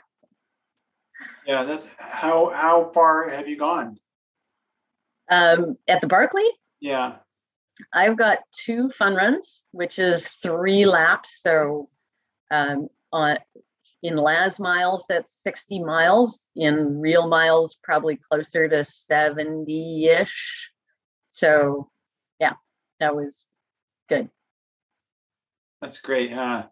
Yeah. 1.45 1.65
That's 1.65 1.89
how, 1.97 2.51
how 2.51 2.91
far 2.93 3.27
have 3.27 3.49
you 3.49 3.57
gone? 3.57 3.97
um, 5.29 5.77
at 5.89 5.99
the 5.99 6.07
Barkley? 6.07 6.47
Yeah. 6.79 7.15
I've 7.93 8.15
got 8.15 8.39
two 8.53 8.91
fun 8.91 9.15
runs, 9.15 9.65
which 9.71 9.99
is 9.99 10.29
three 10.41 10.85
laps. 10.85 11.41
So 11.41 11.89
Um, 12.49 12.87
on 13.11 13.39
in 14.03 14.15
Laz 14.15 14.59
miles, 14.59 15.05
that's 15.07 15.41
60 15.43 15.83
miles. 15.83 16.47
In 16.55 16.99
real 16.99 17.27
miles, 17.27 17.75
probably 17.83 18.17
closer 18.17 18.67
to 18.67 18.83
70 18.83 20.05
ish. 20.05 20.69
So, 21.29 21.89
yeah, 22.39 22.53
that 22.99 23.15
was 23.15 23.47
good. 24.09 24.29
That's 25.81 25.99
great. 25.99 26.33
Huh? 26.33 26.63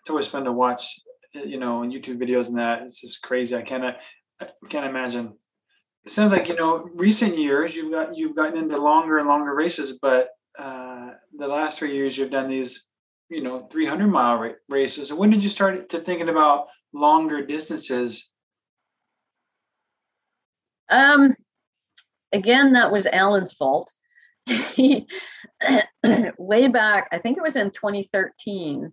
It's 0.00 0.10
always 0.10 0.26
fun 0.26 0.44
to 0.44 0.52
watch, 0.52 1.00
you 1.32 1.58
know, 1.58 1.80
YouTube 1.80 2.20
videos 2.20 2.48
and 2.48 2.58
that. 2.58 2.82
It's 2.82 3.00
just 3.00 3.22
crazy. 3.22 3.56
I 3.56 3.62
can't, 3.62 3.84
I 4.40 4.46
can't 4.68 4.86
imagine. 4.86 5.34
It 6.04 6.12
sounds 6.12 6.32
like 6.32 6.48
you 6.48 6.56
know, 6.56 6.88
recent 6.94 7.36
years 7.36 7.76
you've 7.76 7.92
got 7.92 8.16
you've 8.16 8.34
gotten 8.34 8.56
into 8.56 8.78
longer 8.78 9.18
and 9.18 9.28
longer 9.28 9.54
races, 9.54 9.98
but 10.00 10.28
uh, 10.58 11.10
the 11.36 11.46
last 11.46 11.78
three 11.78 11.94
years 11.94 12.16
you've 12.16 12.30
done 12.30 12.48
these 12.48 12.86
you 13.30 13.40
know 13.42 13.60
300 13.60 14.08
mile 14.08 14.54
races. 14.68 15.10
And 15.10 15.18
when 15.18 15.30
did 15.30 15.42
you 15.42 15.48
start 15.48 15.88
to 15.90 16.00
thinking 16.00 16.28
about 16.28 16.66
longer 16.92 17.46
distances? 17.46 18.30
Um 20.90 21.36
again 22.32 22.72
that 22.72 22.92
was 22.92 23.06
alan's 23.06 23.52
fault. 23.52 23.92
Way 26.38 26.68
back 26.68 27.08
i 27.12 27.18
think 27.18 27.36
it 27.36 27.42
was 27.42 27.54
in 27.56 27.70
2013 27.70 28.92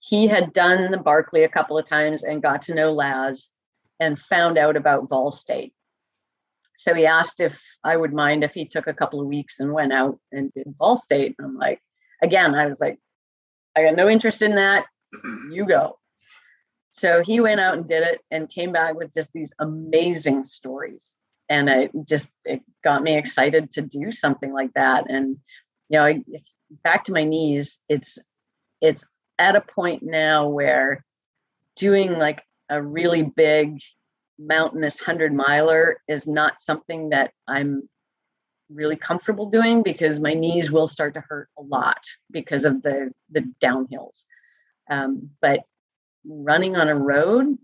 he 0.00 0.28
had 0.28 0.52
done 0.52 0.90
the 0.90 0.98
barkley 0.98 1.42
a 1.42 1.48
couple 1.48 1.76
of 1.76 1.88
times 1.88 2.22
and 2.22 2.42
got 2.42 2.62
to 2.62 2.74
know 2.74 2.92
laz 2.92 3.50
and 3.98 4.18
found 4.18 4.58
out 4.58 4.76
about 4.76 5.08
vol 5.08 5.32
state. 5.32 5.72
So 6.76 6.94
he 6.94 7.06
asked 7.06 7.40
if 7.40 7.60
i 7.82 7.96
would 7.96 8.12
mind 8.12 8.44
if 8.44 8.52
he 8.52 8.66
took 8.66 8.86
a 8.86 8.94
couple 8.94 9.20
of 9.20 9.26
weeks 9.26 9.58
and 9.58 9.72
went 9.72 9.92
out 9.92 10.20
and 10.30 10.52
did 10.52 10.72
vol 10.78 10.96
state. 10.96 11.34
And 11.38 11.46
i'm 11.46 11.56
like 11.56 11.80
again 12.22 12.54
i 12.54 12.66
was 12.66 12.78
like 12.78 13.00
I 13.76 13.82
got 13.82 13.96
no 13.96 14.08
interest 14.08 14.42
in 14.42 14.54
that. 14.56 14.86
You 15.50 15.66
go. 15.66 15.98
So 16.90 17.22
he 17.22 17.40
went 17.40 17.60
out 17.60 17.76
and 17.76 17.86
did 17.86 18.02
it 18.02 18.20
and 18.30 18.50
came 18.50 18.72
back 18.72 18.94
with 18.94 19.12
just 19.12 19.32
these 19.32 19.52
amazing 19.58 20.44
stories. 20.44 21.14
And 21.48 21.68
it 21.68 21.90
just 22.04 22.34
it 22.44 22.62
got 22.82 23.02
me 23.02 23.16
excited 23.16 23.70
to 23.72 23.82
do 23.82 24.12
something 24.12 24.52
like 24.52 24.72
that. 24.74 25.08
And 25.08 25.36
you 25.88 25.98
know, 25.98 26.22
back 26.82 27.04
to 27.04 27.12
my 27.12 27.24
knees, 27.24 27.82
it's 27.88 28.18
it's 28.80 29.04
at 29.38 29.56
a 29.56 29.60
point 29.60 30.02
now 30.02 30.48
where 30.48 31.04
doing 31.76 32.18
like 32.18 32.42
a 32.68 32.82
really 32.82 33.22
big 33.22 33.78
mountainous 34.38 34.96
100 34.96 35.32
miler 35.32 36.02
is 36.08 36.26
not 36.26 36.60
something 36.60 37.10
that 37.10 37.32
I'm 37.46 37.88
really 38.70 38.96
comfortable 38.96 39.46
doing 39.50 39.82
because 39.82 40.18
my 40.18 40.34
knees 40.34 40.70
will 40.70 40.88
start 40.88 41.14
to 41.14 41.24
hurt 41.28 41.48
a 41.58 41.62
lot 41.62 42.02
because 42.30 42.64
of 42.64 42.82
the 42.82 43.12
the 43.30 43.44
downhills. 43.60 44.24
Um, 44.90 45.30
but 45.40 45.60
running 46.24 46.76
on 46.76 46.88
a 46.88 46.94
road, 46.94 47.56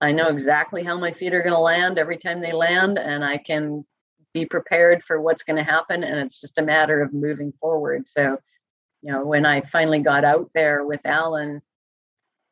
I 0.00 0.12
know 0.12 0.28
exactly 0.28 0.82
how 0.82 0.98
my 0.98 1.12
feet 1.12 1.34
are 1.34 1.42
going 1.42 1.54
to 1.54 1.60
land 1.60 1.98
every 1.98 2.18
time 2.18 2.40
they 2.40 2.52
land, 2.52 2.98
and 2.98 3.24
I 3.24 3.38
can 3.38 3.84
be 4.32 4.46
prepared 4.46 5.02
for 5.02 5.20
what's 5.20 5.42
going 5.42 5.56
to 5.56 5.70
happen. 5.70 6.04
And 6.04 6.18
it's 6.18 6.40
just 6.40 6.58
a 6.58 6.62
matter 6.62 7.02
of 7.02 7.12
moving 7.12 7.52
forward. 7.60 8.08
So, 8.08 8.38
you 9.02 9.12
know, 9.12 9.24
when 9.24 9.44
I 9.44 9.62
finally 9.62 10.00
got 10.00 10.24
out 10.24 10.50
there 10.54 10.84
with 10.84 11.00
Alan 11.04 11.60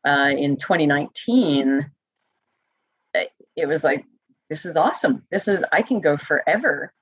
uh, 0.06 0.32
in 0.36 0.56
2019, 0.56 1.90
it 3.56 3.66
was 3.66 3.84
like, 3.84 4.04
this 4.50 4.64
is 4.64 4.76
awesome. 4.76 5.24
This 5.30 5.48
is, 5.48 5.64
I 5.72 5.82
can 5.82 6.00
go 6.00 6.16
forever 6.16 6.92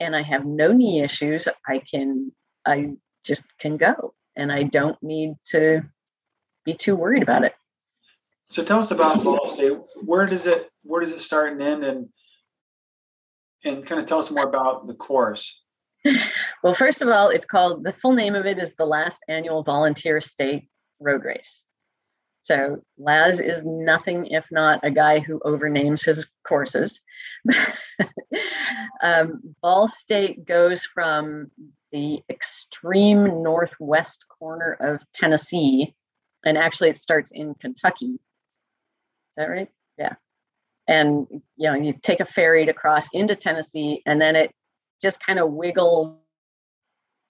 and 0.00 0.16
I 0.16 0.22
have 0.22 0.44
no 0.44 0.72
knee 0.72 1.02
issues, 1.02 1.46
I 1.66 1.78
can 1.78 2.32
I 2.66 2.92
just 3.24 3.44
can 3.58 3.76
go 3.76 4.14
and 4.36 4.50
I 4.50 4.64
don't 4.64 5.00
need 5.02 5.34
to 5.50 5.82
be 6.64 6.74
too 6.74 6.96
worried 6.96 7.22
about 7.22 7.44
it. 7.44 7.54
So 8.48 8.64
tell 8.64 8.78
us 8.78 8.90
about 8.90 9.20
State. 9.20 9.78
Where 10.04 10.26
does 10.26 10.46
it 10.46 10.70
where 10.82 11.00
does 11.00 11.12
it 11.12 11.20
start 11.20 11.52
and 11.52 11.62
end 11.62 11.84
and 11.84 12.08
and 13.64 13.86
kind 13.86 14.00
of 14.00 14.06
tell 14.06 14.18
us 14.18 14.30
more 14.30 14.44
about 14.44 14.86
the 14.86 14.94
course. 14.94 15.62
well, 16.62 16.72
first 16.72 17.02
of 17.02 17.08
all, 17.08 17.28
it's 17.28 17.44
called 17.44 17.84
the 17.84 17.92
full 17.92 18.14
name 18.14 18.34
of 18.34 18.46
it 18.46 18.58
is 18.58 18.74
the 18.74 18.86
last 18.86 19.18
annual 19.28 19.62
volunteer 19.62 20.20
state 20.20 20.68
road 20.98 21.24
race. 21.24 21.64
So 22.40 22.82
Laz 22.98 23.38
is 23.38 23.64
nothing 23.66 24.26
if 24.26 24.46
not 24.50 24.80
a 24.82 24.90
guy 24.90 25.18
who 25.18 25.40
overnames 25.40 26.04
his 26.04 26.30
courses. 26.42 27.00
um, 29.02 29.40
Vol 29.60 29.88
State 29.88 30.46
goes 30.46 30.82
from 30.82 31.50
the 31.92 32.22
extreme 32.30 33.42
northwest 33.42 34.24
corner 34.28 34.72
of 34.80 35.02
Tennessee, 35.14 35.94
and 36.44 36.56
actually 36.56 36.88
it 36.88 36.96
starts 36.96 37.30
in 37.30 37.54
Kentucky. 37.54 38.14
Is 38.14 39.36
that 39.36 39.50
right? 39.50 39.68
Yeah. 39.98 40.14
And 40.88 41.26
you 41.30 41.70
know, 41.70 41.74
you 41.74 41.92
take 42.02 42.20
a 42.20 42.24
ferry 42.24 42.64
to 42.66 42.72
cross 42.72 43.08
into 43.12 43.36
Tennessee, 43.36 44.02
and 44.06 44.20
then 44.20 44.34
it 44.34 44.50
just 45.02 45.24
kind 45.24 45.38
of 45.38 45.52
wiggles 45.52 46.16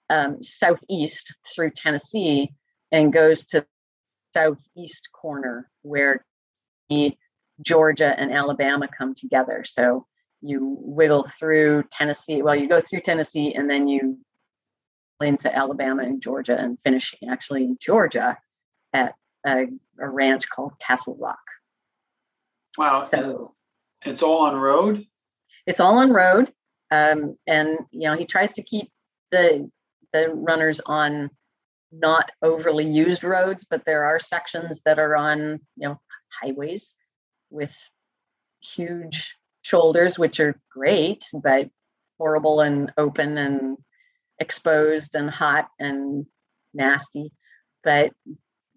um, 0.09 0.41
southeast 0.41 1.33
through 1.53 1.71
Tennessee 1.71 2.53
and 2.91 3.13
goes 3.13 3.45
to 3.47 3.65
southeast 4.33 5.09
corner 5.13 5.69
where 5.81 6.25
Georgia 7.61 8.19
and 8.19 8.31
Alabama 8.31 8.87
come 8.87 9.13
together. 9.15 9.63
So 9.65 10.05
you 10.41 10.77
wiggle 10.81 11.27
through 11.39 11.83
Tennessee. 11.91 12.41
Well, 12.41 12.55
you 12.55 12.67
go 12.67 12.81
through 12.81 13.01
Tennessee 13.01 13.53
and 13.53 13.69
then 13.69 13.87
you 13.87 14.17
into 15.21 15.55
Alabama 15.55 16.03
and 16.03 16.21
Georgia 16.21 16.57
and 16.57 16.77
finishing 16.83 17.29
actually 17.29 17.63
in 17.63 17.77
Georgia 17.79 18.37
at 18.93 19.13
a, 19.45 19.65
a 19.99 20.09
ranch 20.09 20.49
called 20.49 20.73
Castle 20.79 21.15
Rock. 21.19 21.37
Wow. 22.77 23.03
So, 23.03 23.53
it's 24.03 24.23
all 24.23 24.39
on 24.39 24.55
road? 24.55 25.05
It's 25.67 25.79
all 25.79 25.99
on 25.99 26.11
road. 26.11 26.51
Um, 26.89 27.37
and 27.47 27.77
you 27.91 28.09
know, 28.09 28.15
he 28.15 28.25
tries 28.25 28.53
to 28.53 28.63
keep 28.63 28.89
the 29.31 29.69
the 30.13 30.29
runners 30.29 30.81
on 30.85 31.29
not 31.91 32.31
overly 32.41 32.85
used 32.85 33.23
roads, 33.23 33.65
but 33.69 33.85
there 33.85 34.05
are 34.05 34.19
sections 34.19 34.81
that 34.85 34.99
are 34.99 35.15
on, 35.15 35.59
you 35.75 35.89
know, 35.89 35.99
highways 36.41 36.95
with 37.49 37.73
huge 38.61 39.35
shoulders, 39.61 40.17
which 40.17 40.39
are 40.39 40.59
great, 40.71 41.25
but 41.33 41.69
horrible 42.17 42.61
and 42.61 42.91
open 42.97 43.37
and 43.37 43.77
exposed 44.39 45.15
and 45.15 45.29
hot 45.29 45.67
and 45.79 46.25
nasty. 46.73 47.31
But 47.83 48.11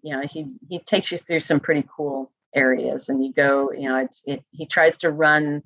you 0.01 0.15
know, 0.15 0.21
he 0.29 0.45
he 0.69 0.79
takes 0.79 1.11
you 1.11 1.17
through 1.17 1.39
some 1.39 1.59
pretty 1.59 1.85
cool 1.95 2.31
areas, 2.53 3.09
and 3.09 3.25
you 3.25 3.33
go, 3.33 3.71
you 3.71 3.89
know, 3.89 3.97
it's 3.97 4.21
it. 4.25 4.43
He 4.51 4.65
tries 4.65 4.97
to 4.99 5.11
run 5.11 5.63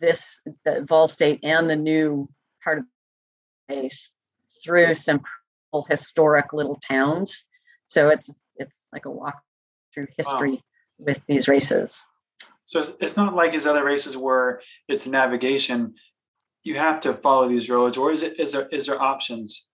this 0.00 0.40
the 0.64 0.84
Vol 0.86 1.08
State 1.08 1.40
and 1.42 1.68
the 1.68 1.76
new 1.76 2.28
part 2.62 2.78
of 2.78 2.84
the 3.68 3.74
base 3.74 4.12
through 4.62 4.94
some 4.94 5.22
historic 5.84 6.52
little 6.52 6.80
towns. 6.88 7.44
So 7.88 8.08
it's 8.08 8.34
it's 8.56 8.88
like 8.92 9.04
a 9.04 9.10
walk 9.10 9.40
through 9.92 10.08
history 10.16 10.52
wow. 10.52 10.58
with 10.98 11.18
these 11.26 11.48
races. 11.48 12.02
So 12.64 12.80
it's, 12.80 12.96
it's 13.00 13.16
not 13.16 13.34
like 13.34 13.52
his 13.52 13.66
other 13.66 13.84
races 13.84 14.16
where 14.16 14.60
it's 14.88 15.06
navigation. 15.06 15.94
You 16.64 16.74
have 16.74 17.00
to 17.00 17.14
follow 17.14 17.48
these 17.48 17.70
roads, 17.70 17.96
or 17.96 18.10
is 18.10 18.24
it 18.24 18.38
is 18.40 18.52
there 18.52 18.66
is 18.72 18.86
there 18.86 19.00
options? 19.00 19.68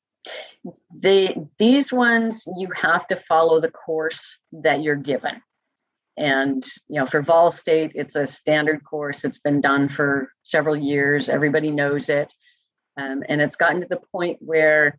The 1.00 1.34
these 1.58 1.90
ones 1.90 2.44
you 2.58 2.68
have 2.74 3.06
to 3.08 3.20
follow 3.28 3.60
the 3.60 3.70
course 3.70 4.38
that 4.52 4.82
you're 4.82 4.94
given. 4.96 5.40
And 6.18 6.62
you 6.88 7.00
know, 7.00 7.06
for 7.06 7.22
Vol 7.22 7.50
State, 7.50 7.92
it's 7.94 8.14
a 8.14 8.26
standard 8.26 8.84
course. 8.84 9.24
It's 9.24 9.38
been 9.38 9.62
done 9.62 9.88
for 9.88 10.30
several 10.42 10.76
years. 10.76 11.30
Everybody 11.30 11.70
knows 11.70 12.10
it, 12.10 12.32
um, 12.98 13.22
and 13.26 13.40
it's 13.40 13.56
gotten 13.56 13.80
to 13.80 13.88
the 13.88 14.00
point 14.12 14.36
where 14.40 14.98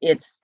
it's 0.00 0.42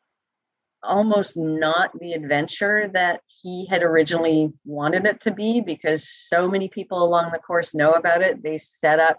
almost 0.83 1.37
not 1.37 1.99
the 1.99 2.13
adventure 2.13 2.89
that 2.93 3.21
he 3.27 3.67
had 3.67 3.83
originally 3.83 4.53
wanted 4.65 5.07
it 5.07 5.21
to 5.23 5.31
be 5.31 5.61
because 5.61 6.09
so 6.09 6.49
many 6.49 6.69
people 6.69 7.03
along 7.03 7.33
the 7.33 7.39
course 7.39 7.75
know 7.75 7.93
about 7.93 8.23
it. 8.23 8.43
They 8.43 8.59
set 8.59 9.01
up 9.01 9.19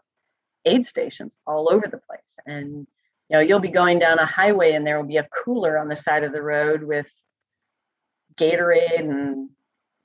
aid 0.66 0.86
stations 0.86 1.36
all 1.46 1.72
over 1.72 1.88
the 1.88 1.98
place. 1.98 2.38
And 2.46 2.88
you 3.30 3.38
know, 3.38 3.40
you'll 3.40 3.60
be 3.60 3.70
going 3.70 4.00
down 4.00 4.20
a 4.20 4.26
highway 4.26 4.74
and 4.74 4.86
there 4.86 5.00
will 5.00 5.08
be 5.08 5.18
a 5.18 5.28
cooler 5.44 5.78
on 5.78 5.88
the 5.88 5.96
side 5.96 6.24
of 6.24 6.32
the 6.32 6.42
road 6.42 6.84
with 6.84 7.08
Gatorade 8.38 9.00
and 9.00 9.50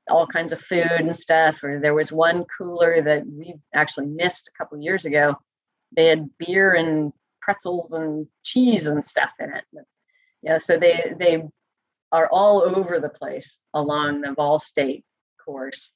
all 0.09 0.27
kinds 0.27 0.53
of 0.53 0.61
food 0.61 0.91
and 0.91 1.17
stuff. 1.17 1.63
Or 1.63 1.81
there 1.81 1.95
was 1.95 2.11
one 2.11 2.45
cooler 2.59 3.03
that 3.03 3.27
we 3.27 3.55
actually 3.75 4.07
missed 4.07 4.49
a 4.49 4.59
couple 4.59 4.81
years 4.81 5.05
ago. 5.05 5.37
They 5.95 6.07
had 6.07 6.31
beer 6.39 6.73
and 6.75 7.13
pretzels 7.43 7.93
and 7.93 8.27
cheese 8.43 8.87
and 8.87 9.05
stuff 9.05 9.31
in 9.39 9.53
it. 9.55 9.65
Yeah, 10.43 10.59
so 10.59 10.77
they 10.77 11.13
they 11.19 11.43
are 12.13 12.29
all 12.31 12.63
over 12.63 12.99
the 12.99 13.09
place 13.09 13.61
along 13.75 14.21
the 14.21 14.33
Vol 14.33 14.59
State 14.59 15.05
course, 15.45 15.93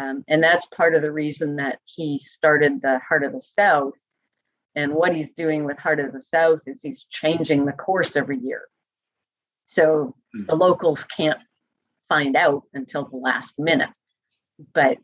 um, 0.00 0.24
and 0.28 0.42
that's 0.42 0.66
part 0.66 0.94
of 0.94 1.02
the 1.02 1.12
reason 1.12 1.56
that 1.56 1.78
he 1.84 2.18
started 2.18 2.80
the 2.82 3.00
Heart 3.08 3.24
of 3.24 3.32
the 3.32 3.40
South. 3.40 3.94
And 4.74 4.92
what 4.92 5.14
he's 5.14 5.30
doing 5.30 5.64
with 5.64 5.78
Heart 5.78 6.00
of 6.00 6.12
the 6.12 6.20
South 6.20 6.60
is 6.66 6.82
he's 6.82 7.04
changing 7.04 7.64
the 7.64 7.72
course 7.72 8.16
every 8.16 8.38
year, 8.38 8.62
so 9.64 10.14
the 10.32 10.54
hmm. 10.54 10.60
locals 10.60 11.04
can't 11.04 11.40
find 12.08 12.36
out 12.36 12.64
until 12.74 13.06
the 13.06 13.16
last 13.16 13.58
minute. 13.58 13.90
But 14.72 14.98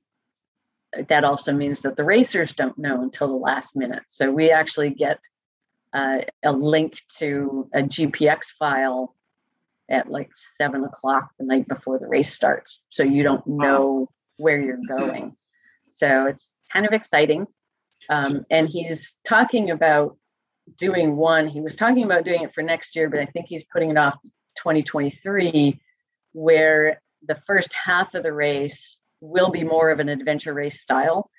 that 1.09 1.25
also 1.25 1.53
means 1.53 1.81
that 1.81 1.97
the 1.97 2.05
racers 2.05 2.53
don't 2.53 2.77
know 2.79 3.03
until 3.03 3.29
the 3.29 3.35
last 3.35 3.77
minute. 3.77 4.03
So 4.09 4.31
we 4.31 4.51
actually 4.51 4.91
get 4.91 5.19
uh, 5.93 6.19
a 6.43 6.53
link 6.53 6.99
to 7.19 7.69
a 7.75 7.83
GPX 7.83 8.47
file 8.59 9.15
at 9.89 10.11
like 10.11 10.31
seven 10.57 10.85
o'clock 10.85 11.31
the 11.39 11.45
night 11.45 11.69
before 11.69 11.99
the 11.99 12.07
race 12.07 12.33
starts. 12.33 12.83
So 12.91 13.03
you 13.03 13.23
don't 13.23 13.47
know 13.47 14.09
where 14.37 14.61
you're 14.61 14.81
going. 14.97 15.37
So 15.93 16.27
it's 16.27 16.55
kind 16.73 16.87
of 16.87 16.93
exciting. 16.93 17.47
Um, 18.09 18.45
and 18.51 18.69
he's 18.69 19.15
talking 19.25 19.71
about 19.71 20.17
doing 20.77 21.17
one. 21.17 21.49
He 21.49 21.61
was 21.61 21.77
talking 21.77 22.05
about 22.05 22.25
doing 22.25 22.43
it 22.43 22.55
for 22.55 22.63
next 22.63 22.97
year, 22.97 23.11
but 23.11 23.21
I 23.21 23.27
think 23.27 23.47
he's 23.49 23.65
putting 23.65 23.91
it 23.91 23.99
off 23.99 24.15
2023, 24.57 25.81
where 26.33 27.01
the 27.27 27.41
first 27.47 27.73
half 27.73 28.15
of 28.15 28.23
the 28.23 28.33
race 28.33 28.99
will 29.21 29.51
be 29.51 29.63
more 29.63 29.91
of 29.91 30.01
an 30.01 30.09
adventure 30.09 30.55
race 30.55 30.81
style. 30.81 31.31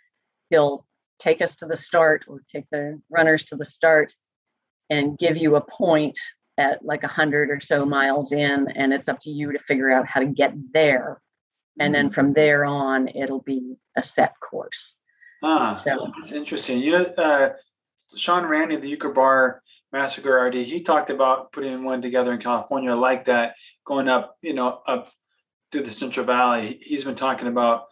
He'll 0.50 0.86
take 1.20 1.42
us 1.42 1.56
to 1.58 1.66
the 1.66 1.78
start 1.78 2.26
or 2.28 2.42
take 2.52 2.66
the 2.72 3.02
runners 3.10 3.46
to 3.46 3.56
the 3.56 3.66
start 3.66 4.14
and 4.94 5.18
give 5.18 5.38
you 5.38 5.56
a 5.56 5.62
point 5.62 6.18
at 6.58 6.84
like 6.86 7.04
a 7.04 7.08
hundred 7.08 7.50
or 7.50 7.60
so 7.60 7.86
miles 7.86 8.32
in, 8.32 8.68
and 8.76 8.94
it's 8.94 9.08
up 9.08 9.20
to 9.22 9.30
you 9.30 9.52
to 9.52 9.60
figure 9.60 9.92
out 9.92 10.08
how 10.08 10.20
to 10.20 10.28
get 10.28 10.54
there. 10.74 11.20
And 11.80 11.94
then 11.94 12.06
mm-hmm. 12.06 12.14
from 12.14 12.34
there 12.34 12.64
on, 12.66 13.08
it'll 13.08 13.42
be 13.42 13.76
a 13.98 14.04
set 14.04 14.40
course. 14.40 14.96
Ah, 15.42 15.74
so 15.74 15.92
it's 16.18 16.32
interesting. 16.32 16.82
You 16.82 16.92
know, 16.92 17.04
uh, 17.18 17.50
Sean 18.16 18.46
Randy, 18.46 18.76
the 18.76 18.88
Euchre 18.88 19.10
Bar 19.10 19.62
Massacre 19.92 20.46
RD, 20.46 20.56
he 20.56 20.82
talked 20.82 21.10
about 21.10 21.52
putting 21.52 21.84
one 21.84 22.02
together 22.02 22.32
in 22.32 22.40
California 22.40 22.96
like 22.96 23.26
that, 23.26 23.56
going 23.86 24.08
up, 24.08 24.38
you 24.42 24.54
know, 24.54 24.82
up 24.86 25.12
through 25.72 25.84
the 25.84 25.92
Central 25.92 26.26
Valley. 26.26 26.80
He's 26.82 27.04
been 27.04 27.16
talking 27.16 27.48
about 27.48 27.86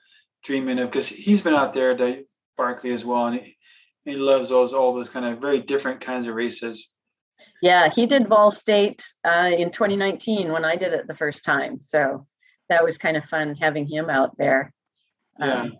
dreaming 0.43 0.79
of 0.79 0.89
because 0.89 1.07
he's 1.07 1.41
been 1.41 1.53
out 1.53 1.73
there 1.73 1.91
at 1.91 2.25
Barkley 2.57 2.91
as 2.91 3.03
well, 3.03 3.27
and 3.27 3.39
he, 3.39 3.57
he 4.05 4.15
loves 4.15 4.49
those 4.49 4.73
all 4.73 4.93
those 4.93 5.09
kind 5.09 5.25
of 5.25 5.39
very 5.39 5.59
different 5.59 6.01
kinds 6.01 6.27
of 6.27 6.35
races. 6.35 6.93
Yeah, 7.61 7.89
he 7.89 8.07
did 8.07 8.27
Vol 8.27 8.51
State 8.51 9.03
uh, 9.23 9.51
in 9.55 9.71
2019 9.71 10.51
when 10.51 10.65
I 10.65 10.75
did 10.75 10.93
it 10.93 11.07
the 11.07 11.15
first 11.15 11.45
time. 11.45 11.79
So 11.81 12.25
that 12.69 12.83
was 12.83 12.97
kind 12.97 13.17
of 13.17 13.25
fun 13.25 13.55
having 13.55 13.85
him 13.85 14.09
out 14.09 14.35
there. 14.37 14.73
Yeah. 15.39 15.61
Um, 15.61 15.73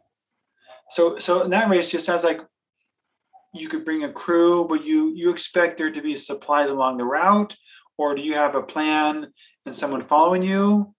so 0.89 1.17
so 1.17 1.43
in 1.43 1.51
that 1.51 1.69
race 1.69 1.91
just 1.91 2.05
sounds 2.05 2.23
like 2.23 2.41
you 3.53 3.67
could 3.67 3.83
bring 3.83 4.03
a 4.03 4.11
crew, 4.11 4.65
but 4.65 4.83
you 4.83 5.13
you 5.15 5.31
expect 5.31 5.77
there 5.77 5.91
to 5.91 6.01
be 6.01 6.15
supplies 6.15 6.69
along 6.69 6.97
the 6.97 7.05
route, 7.05 7.55
or 7.97 8.13
do 8.15 8.21
you 8.21 8.33
have 8.33 8.55
a 8.55 8.61
plan 8.61 9.31
and 9.65 9.75
someone 9.75 10.03
following 10.03 10.43
you 10.43 10.93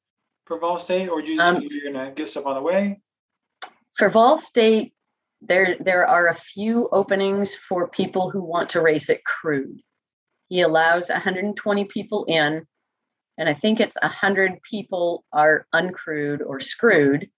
for 0.46 0.58
Vol 0.58 0.78
State, 0.78 1.08
or 1.08 1.22
do 1.22 1.32
you 1.32 1.38
just 1.38 1.56
um, 1.56 1.62
you're 1.68 1.92
gonna 1.92 2.10
get 2.10 2.28
stuff 2.28 2.46
on 2.46 2.54
the 2.54 2.62
way? 2.62 3.00
For 3.96 4.08
Vol 4.08 4.38
State, 4.38 4.94
there 5.42 5.76
there 5.80 6.06
are 6.06 6.28
a 6.28 6.34
few 6.34 6.88
openings 6.92 7.54
for 7.54 7.88
people 7.88 8.30
who 8.30 8.42
want 8.42 8.70
to 8.70 8.80
race 8.80 9.08
it 9.10 9.24
crewed. 9.24 9.80
He 10.48 10.60
allows 10.60 11.08
120 11.08 11.84
people 11.86 12.24
in, 12.26 12.66
and 13.38 13.48
I 13.48 13.54
think 13.54 13.80
it's 13.80 13.96
100 14.00 14.62
people 14.62 15.24
are 15.32 15.66
uncrewed 15.74 16.40
or 16.46 16.60
screwed, 16.60 17.28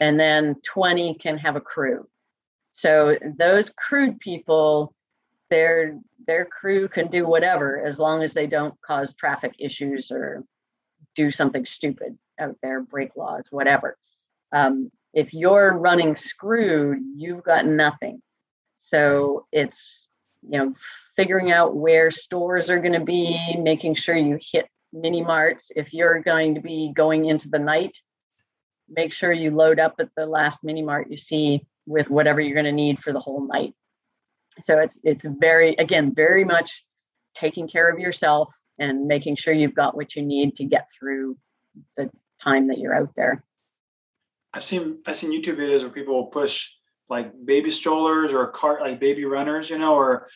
and 0.00 0.20
then 0.20 0.56
20 0.64 1.14
can 1.14 1.38
have 1.38 1.56
a 1.56 1.60
crew. 1.60 2.06
So 2.72 3.16
those 3.38 3.70
crewed 3.70 4.20
people, 4.20 4.94
their 5.48 5.98
their 6.26 6.44
crew 6.44 6.88
can 6.88 7.08
do 7.08 7.26
whatever 7.26 7.78
as 7.84 7.98
long 7.98 8.22
as 8.22 8.34
they 8.34 8.46
don't 8.46 8.74
cause 8.82 9.14
traffic 9.14 9.54
issues 9.58 10.10
or 10.10 10.44
do 11.14 11.30
something 11.30 11.64
stupid 11.64 12.18
out 12.38 12.56
there, 12.62 12.82
break 12.82 13.16
laws, 13.16 13.46
whatever. 13.50 13.96
Um, 14.52 14.90
if 15.16 15.34
you're 15.34 15.72
running 15.72 16.14
screwed, 16.14 16.98
you've 17.16 17.42
got 17.42 17.66
nothing. 17.66 18.22
So 18.76 19.46
it's 19.50 20.06
you 20.48 20.58
know, 20.58 20.74
figuring 21.16 21.50
out 21.50 21.74
where 21.74 22.10
stores 22.10 22.70
are 22.70 22.78
going 22.78 22.92
to 22.92 23.04
be, 23.04 23.56
making 23.58 23.94
sure 23.94 24.16
you 24.16 24.38
hit 24.40 24.68
mini 24.92 25.22
marts. 25.22 25.72
If 25.74 25.92
you're 25.92 26.20
going 26.20 26.54
to 26.54 26.60
be 26.60 26.92
going 26.94 27.24
into 27.24 27.48
the 27.48 27.58
night, 27.58 27.98
make 28.88 29.12
sure 29.12 29.32
you 29.32 29.50
load 29.50 29.80
up 29.80 29.94
at 29.98 30.10
the 30.16 30.26
last 30.26 30.62
mini 30.62 30.82
mart 30.82 31.10
you 31.10 31.16
see 31.16 31.66
with 31.86 32.10
whatever 32.10 32.40
you're 32.40 32.54
going 32.54 32.66
to 32.66 32.72
need 32.72 33.00
for 33.00 33.12
the 33.12 33.18
whole 33.18 33.46
night. 33.46 33.74
So 34.60 34.78
it's 34.78 34.98
it's 35.02 35.24
very 35.24 35.74
again 35.76 36.14
very 36.14 36.44
much 36.44 36.84
taking 37.34 37.68
care 37.68 37.90
of 37.90 37.98
yourself 37.98 38.54
and 38.78 39.06
making 39.06 39.36
sure 39.36 39.52
you've 39.52 39.74
got 39.74 39.96
what 39.96 40.14
you 40.14 40.22
need 40.22 40.56
to 40.56 40.64
get 40.64 40.88
through 40.96 41.36
the 41.96 42.10
time 42.40 42.68
that 42.68 42.78
you're 42.78 42.94
out 42.94 43.10
there. 43.16 43.42
I've 44.56 44.62
seen 44.62 44.98
I've 45.06 45.16
seen 45.16 45.30
YouTube 45.30 45.58
videos 45.58 45.82
where 45.82 45.90
people 45.90 46.14
will 46.14 46.28
push 46.28 46.72
like 47.10 47.30
baby 47.44 47.70
strollers 47.70 48.32
or 48.32 48.46
cart 48.48 48.80
like 48.80 48.98
baby 48.98 49.26
runners, 49.26 49.68
you 49.68 49.78
know, 49.78 49.94
or 49.94 50.28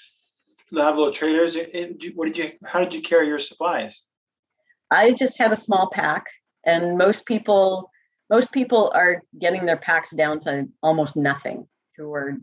have 0.77 0.97
little 0.97 1.11
trailers. 1.11 1.57
what 2.15 2.27
did 2.27 2.37
you? 2.37 2.51
How 2.65 2.81
did 2.81 2.93
you 2.93 3.01
carry 3.01 3.29
your 3.29 3.39
supplies? 3.39 4.05
I 4.91 5.13
just 5.13 5.39
had 5.39 5.53
a 5.53 5.57
small 5.57 5.89
pack, 5.91 6.27
and 6.67 6.99
most 6.99 7.25
people 7.25 7.91
most 8.29 8.53
people 8.53 8.93
are 8.95 9.23
getting 9.41 9.65
their 9.65 9.79
packs 9.79 10.11
down 10.11 10.39
to 10.41 10.69
almost 10.83 11.17
nothing. 11.17 11.67
Who 11.97 12.13
are 12.13 12.37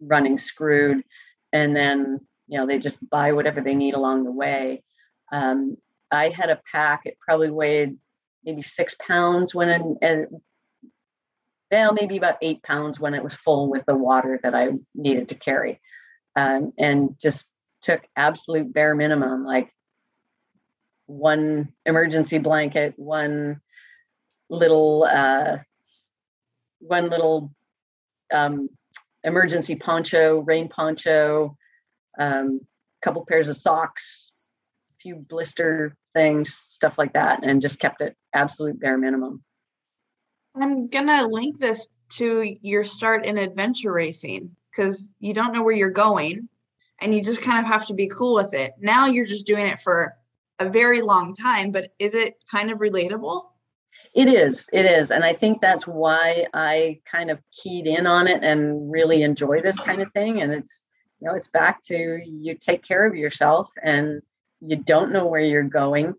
running 0.00 0.36
screwed, 0.36 1.02
and 1.50 1.74
then 1.74 2.20
you 2.46 2.58
know 2.58 2.66
they 2.66 2.78
just 2.78 2.98
buy 3.08 3.32
whatever 3.32 3.62
they 3.62 3.74
need 3.74 3.94
along 3.94 4.24
the 4.24 4.30
way. 4.30 4.82
Um, 5.32 5.78
I 6.10 6.28
had 6.28 6.50
a 6.50 6.60
pack; 6.70 7.06
it 7.06 7.16
probably 7.26 7.50
weighed 7.50 7.96
maybe 8.44 8.60
six 8.60 8.94
pounds 9.00 9.54
when 9.54 9.96
and 10.02 10.28
well, 11.72 11.94
maybe 11.94 12.18
about 12.18 12.36
eight 12.42 12.62
pounds 12.62 13.00
when 13.00 13.14
it 13.14 13.24
was 13.24 13.34
full 13.34 13.70
with 13.70 13.86
the 13.86 13.96
water 13.96 14.38
that 14.42 14.54
I 14.54 14.68
needed 14.94 15.30
to 15.30 15.34
carry. 15.34 15.80
Um, 16.36 16.72
and 16.78 17.16
just 17.18 17.50
took 17.80 18.02
absolute 18.14 18.72
bare 18.72 18.94
minimum, 18.94 19.44
like 19.44 19.74
one 21.06 21.72
emergency 21.86 22.38
blanket, 22.38 22.92
one 22.96 23.60
little, 24.50 25.04
uh, 25.04 25.58
one 26.78 27.08
little 27.08 27.54
um, 28.32 28.68
emergency 29.24 29.74
poncho, 29.74 30.40
rain 30.40 30.68
poncho, 30.68 31.56
a 32.18 32.26
um, 32.26 32.60
couple 33.00 33.24
pairs 33.26 33.48
of 33.48 33.56
socks, 33.56 34.30
a 34.90 34.94
few 35.00 35.16
blister 35.16 35.96
things, 36.12 36.54
stuff 36.54 36.98
like 36.98 37.14
that, 37.14 37.42
and 37.42 37.62
just 37.62 37.80
kept 37.80 38.02
it 38.02 38.14
absolute 38.34 38.78
bare 38.78 38.98
minimum. 38.98 39.42
I'm 40.54 40.86
gonna 40.86 41.26
link 41.26 41.58
this 41.58 41.86
to 42.10 42.56
your 42.60 42.84
start 42.84 43.24
in 43.24 43.38
adventure 43.38 43.92
racing 43.92 44.54
because 44.70 45.12
you 45.18 45.34
don't 45.34 45.52
know 45.52 45.62
where 45.62 45.74
you're 45.74 45.90
going 45.90 46.48
and 47.00 47.14
you 47.14 47.22
just 47.22 47.42
kind 47.42 47.58
of 47.58 47.66
have 47.66 47.86
to 47.86 47.94
be 47.94 48.06
cool 48.06 48.34
with 48.34 48.54
it. 48.54 48.72
Now 48.80 49.06
you're 49.06 49.26
just 49.26 49.46
doing 49.46 49.66
it 49.66 49.80
for 49.80 50.14
a 50.58 50.68
very 50.68 51.02
long 51.02 51.34
time, 51.34 51.70
but 51.70 51.92
is 51.98 52.14
it 52.14 52.34
kind 52.50 52.70
of 52.70 52.78
relatable? 52.78 53.44
It 54.14 54.28
is. 54.28 54.68
It 54.72 54.84
is. 54.84 55.10
And 55.10 55.24
I 55.24 55.32
think 55.32 55.60
that's 55.60 55.86
why 55.86 56.46
I 56.52 57.00
kind 57.10 57.30
of 57.30 57.40
keyed 57.50 57.86
in 57.86 58.06
on 58.06 58.28
it 58.28 58.42
and 58.42 58.90
really 58.90 59.22
enjoy 59.22 59.62
this 59.62 59.80
kind 59.80 60.02
of 60.02 60.12
thing. 60.12 60.42
And 60.42 60.52
it's, 60.52 60.86
you 61.18 61.26
know, 61.26 61.34
it's 61.34 61.48
back 61.48 61.82
to 61.84 62.20
you 62.24 62.54
take 62.54 62.82
care 62.82 63.06
of 63.06 63.16
yourself 63.16 63.70
and 63.82 64.20
you 64.60 64.76
don't 64.76 65.12
know 65.12 65.26
where 65.26 65.40
you're 65.40 65.62
going 65.62 66.14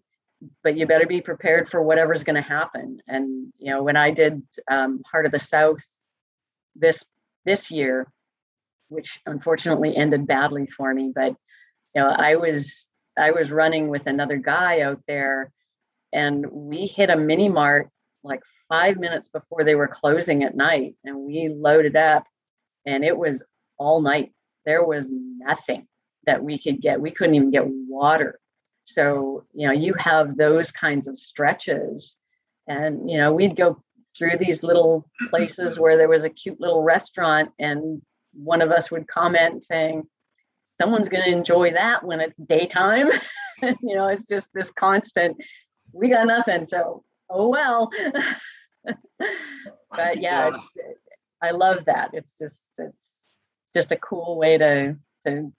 but 0.63 0.77
you 0.77 0.85
better 0.85 1.05
be 1.05 1.21
prepared 1.21 1.69
for 1.69 1.81
whatever's 1.81 2.23
going 2.23 2.35
to 2.35 2.41
happen. 2.41 2.99
And 3.07 3.51
you 3.57 3.71
know, 3.71 3.83
when 3.83 3.97
I 3.97 4.11
did 4.11 4.41
um, 4.67 5.01
Heart 5.09 5.25
of 5.25 5.31
the 5.31 5.39
South 5.39 5.83
this 6.75 7.03
this 7.45 7.71
year, 7.71 8.11
which 8.89 9.19
unfortunately 9.25 9.95
ended 9.95 10.27
badly 10.27 10.67
for 10.67 10.93
me, 10.93 11.11
but 11.13 11.35
you 11.95 12.01
know, 12.01 12.09
I 12.09 12.35
was 12.35 12.85
I 13.17 13.31
was 13.31 13.51
running 13.51 13.89
with 13.89 14.07
another 14.07 14.37
guy 14.37 14.81
out 14.81 15.01
there, 15.07 15.51
and 16.11 16.45
we 16.51 16.87
hit 16.87 17.09
a 17.09 17.17
mini 17.17 17.49
mart 17.49 17.89
like 18.23 18.41
five 18.69 18.97
minutes 18.97 19.27
before 19.27 19.63
they 19.63 19.75
were 19.75 19.87
closing 19.87 20.43
at 20.43 20.55
night, 20.55 20.95
and 21.03 21.17
we 21.19 21.49
loaded 21.49 21.95
up, 21.95 22.25
and 22.85 23.03
it 23.03 23.17
was 23.17 23.43
all 23.77 24.01
night. 24.01 24.31
There 24.65 24.83
was 24.83 25.09
nothing 25.11 25.87
that 26.25 26.41
we 26.43 26.57
could 26.57 26.81
get. 26.81 27.01
We 27.01 27.11
couldn't 27.11 27.35
even 27.35 27.51
get 27.51 27.67
water 27.67 28.39
so, 28.83 29.45
you 29.53 29.67
know, 29.67 29.73
you 29.73 29.93
have 29.97 30.37
those 30.37 30.71
kinds 30.71 31.07
of 31.07 31.17
stretches. 31.17 32.15
And, 32.67 33.09
you 33.09 33.17
know, 33.17 33.33
we'd 33.33 33.55
go 33.55 33.81
through 34.17 34.37
these 34.39 34.63
little 34.63 35.09
places 35.29 35.79
where 35.79 35.97
there 35.97 36.09
was 36.09 36.23
a 36.23 36.29
cute 36.29 36.59
little 36.59 36.83
restaurant, 36.83 37.51
and 37.59 38.01
one 38.33 38.61
of 38.61 38.71
us 38.71 38.91
would 38.91 39.07
comment 39.07 39.65
saying, 39.65 40.03
Someone's 40.81 41.09
going 41.09 41.23
to 41.23 41.29
enjoy 41.29 41.71
that 41.73 42.03
when 42.03 42.19
it's 42.19 42.35
daytime. 42.35 43.11
you 43.61 43.95
know, 43.95 44.07
it's 44.07 44.27
just 44.27 44.49
this 44.55 44.71
constant, 44.71 45.37
we 45.91 46.09
got 46.09 46.25
nothing. 46.25 46.65
So, 46.65 47.03
oh 47.29 47.49
well. 47.49 47.91
but 48.83 50.19
yeah, 50.19 50.49
yeah. 50.49 50.57
I 51.43 51.51
love 51.51 51.85
that. 51.85 52.11
It's 52.13 52.35
just, 52.39 52.71
it's 52.79 53.23
just 53.75 53.91
a 53.91 53.97
cool 53.97 54.35
way 54.37 54.57
to, 54.57 54.97
to 55.27 55.53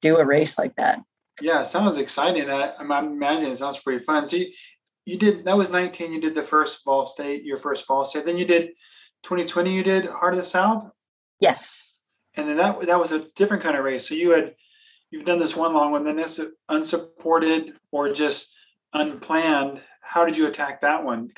do 0.00 0.16
a 0.16 0.24
race 0.24 0.56
like 0.56 0.74
that. 0.76 1.00
Yeah, 1.40 1.62
sounds 1.62 1.98
exciting. 1.98 2.50
I, 2.50 2.72
I'm 2.78 2.90
imagining 2.90 3.52
it 3.52 3.58
sounds 3.58 3.80
pretty 3.80 4.04
fun. 4.04 4.26
See, 4.26 4.54
you 5.04 5.16
did 5.18 5.44
that 5.44 5.56
was 5.56 5.70
19. 5.70 6.12
You 6.12 6.20
did 6.20 6.34
the 6.34 6.42
first 6.42 6.84
Vol 6.84 7.06
State, 7.06 7.44
your 7.44 7.58
first 7.58 7.86
Vol 7.86 8.04
State. 8.04 8.24
Then 8.24 8.38
you 8.38 8.44
did 8.44 8.68
2020. 9.22 9.74
You 9.74 9.82
did 9.82 10.06
Heart 10.06 10.34
of 10.34 10.38
the 10.38 10.44
South. 10.44 10.86
Yes. 11.40 12.22
And 12.34 12.48
then 12.48 12.56
that 12.58 12.86
that 12.86 13.00
was 13.00 13.12
a 13.12 13.26
different 13.36 13.62
kind 13.62 13.76
of 13.76 13.84
race. 13.84 14.08
So 14.08 14.14
you 14.14 14.32
had 14.32 14.54
you've 15.10 15.24
done 15.24 15.38
this 15.38 15.56
one 15.56 15.74
long 15.74 15.92
one. 15.92 16.04
Then 16.04 16.16
this 16.16 16.40
unsupported 16.68 17.74
or 17.90 18.12
just 18.12 18.54
unplanned. 18.92 19.80
How 20.02 20.24
did 20.24 20.36
you 20.36 20.46
attack 20.46 20.80
that 20.82 21.04
one? 21.04 21.30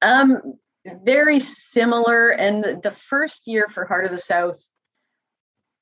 Um, 0.00 0.58
very 1.04 1.40
similar. 1.40 2.30
And 2.30 2.82
the 2.82 2.90
first 2.90 3.46
year 3.46 3.68
for 3.68 3.84
Heart 3.84 4.06
of 4.06 4.10
the 4.10 4.18
South, 4.18 4.60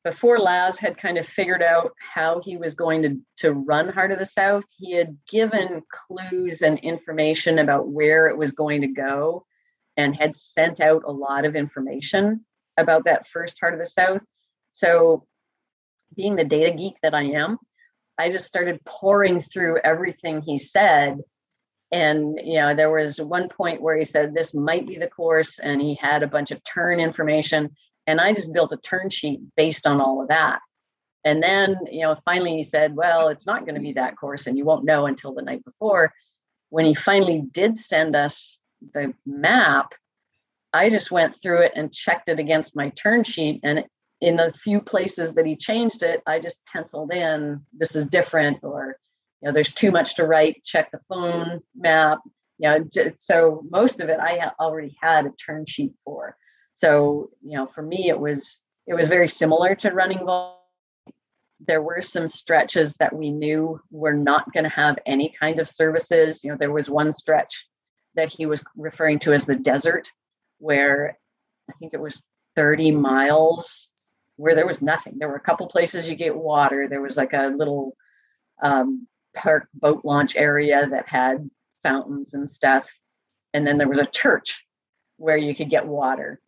before 0.03 0.39
Laz 0.39 0.79
had 0.79 0.97
kind 0.97 1.19
of 1.19 1.27
figured 1.27 1.63
out 1.63 1.93
how 1.99 2.41
he 2.41 2.57
was 2.57 2.75
going 2.75 3.03
to, 3.03 3.17
to 3.39 3.53
run 3.53 3.89
Heart 3.89 4.13
of 4.13 4.19
the 4.19 4.27
South, 4.27 4.65
he 4.79 4.93
had 4.93 5.17
given 5.29 5.83
clues 5.91 6.63
and 6.63 6.79
information 6.79 7.59
about 7.59 7.89
where 7.89 8.29
it 8.29 8.37
was 8.37 8.53
going 8.53 8.81
to 8.81 8.87
go 8.87 9.45
and 9.97 10.17
had 10.17 10.37
sent 10.37 10.81
out 10.81 11.03
a 11.07 11.13
lot 11.13 11.45
of 11.45 11.55
information 11.55 12.45
about 12.79 13.05
that 13.05 13.29
first 13.29 13.59
Heart 13.61 13.75
of 13.75 13.81
the 13.81 13.87
South. 13.87 14.23
So, 14.73 15.27
being 16.17 16.35
the 16.35 16.45
data 16.45 16.77
geek 16.77 16.95
that 17.03 17.15
I 17.15 17.23
am, 17.23 17.59
I 18.19 18.31
just 18.31 18.47
started 18.47 18.85
pouring 18.85 19.41
through 19.41 19.79
everything 19.85 20.43
he 20.43 20.59
said. 20.59 21.19
And 21.93 22.39
you 22.43 22.55
know 22.55 22.75
there 22.75 22.91
was 22.91 23.21
one 23.21 23.49
point 23.49 23.83
where 23.83 23.97
he 23.97 24.05
said 24.05 24.33
this 24.33 24.55
might 24.55 24.87
be 24.87 24.97
the 24.97 25.09
course 25.09 25.59
and 25.59 25.81
he 25.81 25.99
had 26.01 26.23
a 26.23 26.29
bunch 26.29 26.53
of 26.53 26.63
turn 26.63 27.01
information 27.01 27.71
and 28.07 28.21
i 28.21 28.33
just 28.33 28.53
built 28.53 28.73
a 28.73 28.77
turn 28.79 29.11
sheet 29.11 29.41
based 29.57 29.87
on 29.87 30.01
all 30.01 30.23
of 30.23 30.29
that. 30.29 30.61
And 31.25 31.43
then 31.43 31.77
you 31.91 32.01
know 32.01 32.17
finally 32.25 32.57
he 32.57 32.65
said 32.65 32.97
well 32.97 33.29
it's 33.29 33.47
not 33.47 33.65
going 33.65 33.75
to 33.75 33.81
be 33.81 33.93
that 33.95 34.17
course 34.17 34.47
and 34.47 34.57
you 34.57 34.65
won't 34.65 34.85
know 34.85 35.07
until 35.07 35.35
the 35.35 35.43
night 35.43 35.65
before. 35.65 36.13
When 36.71 36.85
he 36.85 36.95
finally 36.95 37.43
did 37.53 37.79
send 37.79 38.15
us 38.17 38.59
the 38.95 39.13
map 39.27 39.93
i 40.73 40.89
just 40.89 41.11
went 41.11 41.35
through 41.41 41.61
it 41.63 41.73
and 41.75 41.93
checked 41.93 42.29
it 42.29 42.39
against 42.39 42.77
my 42.77 42.91
turn 42.91 43.25
sheet. 43.25 43.61
And 43.63 43.85
in 44.21 44.37
the 44.37 44.53
few 44.53 44.81
places 44.81 45.35
that 45.35 45.47
he 45.47 45.57
changed 45.57 46.03
it 46.03 46.23
i 46.27 46.39
just 46.41 46.65
penciled 46.67 47.13
in 47.13 47.61
this 47.73 47.95
is 47.97 48.07
different 48.07 48.59
or 48.63 48.97
you 49.43 49.49
know 49.49 49.53
there's 49.53 49.73
too 49.73 49.91
much 49.91 50.17
to 50.17 50.27
write. 50.27 50.65
Check 50.65 50.91
the 50.91 51.01
phone 51.09 51.61
map. 51.75 52.19
You 52.59 52.69
know 52.69 52.91
so 53.19 53.63
most 53.71 54.01
of 54.01 54.09
it 54.09 54.21
i 54.21 54.51
already 54.59 54.97
had 55.01 55.27
a 55.27 55.33
turn 55.45 55.67
sheet 55.67 55.93
for 56.05 56.37
so 56.81 57.31
you 57.43 57.57
know 57.57 57.67
for 57.67 57.83
me 57.83 58.09
it 58.09 58.19
was 58.19 58.61
it 58.87 58.95
was 58.95 59.09
very 59.09 59.29
similar 59.29 59.75
to 59.75 59.91
running 59.91 60.27
there 61.67 61.83
were 61.83 62.01
some 62.01 62.29
stretches 62.29 62.97
that 62.97 63.15
we 63.15 63.31
knew 63.31 63.81
were 63.91 64.15
not 64.15 64.51
going 64.53 64.65
to 64.65 64.71
have 64.71 64.99
any 65.07 65.35
kind 65.39 65.61
of 65.61 65.69
services 65.69 66.43
you 66.43 66.51
know 66.51 66.57
there 66.57 66.73
was 66.73 66.89
one 66.89 67.13
stretch 67.13 67.67
that 68.15 68.29
he 68.29 68.47
was 68.47 68.63
referring 68.77 69.19
to 69.19 69.33
as 69.33 69.47
the 69.47 69.57
desert 69.57 70.11
where 70.59 71.19
i 71.69 71.73
think 71.79 71.93
it 71.95 72.01
was 72.01 72.23
30 72.57 72.91
miles 72.93 73.89
where 74.37 74.55
there 74.55 74.67
was 74.67 74.83
nothing 74.83 75.15
there 75.19 75.29
were 75.29 75.37
a 75.37 75.41
couple 75.41 75.67
places 75.69 76.09
you 76.09 76.15
get 76.15 76.37
water 76.37 76.89
there 76.89 77.03
was 77.03 77.17
like 77.17 77.33
a 77.33 77.55
little 77.57 77.95
um, 78.63 79.07
park 79.35 79.69
boat 79.75 80.03
launch 80.05 80.37
area 80.37 80.87
that 80.91 81.09
had 81.09 81.49
fountains 81.83 82.35
and 82.35 82.51
stuff. 82.51 82.91
And 83.53 83.67
then 83.67 83.79
there 83.79 83.89
was 83.89 83.99
a 83.99 84.07
church 84.07 84.65
where 85.17 85.37
you 85.37 85.55
could 85.55 85.71
get 85.71 85.87
water. 85.87 86.41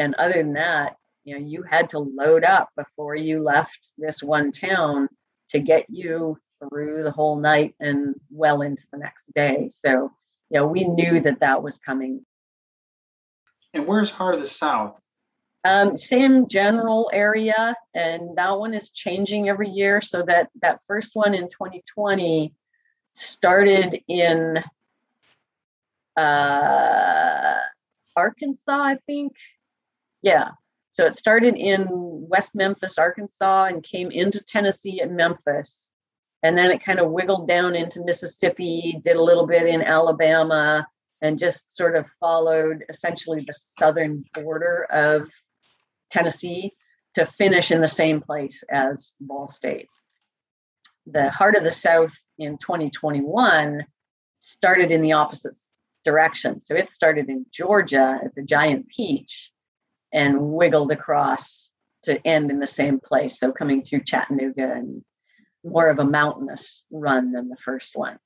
And 0.00 0.14
other 0.14 0.32
than 0.32 0.54
that, 0.54 0.96
you 1.24 1.38
know, 1.38 1.46
you 1.46 1.62
had 1.62 1.90
to 1.90 1.98
load 1.98 2.42
up 2.42 2.70
before 2.74 3.14
you 3.14 3.42
left 3.42 3.92
this 3.98 4.22
one 4.22 4.50
town 4.50 5.10
to 5.50 5.58
get 5.58 5.84
you 5.90 6.38
through 6.58 7.02
the 7.02 7.10
whole 7.10 7.38
night 7.38 7.74
and 7.80 8.14
well 8.30 8.62
into 8.62 8.82
the 8.90 8.98
next 8.98 9.30
day. 9.34 9.68
So, 9.70 10.10
you 10.48 10.58
know, 10.58 10.66
we 10.66 10.84
knew 10.84 11.20
that 11.20 11.40
that 11.40 11.62
was 11.62 11.78
coming. 11.84 12.24
And 13.74 13.86
where's 13.86 14.10
Heart 14.10 14.36
of 14.36 14.40
the 14.40 14.46
South? 14.46 14.98
Um, 15.64 15.98
same 15.98 16.48
general 16.48 17.10
area, 17.12 17.76
and 17.94 18.38
that 18.38 18.58
one 18.58 18.72
is 18.72 18.88
changing 18.88 19.50
every 19.50 19.68
year. 19.68 20.00
So 20.00 20.22
that 20.22 20.48
that 20.62 20.80
first 20.86 21.10
one 21.12 21.34
in 21.34 21.42
2020 21.42 22.54
started 23.12 24.00
in 24.08 24.64
uh, 26.16 27.58
Arkansas, 28.16 28.82
I 28.82 28.94
think. 29.06 29.34
Yeah. 30.22 30.50
So 30.92 31.06
it 31.06 31.14
started 31.14 31.56
in 31.56 31.86
West 31.88 32.54
Memphis, 32.54 32.98
Arkansas, 32.98 33.64
and 33.66 33.82
came 33.82 34.10
into 34.10 34.42
Tennessee 34.42 35.00
at 35.00 35.10
Memphis. 35.10 35.90
And 36.42 36.56
then 36.56 36.70
it 36.70 36.82
kind 36.82 36.98
of 36.98 37.10
wiggled 37.10 37.46
down 37.46 37.76
into 37.76 38.04
Mississippi, 38.04 39.00
did 39.04 39.16
a 39.16 39.22
little 39.22 39.46
bit 39.46 39.66
in 39.66 39.82
Alabama, 39.82 40.86
and 41.22 41.38
just 41.38 41.76
sort 41.76 41.96
of 41.96 42.08
followed 42.18 42.84
essentially 42.88 43.40
the 43.40 43.54
southern 43.54 44.24
border 44.34 44.86
of 44.90 45.30
Tennessee 46.10 46.72
to 47.14 47.26
finish 47.26 47.70
in 47.70 47.80
the 47.80 47.88
same 47.88 48.20
place 48.20 48.64
as 48.70 49.14
Vol 49.20 49.48
State. 49.48 49.88
The 51.06 51.30
Heart 51.30 51.56
of 51.56 51.64
the 51.64 51.70
South 51.70 52.16
in 52.38 52.56
2021 52.58 53.84
started 54.38 54.90
in 54.90 55.02
the 55.02 55.12
opposite 55.12 55.56
direction. 56.04 56.60
So 56.60 56.74
it 56.74 56.88
started 56.88 57.28
in 57.28 57.46
Georgia 57.52 58.18
at 58.24 58.34
the 58.34 58.42
Giant 58.42 58.88
Peach 58.88 59.52
and 60.12 60.40
wiggled 60.40 60.92
across 60.92 61.68
to 62.04 62.26
end 62.26 62.50
in 62.50 62.58
the 62.58 62.66
same 62.66 62.98
place. 62.98 63.38
So 63.38 63.52
coming 63.52 63.82
through 63.82 64.04
Chattanooga 64.04 64.72
and 64.72 65.04
more 65.64 65.88
of 65.88 65.98
a 65.98 66.04
mountainous 66.04 66.82
run 66.90 67.32
than 67.32 67.48
the 67.48 67.56
first 67.56 67.94
one. 67.94 68.18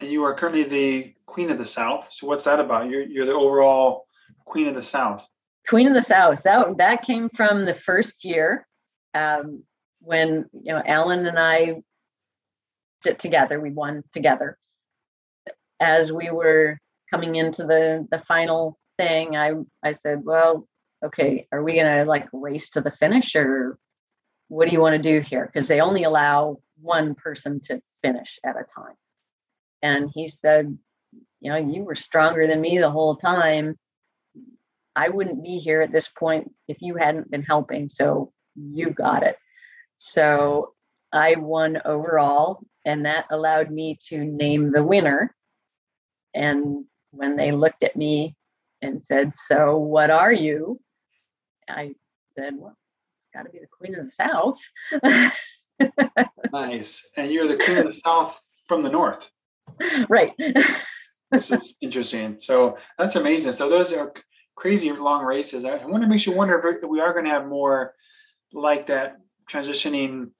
And 0.00 0.10
you 0.10 0.24
are 0.24 0.34
currently 0.34 0.64
the 0.64 1.14
Queen 1.26 1.50
of 1.50 1.58
the 1.58 1.66
South. 1.66 2.08
So 2.10 2.26
what's 2.26 2.44
that 2.44 2.58
about? 2.58 2.88
You're, 2.88 3.02
you're 3.02 3.26
the 3.26 3.34
overall 3.34 4.06
Queen 4.46 4.66
of 4.66 4.74
the 4.74 4.82
South. 4.82 5.28
Queen 5.68 5.86
of 5.86 5.94
the 5.94 6.02
South. 6.02 6.42
That 6.42 6.78
that 6.78 7.02
came 7.02 7.28
from 7.28 7.64
the 7.64 7.74
first 7.74 8.24
year 8.24 8.66
um, 9.14 9.62
when 10.00 10.46
you 10.52 10.72
know 10.72 10.82
Alan 10.84 11.26
and 11.26 11.38
I 11.38 11.82
did 13.02 13.18
together. 13.18 13.60
We 13.60 13.70
won 13.70 14.02
together. 14.12 14.58
As 15.78 16.10
we 16.10 16.30
were 16.30 16.78
coming 17.10 17.36
into 17.36 17.64
the 17.64 18.08
the 18.10 18.18
final 18.18 18.79
thing, 19.00 19.36
I 19.36 19.54
I 19.82 19.92
said, 19.92 20.24
"Well, 20.24 20.68
okay, 21.02 21.48
are 21.52 21.62
we 21.62 21.76
gonna 21.76 22.04
like 22.04 22.28
race 22.32 22.70
to 22.70 22.80
the 22.80 22.90
finish, 22.90 23.34
or 23.34 23.78
what 24.48 24.66
do 24.66 24.74
you 24.74 24.80
want 24.80 24.96
to 24.96 25.10
do 25.12 25.20
here?" 25.20 25.46
Because 25.46 25.68
they 25.68 25.80
only 25.80 26.04
allow 26.04 26.58
one 26.80 27.14
person 27.14 27.60
to 27.60 27.80
finish 28.02 28.38
at 28.44 28.56
a 28.56 28.64
time. 28.64 28.96
And 29.82 30.10
he 30.12 30.28
said, 30.28 30.78
"You 31.40 31.50
know, 31.50 31.56
you 31.56 31.84
were 31.84 31.94
stronger 31.94 32.46
than 32.46 32.60
me 32.60 32.78
the 32.78 32.90
whole 32.90 33.16
time." 33.16 33.78
I 34.96 35.08
wouldn't 35.08 35.42
be 35.42 35.58
here 35.58 35.80
at 35.82 35.92
this 35.92 36.08
point 36.08 36.52
if 36.68 36.82
you 36.82 36.96
hadn't 36.96 37.30
been 37.30 37.44
helping. 37.44 37.88
So 37.88 38.32
you 38.54 38.90
got 38.90 39.22
it. 39.22 39.36
So 39.98 40.74
I 41.12 41.36
won 41.36 41.80
overall, 41.84 42.60
and 42.84 43.06
that 43.06 43.26
allowed 43.30 43.70
me 43.70 43.98
to 44.08 44.24
name 44.24 44.72
the 44.72 44.82
winner. 44.82 45.34
And 46.34 46.84
when 47.12 47.36
they 47.36 47.50
looked 47.52 47.82
at 47.82 47.96
me 47.96 48.36
and 48.82 49.02
said, 49.04 49.34
So 49.34 49.78
what 49.78 50.10
are 50.10 50.32
you? 50.32 50.80
I 51.68 51.94
said, 52.30 52.54
Well, 52.56 52.76
it's 53.18 53.28
got 53.34 53.44
to 53.44 53.50
be 53.50 53.58
the 53.58 53.66
Queen 53.66 53.94
of 53.94 54.04
the 54.04 54.10
South. 54.10 54.58
nice. 56.52 57.10
And 57.16 57.30
you're 57.30 57.48
the 57.48 57.62
Queen 57.62 57.78
of 57.78 57.86
the 57.86 57.92
South 57.92 58.40
from 58.66 58.82
the 58.82 58.90
North. 58.90 59.30
Right. 60.08 60.32
this 61.30 61.50
is 61.50 61.74
interesting. 61.80 62.38
So 62.38 62.76
that's 62.98 63.16
amazing. 63.16 63.52
So 63.52 63.68
those 63.68 63.92
are 63.92 64.12
crazy 64.56 64.92
long 64.92 65.24
races. 65.24 65.64
I 65.64 65.84
wonder 65.86 66.06
makes 66.06 66.26
you 66.26 66.34
wonder 66.34 66.58
if 66.58 66.88
we 66.88 67.00
are 67.00 67.12
going 67.12 67.24
to 67.24 67.30
have 67.30 67.46
more 67.46 67.94
like 68.52 68.86
that 68.88 69.16
transitioning. 69.50 70.30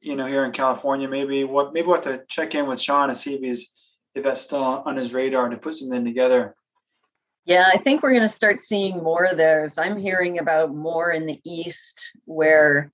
You 0.00 0.16
know, 0.16 0.26
here 0.26 0.44
in 0.44 0.50
California, 0.50 1.08
maybe 1.08 1.44
what 1.44 1.72
maybe 1.72 1.86
we'll 1.86 2.02
have 2.02 2.04
to 2.04 2.24
check 2.28 2.56
in 2.56 2.66
with 2.66 2.80
Sean 2.80 3.08
and 3.08 3.16
see 3.16 3.34
if 3.34 3.40
he's 3.40 3.72
if 4.14 4.24
that's 4.24 4.40
still 4.40 4.62
on 4.62 4.96
his 4.96 5.14
radar 5.14 5.48
to 5.48 5.56
put 5.56 5.74
something 5.74 6.04
together. 6.04 6.56
Yeah, 7.44 7.68
I 7.72 7.78
think 7.78 8.02
we're 8.02 8.12
going 8.12 8.22
to 8.22 8.28
start 8.28 8.60
seeing 8.60 9.02
more 9.02 9.24
of 9.24 9.36
those. 9.36 9.76
I'm 9.76 9.96
hearing 9.96 10.38
about 10.38 10.74
more 10.74 11.10
in 11.10 11.26
the 11.26 11.40
east 11.44 12.00
where 12.24 12.92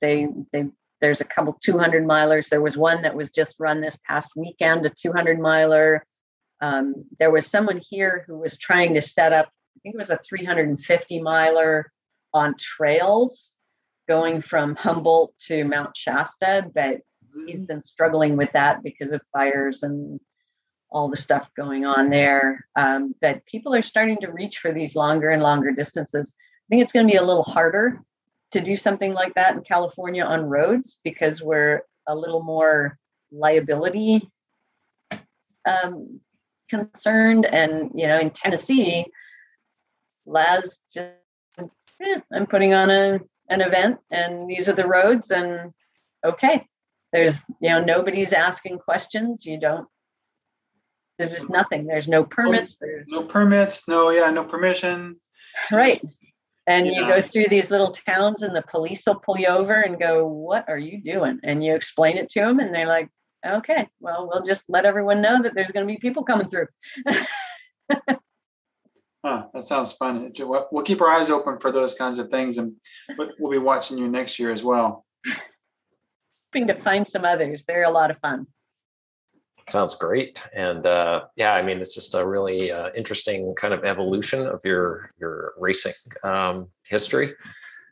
they 0.00 0.28
they 0.52 0.66
there's 1.00 1.20
a 1.20 1.24
couple 1.24 1.56
200 1.62 2.04
milers. 2.04 2.48
There 2.48 2.60
was 2.60 2.76
one 2.76 3.02
that 3.02 3.14
was 3.14 3.30
just 3.30 3.56
run 3.58 3.80
this 3.80 3.98
past 4.06 4.32
weekend, 4.36 4.84
a 4.84 4.90
200 4.90 5.38
miler. 5.38 6.04
Um, 6.60 7.06
there 7.18 7.30
was 7.30 7.46
someone 7.46 7.80
here 7.88 8.24
who 8.26 8.38
was 8.38 8.58
trying 8.58 8.92
to 8.94 9.00
set 9.00 9.32
up 9.32 9.48
I 9.76 9.80
think 9.82 9.94
it 9.94 9.98
was 9.98 10.10
a 10.10 10.18
350 10.18 11.22
miler 11.22 11.90
on 12.34 12.54
trails 12.58 13.56
going 14.08 14.42
from 14.42 14.76
Humboldt 14.76 15.32
to 15.46 15.64
Mount 15.64 15.96
Shasta, 15.96 16.66
but 16.74 16.98
he's 17.46 17.58
mm-hmm. 17.58 17.66
been 17.66 17.80
struggling 17.80 18.36
with 18.36 18.52
that 18.52 18.82
because 18.82 19.12
of 19.12 19.22
fires 19.32 19.82
and 19.82 20.20
all 20.92 21.08
the 21.08 21.16
stuff 21.16 21.50
going 21.56 21.84
on 21.84 22.10
there. 22.10 22.66
Um, 22.76 23.14
that 23.20 23.46
people 23.46 23.74
are 23.74 23.82
starting 23.82 24.18
to 24.18 24.32
reach 24.32 24.58
for 24.58 24.72
these 24.72 24.96
longer 24.96 25.28
and 25.28 25.42
longer 25.42 25.72
distances. 25.72 26.34
I 26.38 26.66
think 26.68 26.82
it's 26.82 26.92
going 26.92 27.06
to 27.06 27.12
be 27.12 27.18
a 27.18 27.24
little 27.24 27.42
harder 27.42 28.02
to 28.52 28.60
do 28.60 28.76
something 28.76 29.14
like 29.14 29.34
that 29.34 29.54
in 29.54 29.62
California 29.62 30.24
on 30.24 30.42
roads 30.42 31.00
because 31.04 31.42
we're 31.42 31.82
a 32.06 32.14
little 32.14 32.42
more 32.42 32.98
liability 33.30 34.28
um, 35.66 36.20
concerned. 36.68 37.46
And, 37.46 37.90
you 37.94 38.06
know, 38.08 38.18
in 38.18 38.30
Tennessee, 38.30 39.06
Laz 40.26 40.80
just, 40.92 41.14
yeah, 42.00 42.18
I'm 42.32 42.46
putting 42.46 42.74
on 42.74 42.90
a, 42.90 43.20
an 43.48 43.60
event 43.60 43.98
and 44.10 44.48
these 44.48 44.68
are 44.68 44.74
the 44.74 44.86
roads 44.86 45.30
and 45.30 45.72
okay. 46.24 46.66
There's, 47.12 47.44
you 47.60 47.70
know, 47.70 47.82
nobody's 47.82 48.32
asking 48.32 48.78
questions. 48.78 49.44
You 49.44 49.58
don't, 49.58 49.88
there's 51.20 51.32
just 51.34 51.50
nothing. 51.50 51.86
There's 51.86 52.08
no 52.08 52.24
permits. 52.24 52.76
Oh, 52.82 52.86
there's 52.86 53.06
No 53.08 53.22
permits, 53.24 53.86
no, 53.88 54.10
yeah, 54.10 54.30
no 54.30 54.44
permission. 54.44 55.20
right. 55.70 56.00
And 56.66 56.86
you 56.86 56.92
Yeah. 57.02 57.08
go 57.08 57.20
through 57.22 57.46
these 57.48 57.70
little 57.70 57.90
towns 57.90 58.42
and 58.42 58.54
the 58.54 58.62
police 58.62 59.02
will 59.06 59.16
pull 59.16 59.38
you 59.38 59.48
over 59.48 59.80
and 59.80 59.98
go, 59.98 60.26
What 60.26 60.68
are 60.68 60.78
you 60.78 61.00
doing? 61.02 61.40
And 61.42 61.64
you 61.64 61.74
explain 61.74 62.16
it 62.16 62.28
to 62.30 62.40
them 62.40 62.60
and 62.60 62.74
they're 62.74 62.86
like, 62.86 63.08
Okay, 63.46 63.88
well, 64.00 64.28
we'll 64.28 64.42
just 64.42 64.64
let 64.68 64.84
everyone 64.84 65.20
know 65.22 65.42
that 65.42 65.54
there's 65.54 65.72
going 65.72 65.86
to 65.86 65.92
be 65.92 65.98
people 65.98 66.22
coming 66.24 66.48
through. 66.48 66.66
Huh, 69.22 69.48
that 69.52 69.64
sounds 69.64 69.92
fun. 69.92 70.32
We'll 70.38 70.66
we'll 70.72 70.82
keep 70.84 71.02
our 71.02 71.10
eyes 71.10 71.28
open 71.30 71.58
for 71.58 71.70
those 71.70 71.92
kinds 71.92 72.18
of 72.18 72.30
things 72.30 72.56
and 72.56 72.72
we'll 73.38 73.50
be 73.50 73.58
watching 73.58 73.98
you 73.98 74.08
next 74.08 74.38
year 74.38 74.50
as 74.50 74.64
well. 74.64 75.04
Hoping 76.54 76.68
to 76.68 76.74
find 76.74 77.06
some 77.06 77.26
others. 77.26 77.64
They're 77.64 77.84
a 77.84 77.90
lot 77.90 78.10
of 78.10 78.18
fun. 78.20 78.46
Sounds 79.68 79.94
great, 79.94 80.40
and 80.54 80.86
uh, 80.86 81.22
yeah, 81.36 81.54
I 81.54 81.62
mean, 81.62 81.80
it's 81.80 81.94
just 81.94 82.14
a 82.14 82.26
really 82.26 82.72
uh, 82.72 82.90
interesting 82.96 83.54
kind 83.54 83.72
of 83.72 83.84
evolution 83.84 84.46
of 84.46 84.60
your 84.64 85.12
your 85.20 85.54
racing 85.58 85.92
um, 86.24 86.68
history. 86.88 87.32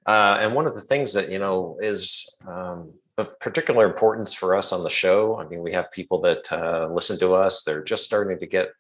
Uh, 0.06 0.38
and 0.40 0.54
one 0.54 0.66
of 0.66 0.74
the 0.74 0.80
things 0.80 1.12
that 1.12 1.30
you 1.30 1.38
know 1.38 1.78
is 1.80 2.38
um, 2.46 2.92
of 3.18 3.38
particular 3.40 3.84
importance 3.84 4.32
for 4.32 4.56
us 4.56 4.72
on 4.72 4.82
the 4.82 4.90
show. 4.90 5.38
I 5.38 5.46
mean, 5.46 5.62
we 5.62 5.72
have 5.72 5.92
people 5.92 6.20
that 6.22 6.50
uh, 6.50 6.88
listen 6.90 7.18
to 7.20 7.34
us; 7.34 7.62
they're 7.62 7.84
just 7.84 8.04
starting 8.04 8.38
to 8.38 8.46
get 8.46 8.70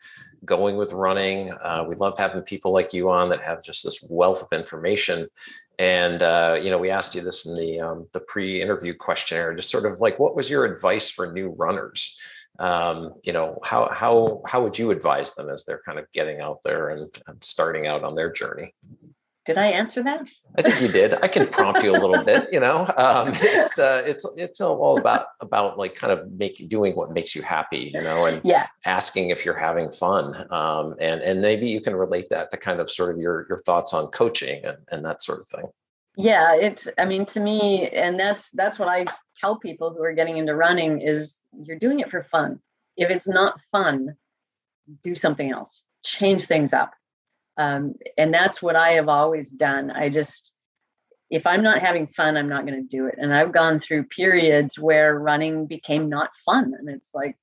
going 0.44 0.76
with 0.76 0.92
running. 0.92 1.52
Uh, 1.52 1.84
we 1.88 1.94
love 1.96 2.16
having 2.18 2.42
people 2.42 2.72
like 2.72 2.92
you 2.92 3.10
on 3.10 3.28
that 3.30 3.42
have 3.42 3.62
just 3.62 3.84
this 3.84 4.06
wealth 4.10 4.42
of 4.42 4.58
information. 4.58 5.28
And 5.78 6.22
uh, 6.22 6.58
you 6.60 6.70
know, 6.70 6.78
we 6.78 6.90
asked 6.90 7.14
you 7.14 7.20
this 7.20 7.46
in 7.46 7.54
the 7.54 7.80
um, 7.80 8.08
the 8.12 8.20
pre-interview 8.20 8.94
questionnaire, 8.94 9.54
just 9.54 9.70
sort 9.70 9.86
of 9.86 10.00
like, 10.00 10.18
what 10.18 10.34
was 10.34 10.50
your 10.50 10.64
advice 10.64 11.10
for 11.10 11.32
new 11.32 11.50
runners? 11.50 12.18
Um, 12.58 13.14
you 13.22 13.32
know 13.32 13.58
how 13.64 13.88
how 13.92 14.42
how 14.46 14.62
would 14.62 14.78
you 14.78 14.90
advise 14.90 15.34
them 15.34 15.48
as 15.48 15.64
they're 15.64 15.82
kind 15.84 15.98
of 15.98 16.10
getting 16.12 16.40
out 16.40 16.60
there 16.64 16.88
and, 16.90 17.08
and 17.26 17.42
starting 17.42 17.86
out 17.86 18.04
on 18.04 18.14
their 18.14 18.32
journey? 18.32 18.74
Did 19.46 19.56
I 19.56 19.68
answer 19.68 20.02
that? 20.02 20.28
i 20.58 20.62
think 20.62 20.78
you 20.82 20.88
did. 20.88 21.14
I 21.22 21.28
can 21.28 21.46
prompt 21.48 21.82
you 21.82 21.92
a 21.92 21.96
little 21.98 22.22
bit 22.22 22.48
you 22.52 22.60
know? 22.60 22.84
Um, 22.98 23.30
it's 23.34 23.78
uh, 23.78 24.02
it's 24.04 24.26
it's 24.36 24.60
all 24.60 24.98
about 24.98 25.26
about 25.40 25.78
like 25.78 25.94
kind 25.94 26.12
of 26.12 26.30
make 26.32 26.68
doing 26.68 26.94
what 26.94 27.12
makes 27.12 27.34
you 27.34 27.40
happy 27.42 27.90
you 27.94 28.02
know 28.02 28.26
and 28.26 28.42
Yeah. 28.44 28.66
asking 28.84 29.30
if 29.30 29.44
you're 29.46 29.56
having 29.58 29.90
fun. 29.90 30.34
Um, 30.52 30.94
and 31.00 31.22
and 31.22 31.40
maybe 31.40 31.68
you 31.70 31.80
can 31.80 31.96
relate 31.96 32.28
that 32.30 32.50
to 32.50 32.56
kind 32.58 32.78
of 32.80 32.90
sort 32.90 33.14
of 33.14 33.18
your 33.22 33.46
your 33.48 33.58
thoughts 33.58 33.94
on 33.94 34.08
coaching 34.08 34.64
and, 34.64 34.78
and 34.90 35.04
that 35.06 35.22
sort 35.22 35.38
of 35.40 35.46
thing 35.46 35.66
Yeah. 36.18 36.56
It's, 36.56 36.88
I 36.98 37.04
mean, 37.06 37.24
to 37.26 37.40
me, 37.40 37.88
and 37.88 38.18
that's, 38.18 38.50
that's 38.50 38.76
what 38.76 38.88
I 38.88 39.06
tell 39.36 39.56
people 39.56 39.94
who 39.94 40.02
are 40.02 40.12
getting 40.12 40.36
into 40.36 40.56
running 40.56 41.00
is 41.00 41.38
you're 41.62 41.78
doing 41.78 42.00
it 42.00 42.10
for 42.10 42.24
fun. 42.24 42.58
If 42.96 43.08
it's 43.08 43.28
not 43.28 43.60
fun, 43.70 44.16
do 45.04 45.14
something 45.14 45.50
else, 45.50 45.84
change 46.04 46.44
things 46.44 46.72
up. 46.72 46.92
Um, 47.56 47.94
and 48.16 48.34
that's 48.34 48.60
what 48.60 48.74
I 48.74 48.90
have 48.90 49.08
always 49.08 49.50
done. 49.50 49.92
I 49.92 50.08
just, 50.08 50.50
if 51.30 51.46
I'm 51.46 51.62
not 51.62 51.78
having 51.78 52.08
fun, 52.08 52.36
I'm 52.36 52.48
not 52.48 52.66
going 52.66 52.82
to 52.82 52.96
do 52.96 53.06
it. 53.06 53.14
And 53.18 53.32
I've 53.32 53.52
gone 53.52 53.78
through 53.78 54.04
periods 54.04 54.76
where 54.76 55.18
running 55.20 55.66
became 55.66 56.08
not 56.08 56.34
fun. 56.44 56.74
And 56.76 56.88
it's 56.88 57.10
like, 57.14 57.36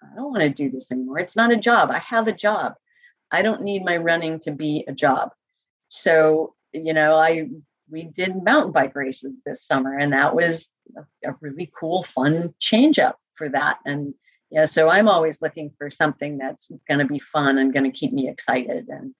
I 0.00 0.14
don't 0.14 0.30
want 0.30 0.42
to 0.42 0.50
do 0.50 0.70
this 0.70 0.92
anymore. 0.92 1.18
It's 1.18 1.34
not 1.34 1.50
a 1.50 1.56
job. 1.56 1.90
I 1.90 1.98
have 1.98 2.28
a 2.28 2.32
job. 2.32 2.74
I 3.32 3.42
don't 3.42 3.62
need 3.62 3.84
my 3.84 3.96
running 3.96 4.38
to 4.40 4.52
be 4.52 4.84
a 4.86 4.92
job. 4.92 5.30
So, 5.88 6.54
you 6.72 6.92
know, 6.92 7.16
I, 7.16 7.48
we 7.90 8.04
did 8.04 8.42
mountain 8.42 8.72
bike 8.72 8.94
races 8.94 9.42
this 9.44 9.64
summer 9.64 9.96
and 9.96 10.12
that 10.12 10.34
was 10.34 10.70
a, 11.24 11.32
really 11.40 11.70
cool, 11.78 12.02
fun 12.02 12.54
change 12.58 12.98
up 12.98 13.18
for 13.34 13.48
that. 13.48 13.78
And 13.84 14.14
yeah, 14.50 14.66
so 14.66 14.88
I'm 14.88 15.08
always 15.08 15.42
looking 15.42 15.70
for 15.78 15.90
something 15.90 16.38
that's 16.38 16.70
going 16.88 17.00
to 17.00 17.06
be 17.06 17.18
fun 17.18 17.58
and 17.58 17.72
going 17.72 17.90
to 17.90 17.96
keep 17.96 18.12
me 18.12 18.28
excited. 18.28 18.88
And 18.88 19.14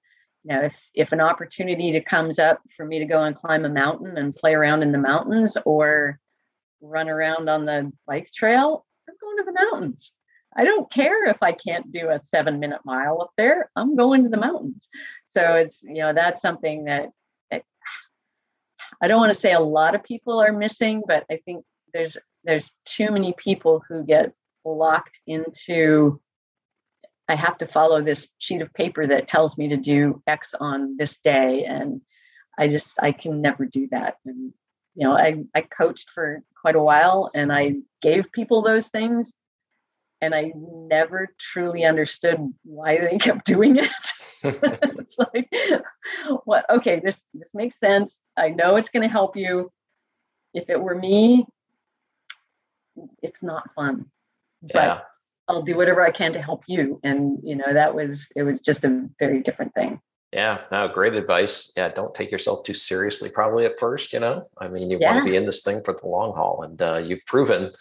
you 0.45 0.55
know, 0.55 0.63
if 0.63 0.89
if 0.95 1.13
an 1.13 1.21
opportunity 1.21 1.93
to 1.93 2.01
comes 2.01 2.39
up 2.39 2.61
for 2.77 2.87
me 2.87 3.01
to 3.01 3.05
go 3.05 3.23
and 3.23 3.35
climb 3.35 3.65
a 3.65 3.69
mountain 3.69 4.17
and 4.17 4.35
play 4.35 4.55
around 4.55 4.83
in 4.83 4.93
the 4.93 4.99
mountains 4.99 5.57
or 5.65 6.21
run 6.81 7.09
around 7.09 7.49
on 7.49 7.67
the 7.67 7.93
bike 8.07 8.31
trail, 8.33 8.87
I'm 9.09 9.17
going 9.21 9.37
to 9.39 9.45
the 9.45 9.65
mountains. 9.65 10.13
I 10.57 10.65
don't 10.65 10.91
care 10.91 11.29
if 11.29 11.43
I 11.43 11.53
can't 11.53 11.93
do 11.93 12.09
a 12.09 12.21
seven 12.21 12.61
minute 12.61 12.81
mile 12.85 13.21
up 13.21 13.33
there. 13.37 13.71
I'm 13.77 13.97
going 13.97 14.23
to 14.23 14.31
the 14.31 14.37
mountains. 14.37 14.89
So 15.27 15.55
it's 15.57 15.83
you 15.83 16.03
know 16.03 16.13
that's 16.13 16.41
something 16.41 16.85
that 16.85 17.11
I 19.03 19.09
don't 19.09 19.21
want 19.21 19.33
to 19.33 19.39
say 19.39 19.53
a 19.53 19.61
lot 19.61 19.95
of 19.95 20.03
people 20.03 20.41
are 20.41 20.53
missing, 20.53 21.03
but 21.07 21.25
I 21.31 21.41
think 21.45 21.65
there's 21.93 22.17
there's 22.45 22.71
too 22.85 23.11
many 23.11 23.35
people 23.37 23.83
who 23.89 24.05
get 24.05 24.33
locked 24.65 25.21
into 25.27 26.21
I 27.29 27.35
have 27.35 27.59
to 27.59 27.67
follow 27.67 28.03
this 28.03 28.29
sheet 28.39 28.63
of 28.63 28.73
paper 28.73 29.07
that 29.07 29.27
tells 29.27 29.59
me 29.59 29.69
to 29.69 29.77
do 29.77 30.23
X 30.27 30.55
on 30.55 30.97
this 30.97 31.19
day. 31.19 31.65
And 31.65 32.01
I 32.59 32.69
just 32.69 33.03
I 33.03 33.13
can 33.13 33.43
never 33.43 33.65
do 33.67 33.89
that. 33.91 34.17
And 34.25 34.53
you 34.95 35.07
know, 35.07 35.17
I, 35.17 35.45
I 35.55 35.63
coached 35.63 36.11
for 36.11 36.43
quite 36.61 36.77
a 36.77 36.83
while 36.83 37.31
and 37.35 37.53
I 37.53 37.75
gave 38.01 38.33
people 38.33 38.63
those 38.63 38.89
things 38.89 39.35
and 40.21 40.35
I 40.35 40.53
never 40.55 41.29
truly 41.39 41.85
understood 41.85 42.39
why 42.65 42.99
they 42.99 43.19
kept 43.21 43.45
doing 43.45 43.77
it. 43.77 43.91
it's 44.43 45.19
like, 45.19 45.51
what? 46.45 46.67
Okay, 46.71 47.01
this 47.03 47.25
this 47.35 47.53
makes 47.55 47.81
sense. 47.81 48.21
I 48.37 48.51
know 48.51 48.77
it's 48.77 48.91
going 48.91 49.03
to 49.03 49.13
help 49.13 49.37
you. 49.37 49.73
If 50.55 50.71
it 50.71 50.81
were 50.81 50.95
me, 50.95 51.47
it's 53.23 53.43
not 53.43 53.73
fun. 53.75 54.07
But 54.63 54.75
yeah 54.75 55.01
I'll 55.49 55.63
do 55.63 55.77
whatever 55.77 56.05
I 56.05 56.11
can 56.11 56.33
to 56.33 56.43
help 56.43 56.65
you. 56.67 57.01
And 57.03 57.39
you 57.43 57.55
know, 57.55 57.73
that 57.73 57.95
was 57.95 58.31
it 58.35 58.43
was 58.43 58.61
just 58.61 58.85
a 58.85 59.09
very 59.19 59.43
different 59.43 59.75
thing. 59.75 60.01
Yeah, 60.33 60.63
no, 60.73 60.89
great 60.89 61.15
advice. 61.15 61.73
Yeah, 61.77 61.89
don't 61.89 62.15
take 62.15 62.33
yourself 62.33 62.65
too 62.65 62.75
seriously, 62.75 63.31
probably 63.33 63.65
at 63.65 63.79
first. 63.79 64.13
You 64.13 64.21
know, 64.21 64.49
I 64.59 64.69
mean, 64.69 64.91
you 64.91 64.99
want 64.99 65.25
to 65.25 65.31
be 65.31 65.37
in 65.37 65.47
this 65.47 65.63
thing 65.63 65.83
for 65.85 65.95
the 65.95 66.09
long 66.09 66.35
haul, 66.35 66.63
and 66.63 66.83
uh, 66.83 66.97
you've 66.97 67.25
proven 67.27 67.73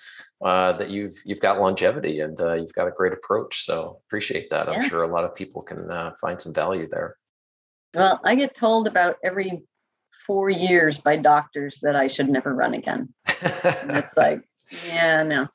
uh, 0.43 0.73
that 0.73 0.89
you've 0.89 1.15
you've 1.25 1.39
got 1.39 1.59
longevity 1.59 2.19
and 2.19 2.39
uh, 2.41 2.53
you've 2.53 2.73
got 2.73 2.87
a 2.87 2.91
great 2.91 3.13
approach. 3.13 3.63
So 3.63 3.99
appreciate 4.07 4.49
that. 4.49 4.67
I'm 4.67 4.81
Yeah. 4.81 4.87
sure 4.87 5.03
a 5.03 5.11
lot 5.11 5.23
of 5.23 5.33
people 5.35 5.61
can 5.61 5.89
uh, 5.89 6.11
find 6.19 6.41
some 6.41 6.53
value 6.53 6.87
there. 6.89 7.15
Well, 7.93 8.19
I 8.23 8.35
get 8.35 8.53
told 8.53 8.87
about 8.87 9.17
every 9.23 9.63
four 10.27 10.49
years 10.49 10.97
by 10.97 11.15
doctors 11.17 11.79
that 11.83 11.95
I 11.95 12.07
should 12.07 12.29
never 12.29 12.53
run 12.53 12.73
again. 12.73 13.13
And 13.63 13.91
it's 13.97 14.17
like, 14.17 14.41
yeah, 14.87 15.23
no. 15.23 15.47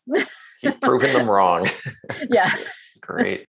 You've 0.63 0.81
proven 0.81 1.13
them 1.13 1.29
wrong. 1.29 1.67
yeah. 2.31 2.55
Great. 3.01 3.47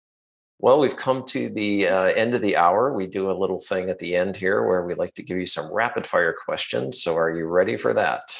Well, 0.58 0.78
we've 0.78 0.96
come 0.96 1.24
to 1.26 1.48
the 1.50 1.88
uh, 1.88 2.04
end 2.04 2.34
of 2.34 2.42
the 2.42 2.56
hour. 2.56 2.92
We 2.92 3.06
do 3.06 3.30
a 3.30 3.36
little 3.38 3.58
thing 3.58 3.90
at 3.90 3.98
the 3.98 4.16
end 4.16 4.36
here 4.36 4.66
where 4.66 4.84
we 4.86 4.94
like 4.94 5.14
to 5.14 5.22
give 5.22 5.38
you 5.38 5.46
some 5.46 5.72
rapid 5.74 6.06
fire 6.06 6.34
questions. 6.46 7.02
So, 7.02 7.14
are 7.16 7.34
you 7.34 7.46
ready 7.46 7.76
for 7.76 7.92
that? 7.94 8.36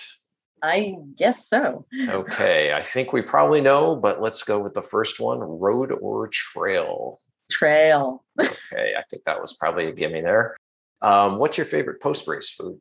I 0.66 0.96
guess 1.16 1.48
so. 1.48 1.86
Okay, 2.08 2.72
I 2.72 2.82
think 2.82 3.12
we 3.12 3.22
probably 3.22 3.60
know, 3.60 3.94
but 3.94 4.20
let's 4.20 4.42
go 4.42 4.60
with 4.60 4.74
the 4.74 4.82
first 4.82 5.20
one 5.20 5.38
road 5.38 5.92
or 6.00 6.28
trail. 6.28 7.20
Trail. 7.50 8.24
Okay, 8.40 8.92
I 8.98 9.02
think 9.08 9.22
that 9.24 9.40
was 9.40 9.54
probably 9.54 9.86
a 9.86 9.92
gimme 9.92 10.20
there. 10.20 10.56
Um, 11.00 11.38
what's 11.38 11.56
your 11.56 11.66
favorite 11.66 12.02
post 12.02 12.26
race 12.26 12.50
food? 12.50 12.80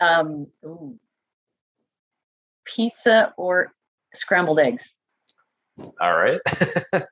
Um, 0.00 0.48
ooh. 0.64 0.98
pizza 2.66 3.32
or 3.38 3.72
scrambled 4.14 4.58
eggs. 4.58 4.92
All 6.00 6.14
right. 6.16 6.40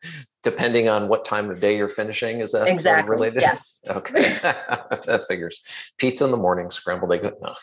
Depending 0.43 0.89
on 0.89 1.09
what 1.09 1.25
time 1.25 1.51
of 1.51 1.61
day 1.61 1.77
you're 1.77 1.89
finishing, 1.89 2.41
is 2.41 2.53
that 2.53 2.59
sort 2.59 2.69
of 2.69 2.73
Exactly. 2.75 3.15
related? 3.15 3.43
Yes. 3.43 3.81
Okay, 3.91 4.39
that 4.43 5.25
figures. 5.27 5.65
Pizza 5.97 6.25
in 6.27 6.31
the 6.31 6.37
morning, 6.37 6.71
scrambled 6.71 7.13
egg. 7.13 7.23
No. 7.43 7.55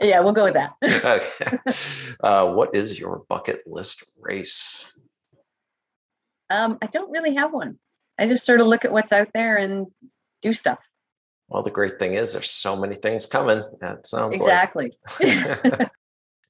Yeah, 0.00 0.20
we'll 0.20 0.34
go 0.34 0.44
with 0.44 0.54
that. 0.54 0.72
okay. 0.84 1.58
Uh, 2.22 2.52
what 2.52 2.74
is 2.76 2.98
your 3.00 3.24
bucket 3.28 3.62
list 3.66 4.12
race? 4.20 4.92
Um, 6.50 6.76
I 6.82 6.86
don't 6.86 7.10
really 7.10 7.34
have 7.36 7.52
one. 7.54 7.78
I 8.18 8.26
just 8.28 8.44
sort 8.44 8.60
of 8.60 8.66
look 8.66 8.84
at 8.84 8.92
what's 8.92 9.12
out 9.12 9.28
there 9.34 9.56
and 9.56 9.86
do 10.42 10.52
stuff. 10.52 10.78
Well, 11.48 11.62
the 11.62 11.70
great 11.70 11.98
thing 11.98 12.14
is 12.14 12.34
there's 12.34 12.50
so 12.50 12.76
many 12.76 12.94
things 12.96 13.24
coming. 13.24 13.62
That 13.80 14.06
sounds 14.06 14.38
Exactly. 14.40 14.92
like. 15.20 15.90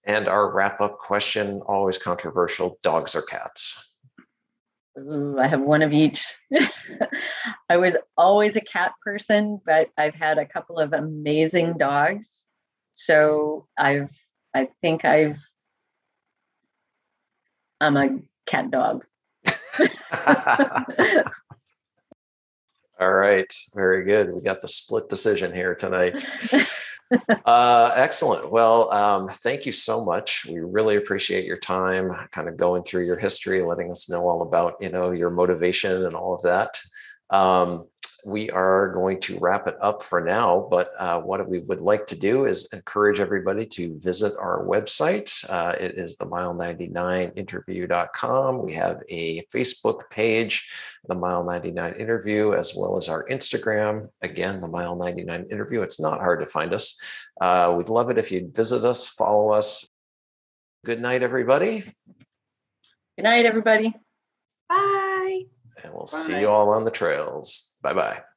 And 0.07 0.28
our 0.28 0.50
wrap 0.52 0.80
up 0.80 0.98
question, 0.98 1.61
always 1.66 1.98
controversial: 1.98 2.78
dogs 2.82 3.14
or 3.14 3.22
cats? 3.22 3.94
Ooh, 4.98 5.38
I 5.38 5.46
have 5.46 5.61
one 5.61 5.82
of 5.82 5.92
each. 5.92 6.24
I 7.68 7.76
was 7.76 7.96
always 8.16 8.57
a 8.57 8.62
cat 8.62 8.92
person, 9.04 9.61
but 9.64 9.90
I've 9.98 10.14
had 10.14 10.38
a 10.38 10.46
couple 10.46 10.78
of 10.78 10.94
amazing 10.94 11.76
dogs. 11.76 12.46
So 12.92 13.66
I've, 13.76 14.11
I 14.54 14.68
think 14.80 15.04
I've, 15.04 15.38
I'm 17.78 17.96
a 17.98 18.20
cat 18.46 18.70
dog. 18.70 19.04
All 22.98 23.12
right, 23.12 23.52
very 23.74 24.04
good. 24.04 24.32
We 24.32 24.40
got 24.40 24.62
the 24.62 24.68
split 24.68 25.11
decision 25.11 25.52
here 25.52 25.74
tonight. 25.74 26.24
Uh, 27.44 27.90
excellent. 27.94 28.50
Well, 28.50 28.92
um, 28.92 29.28
thank 29.28 29.66
you 29.66 29.72
so 29.72 30.04
much. 30.04 30.46
We 30.46 30.61
really 30.61 30.96
appreciate 30.96 31.44
your 31.44 31.59
time, 31.59 32.11
kind 32.32 32.48
of 32.48 32.57
going 32.57 32.82
through 32.82 33.07
your 33.07 33.16
history, 33.16 33.62
letting 33.62 33.90
us 33.90 34.11
know 34.11 34.28
all 34.28 34.42
about 34.42 34.74
you 34.80 34.90
know 34.90 35.11
your 35.12 35.30
motivation 35.30 36.04
and 36.04 36.14
all 36.14 36.34
of 36.34 36.42
that. 36.42 36.80
Um, 37.30 37.86
we 38.27 38.51
are 38.51 38.89
going 38.89 39.20
to 39.20 39.39
wrap 39.39 39.68
it 39.68 39.77
up 39.81 40.03
for 40.03 40.20
now. 40.20 40.66
But 40.68 40.91
uh, 40.99 41.20
what 41.20 41.49
we 41.49 41.61
would 41.61 41.81
like 41.81 42.09
to 42.09 42.18
do 42.18 42.47
is 42.47 42.72
encourage 42.72 43.20
everybody 43.20 43.64
to 43.66 43.97
visit 44.01 44.33
our 44.41 44.64
website. 44.64 45.49
Uh, 45.49 45.77
it 45.79 45.97
is 45.97 46.16
the 46.16 46.27
mile99interview.com. 46.27 48.62
We 48.62 48.72
have 48.72 49.01
a 49.09 49.45
Facebook 49.45 50.11
page, 50.11 50.68
the 51.07 51.14
Mile 51.14 51.45
99 51.45 51.95
Interview, 51.95 52.55
as 52.55 52.74
well 52.74 52.97
as 52.97 53.09
our 53.09 53.24
Instagram. 53.29 54.09
Again, 54.22 54.61
the 54.61 54.66
Mile 54.66 54.97
99 54.97 55.47
Interview. 55.51 55.83
It's 55.83 56.01
not 56.01 56.18
hard 56.18 56.41
to 56.41 56.47
find 56.47 56.74
us. 56.74 57.01
Uh, 57.41 57.72
we'd 57.77 57.89
love 57.89 58.11
it 58.11 58.18
if 58.18 58.33
you'd 58.33 58.57
visit 58.57 58.85
us, 58.85 59.09
follow 59.09 59.51
us. 59.51 59.87
Good 60.85 61.01
night, 61.01 61.22
everybody. 61.22 61.85
Good 63.16 63.22
night, 63.22 63.47
everybody. 63.47 63.95
Bye. 64.68 65.45
And 65.83 65.93
we'll 65.93 66.03
Bye. 66.03 66.07
see 66.07 66.41
you 66.41 66.49
all 66.49 66.70
on 66.70 66.85
the 66.85 66.91
trails. 66.91 67.76
Bye 67.87 67.95
bye. 67.95 68.36